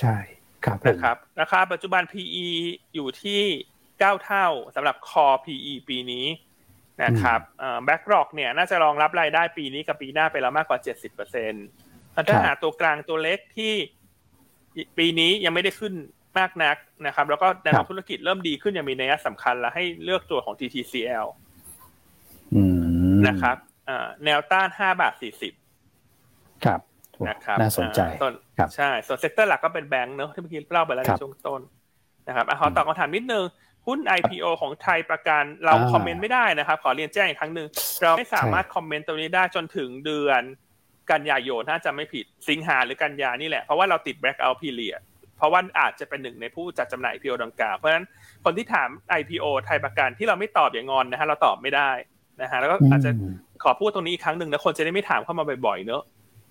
[0.00, 0.16] ใช่
[0.64, 2.46] ครับนะครับราคาปัจจุบัน PE
[2.94, 3.40] อยู่ที่
[3.98, 6.26] เก้าเท่าสำหรับ Core PE ปีนี้
[7.04, 7.40] นะครับ
[7.84, 11.66] backlog เนี่ยน่าจะรองรับรายได้ปีนี้กับปีหน้าไปแล้วมากกว่าเจ็ดสิบเปอร์เซ็นต์
[12.28, 13.72] ถ้าหาตัวกลางตัวเล็กที่
[14.98, 15.94] ปีนี้ยังไม่ได้ขึ้น
[16.38, 16.76] มากนัก
[17.06, 21.26] นะครับ แล้วก็แนวธุรกิจเริ่มดีขึ้นอย่างมีนัยสำคัญแล้วให้เลือกตัวของ TTCL
[23.28, 23.56] นะครับ
[24.24, 25.52] แนวต้านห้าบาทสี่สิบ
[26.64, 26.80] ครับ
[27.28, 28.00] นะครับน่าสนใจ
[28.58, 31.60] ครับใช่ ส่วน sector หลักก็เป็นแบงก์เนอะที่เมื่อกี้เล่าไปแล้วในช่วงต้น
[32.28, 33.44] นะครับขอตอบคำถามนิดนึง
[33.86, 37.68] หุ้น IPO ของไทยประกันเราคอมเมนต์ไม่ได้นะครับ ขอเรียนแจ้งอีกครั้งหนึ่ง
[38.00, 40.42] เราไม่สามารถคอมเมนต์ตรงนี้ได้จนถึงเดือน
[41.12, 45.00] กันยายนถ้าจะไม่ผิดสิงหาหรือกันยานี่แหละ เพราะว่าเราติด blackout period
[45.36, 48.06] เพราะว่าอาจจะเป็นหนึ่งในผู้จัดจำหน่าย IPO ดังกล่าวเพราะฉะนั้น
[48.44, 48.88] คนที่ถาม
[49.20, 51.90] IPO ไทยประกันที่เราไม่ตอบอย่างงอนนะฮะเราตอบไม่ได้
[52.42, 53.10] นะฮะแล้วก็อาจจะ
[53.62, 56.02] ขอพูดตรงนี้อีกครั้งหนึ่งนะคนจะได้ไม่ถามเข้ามาบ่อยๆเนอะ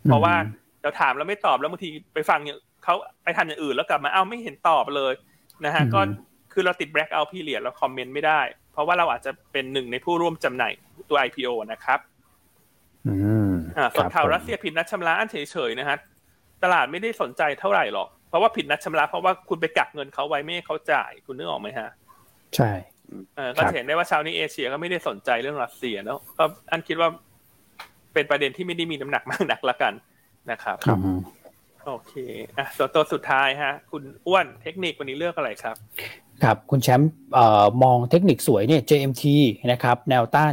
[0.05, 0.33] เพราะว่า
[0.81, 2.39] เราถามแล้วไม่ตอบแล้วบางทีไปฟัง
[2.83, 5.13] เขาไปทำอย่างอื่นแล้วกลับมาเอ้าไม่เห็นตอบเลย
[5.65, 5.99] นะฮะก็
[6.59, 8.41] คือเราติด black out period เราคอมเมนต์ไม่ได้
[8.71, 10.73] เพราะว่าเราอาจจะเป็นหนึ่งในผู้ร่วมจำหน่าย
[11.09, 11.99] ตัว IPO นะครับ
[13.07, 13.15] อื
[13.49, 15.97] มอ่าส่วนข่าวรัสเซียผิดนัดชำระอันเฉยๆนะฮะ
[16.63, 21.89] ตลาดไม่ได้สนใจเท่าไหร่หรอกเพราะว่าผิดนัดชำระเพราะว่าคุณไปกักเงินเขาไว้ไม่ให้เขาจ่ายคุณนึกออกไหมฮะ
[22.55, 22.71] ใช่
[23.35, 27.09] เออก็เห็นได้ว่าชาวนี้เอเชียก็ไม่ได้สนใจเรื่องรัสเซียเนาะก็อันคิดว่า
[28.13, 29.93] เป็นประเด็นที่ไม่ได้มีน้ำหนักมากนักละกัน
[30.51, 30.99] นะครับครับ
[31.85, 32.13] โอเค
[32.57, 35.75] อะตัวตัวสุดท้ายฮะ คุณอ้วนเทคนิควันนี้เลือกอะไรครับ
[36.43, 37.11] ครับคุณแชมป์
[37.83, 39.23] มองเทคนิคสวยเนี่ย JMT
[39.71, 40.51] นะครับแนวต้าน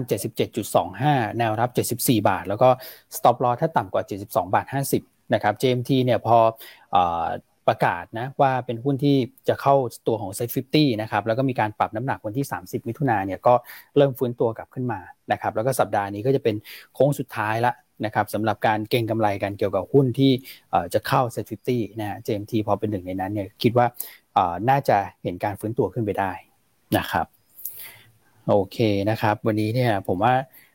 [0.68, 1.70] 77.25 แนวรับ
[2.00, 2.68] 74 บาท แล้วก็
[3.16, 4.66] stop loss ถ้าต่ำกว่า 72 บาท
[4.98, 6.36] 50 นะครับ JMT เนี่ยพอ
[7.68, 9.16] ประกาศนะว่าเป็นหุ้นที่
[9.48, 9.74] จะเข้า
[10.06, 13.54] ตัวของ Set 50 นะครับ แล้วก็มีการปรับน้ำหนักวันที่ 30 มิถุนาเนี่ยก็
[13.96, 15.00] เริ่มฟื้นตัวกลับขึ้นมา
[15.32, 16.56] นะครับแล้วก็สัปดาห์นี้ก็จะเป็น
[16.94, 17.72] โค้งสุดท้ายละ
[18.04, 20.32] นะครับสำหรับการเก็งกำไรกันเกี่ยวกับหุ้นที่
[20.94, 23.86] จะเข้า Set 50 นะ JMT พอเป็นหนึ่งในนั้นเนี่ยคิดว่า
[24.70, 26.32] น่าจะเห็นการฟื้นตัวขึ้นไปได้
[26.98, 27.26] นะครับ
[28.48, 28.78] โอเค
[29.10, 30.34] นะครับ วันนี้เนี่ยผมว่า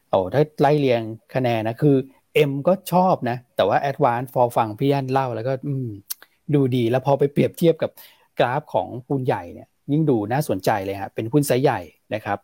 [0.10, 1.02] โอ้ถ้าไล่เรียง
[1.36, 1.96] คะแนนนะคือ
[2.50, 5.54] M ก็ชอบนะ แต่ว่า Advance พอฟังพี่ยันเล่าแล้วก็
[6.56, 7.92] ดูดีแล้วพอไปเปรียบเทียบกับ
[8.40, 11.80] กราฟของหุ้นใหญ่เนี่ยยิ่งดูน่าสนใจเลยฮะเป็นหุ้นไซส์ใหญ่
[12.14, 12.38] นะครับ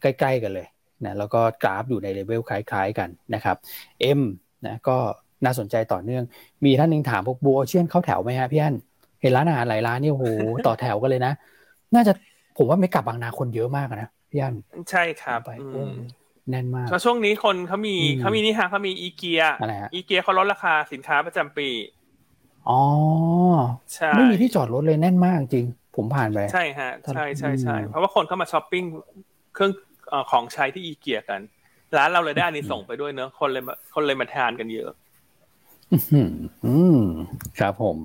[0.00, 0.66] ใกล้ๆกันเลย
[1.04, 3.56] นะแล้วก็กราฟอยู่ในเลเวลคล้ายๆกันนะครับ
[4.18, 4.20] M
[4.66, 4.96] นะก็
[5.44, 6.24] น่าสนใจต่อเนื่อง
[6.64, 8.76] มีท่านหนึ่งถามพวกบัวเชียนเข้าแถวไหมฮะพี่อัน
[9.20, 10.26] เห็นร้านอาหารหลายร้านนี่โอ้โห
[10.66, 11.32] ต่อแถวกันเลยนะ
[11.94, 12.12] น่าจะ
[12.56, 14.54] ผมว่าไม่กลับบางนาคนเยอะมากนะพี่อัน
[14.90, 15.40] ใช่ครับ
[16.50, 21.68] แน่นมากช่วงนี้คนเขามีเขามีนี่ฮะเขามี IKEA IKEA เขาลดราคาสินค้าประจำปี
[22.68, 22.80] อ๋อ
[23.94, 25.66] ใช่ไม่มีที่จอดรถเลยแน่นมากจริง
[25.96, 28.84] ผมผ่านไปใช่ฮะใช่ใช่ใช่เพราะว่าคนเข้ามาช้อปปิ้ง
[29.54, 29.72] เครื่อง
[30.30, 31.40] ของใช้ที่อีเกียกัน
[31.96, 33.62] ร้านเราเลยได้อันนี้ส่งไปด้วยเนอะคนเลย
[33.94, 34.90] คนเลยมาทานกันเยอะ
[36.64, 37.00] อืม
[37.58, 37.98] ครับผม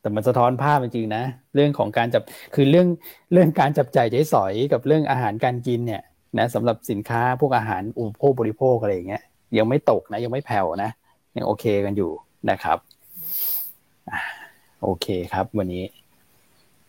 [0.00, 1.24] แต่มันสะท้อนภาพจริงๆนะ
[1.54, 2.22] เรื่องของการจับ
[2.54, 2.88] คือเรื่อง
[3.32, 6.02] เรื่องการจับจ่ายใช้สอยกับเรื่องอาหารการกินเนี่ย
[6.38, 9.22] นะสำหรับสินค้าพวกอาหารอุปโภคบริโภคอะไรอย่างเงี้ย
[9.58, 10.90] ยังไม่ตกนะ ยังไม่แผ่วนะ
[11.36, 12.10] ยังโอเคกันอยู่
[12.50, 12.78] นะครับ
[14.82, 15.84] โอเคครับ วันนี้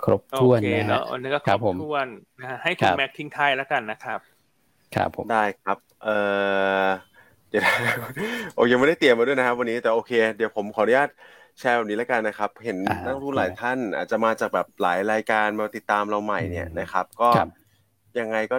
[0.04, 2.08] ครบถ้วนนะฮะวันนี้ก็ครบถ้วน
[2.40, 4.20] นะให้คุณแม็กทิ้งท้ายแล้วกันนะครับ
[4.96, 6.10] ครับผมได้ครับ เอ
[6.86, 6.88] อ
[7.50, 7.64] เดี๋ยว
[8.54, 11.10] โอ้ยังไม่ได้เตรียมมาด้วยนะครับ วันนี้แต่โอเค เดี๋ยวผมขออนุญาต
[11.60, 17.30] แชร์แบบนี้แล้วกันนะครับ เห็นนักลงทุนหลายท่าน อาจจะมาจากแบบหลายรายการมาติดตามเราใหม่เนี่ยนะครับ ก็
[18.20, 18.58] ยังไงก็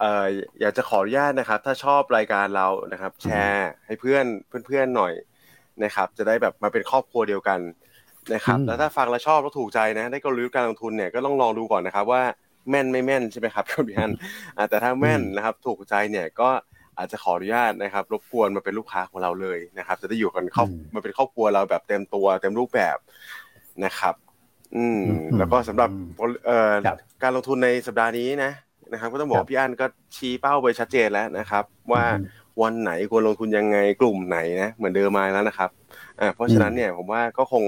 [0.00, 0.26] เอ่อ
[0.60, 4.24] อยากจะขออนุญาตนะครับ ถ้าชอบรายการเรานะครับ แชร์ให้เพื่อน
[4.66, 5.12] เพื่อนๆหน่อย
[5.84, 7.60] นะครับ จะได้แบบมาเป็นครอบครัวเดียวกัน
[8.34, 12.22] นะครับแล้วถ้าฟังแล้วชอบแล้วถูกใจนะ ได้กลยุทธ์การลงทุนเนี่ยก็ต้องลองดูก่อนนะครับว่า
[12.70, 14.12] แม่นไม่แม่นใช่ไหมครับคุณพี่ฮัน
[14.68, 16.50] แต่ถ้าแม่นนะครับ ถูกใจเนี่ยก็
[17.00, 22.96] อาจจะขออนุญาตนะครับ รบกวนมาเป็นลูกค้าของเราเลยนะครับ จะได้อยู่กันครอบมาเป็นครอบครัวเราแบบเต็มตัวเต็มรูปแบบ
[23.84, 24.14] นะครับ
[24.76, 25.00] อืม
[25.38, 25.90] แล้วก็สำหรับ
[26.46, 26.72] เอ่อ
[27.22, 28.52] การลงทุนในสัปดาห์นี้นะ
[28.92, 29.86] นะครับ ก็ต้องบอกพี่อันก็
[30.16, 32.04] ชี้เป้าไปชัดเจนแล้วนะครับ ว่า
[32.62, 35.70] วันไหนควรลงทุนยังไงกลุ่มไหนนะเหมือนเดิมมาแล้วนะครับ
[36.20, 37.64] อ่าเพราะฉะนั้นเนี่ยผมว่าก็คง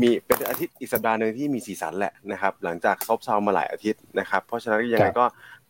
[0.00, 5.24] มีเป็นอาทิตย์อีกสัปดาห์หนึ่งที่มีสีสันแหละนะครับ หลังจากซบเซามาหลายอาทิตย์นะครับ เพราะฉะนั้นยังไงก็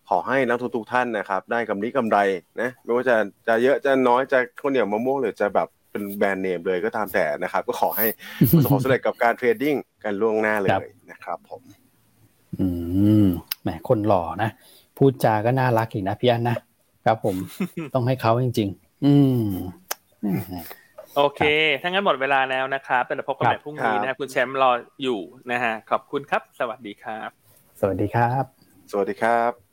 [0.08, 2.18] ขอให้นักทุนทุกท่านนะครับ ได้กำไรกำไร
[2.60, 3.16] นะไม่ว่าจะ
[3.48, 8.06] จะเยอะจะน้อยจะข้าวเหนียวมะม่วงหรือจะแบบเป็นแบรนด์เนมเลยก็ตามแต่นะครับ ก็ขอให้
[8.50, 11.62] ประสบความสำเร็จกับการเทรดดิ้งกันล่วงหน้าเลยนะครับผม
[12.60, 12.66] อื
[13.24, 13.26] ม
[13.62, 14.50] แหมคนหล่อนะ
[14.98, 16.56] พูดจาก็น่ารักอีกนะพี่อันนะ
[17.04, 17.36] ครับผม
[17.94, 19.46] ต้องให้เขาจริง ๆ อืม
[21.16, 21.40] โอเค
[21.80, 24.70] ถ้างั้นหมดเวลาแล้วนะครับแต่พบกันใหม่พรุ่งนี้นะครับคุณแชมป์รอ
[25.02, 25.20] อยู่
[25.52, 27.28] นะฮะ ขอบคุณครับ สวัสดีครับ
[27.80, 28.44] สวัสดีครับ
[28.90, 29.65] สวัสดีครับ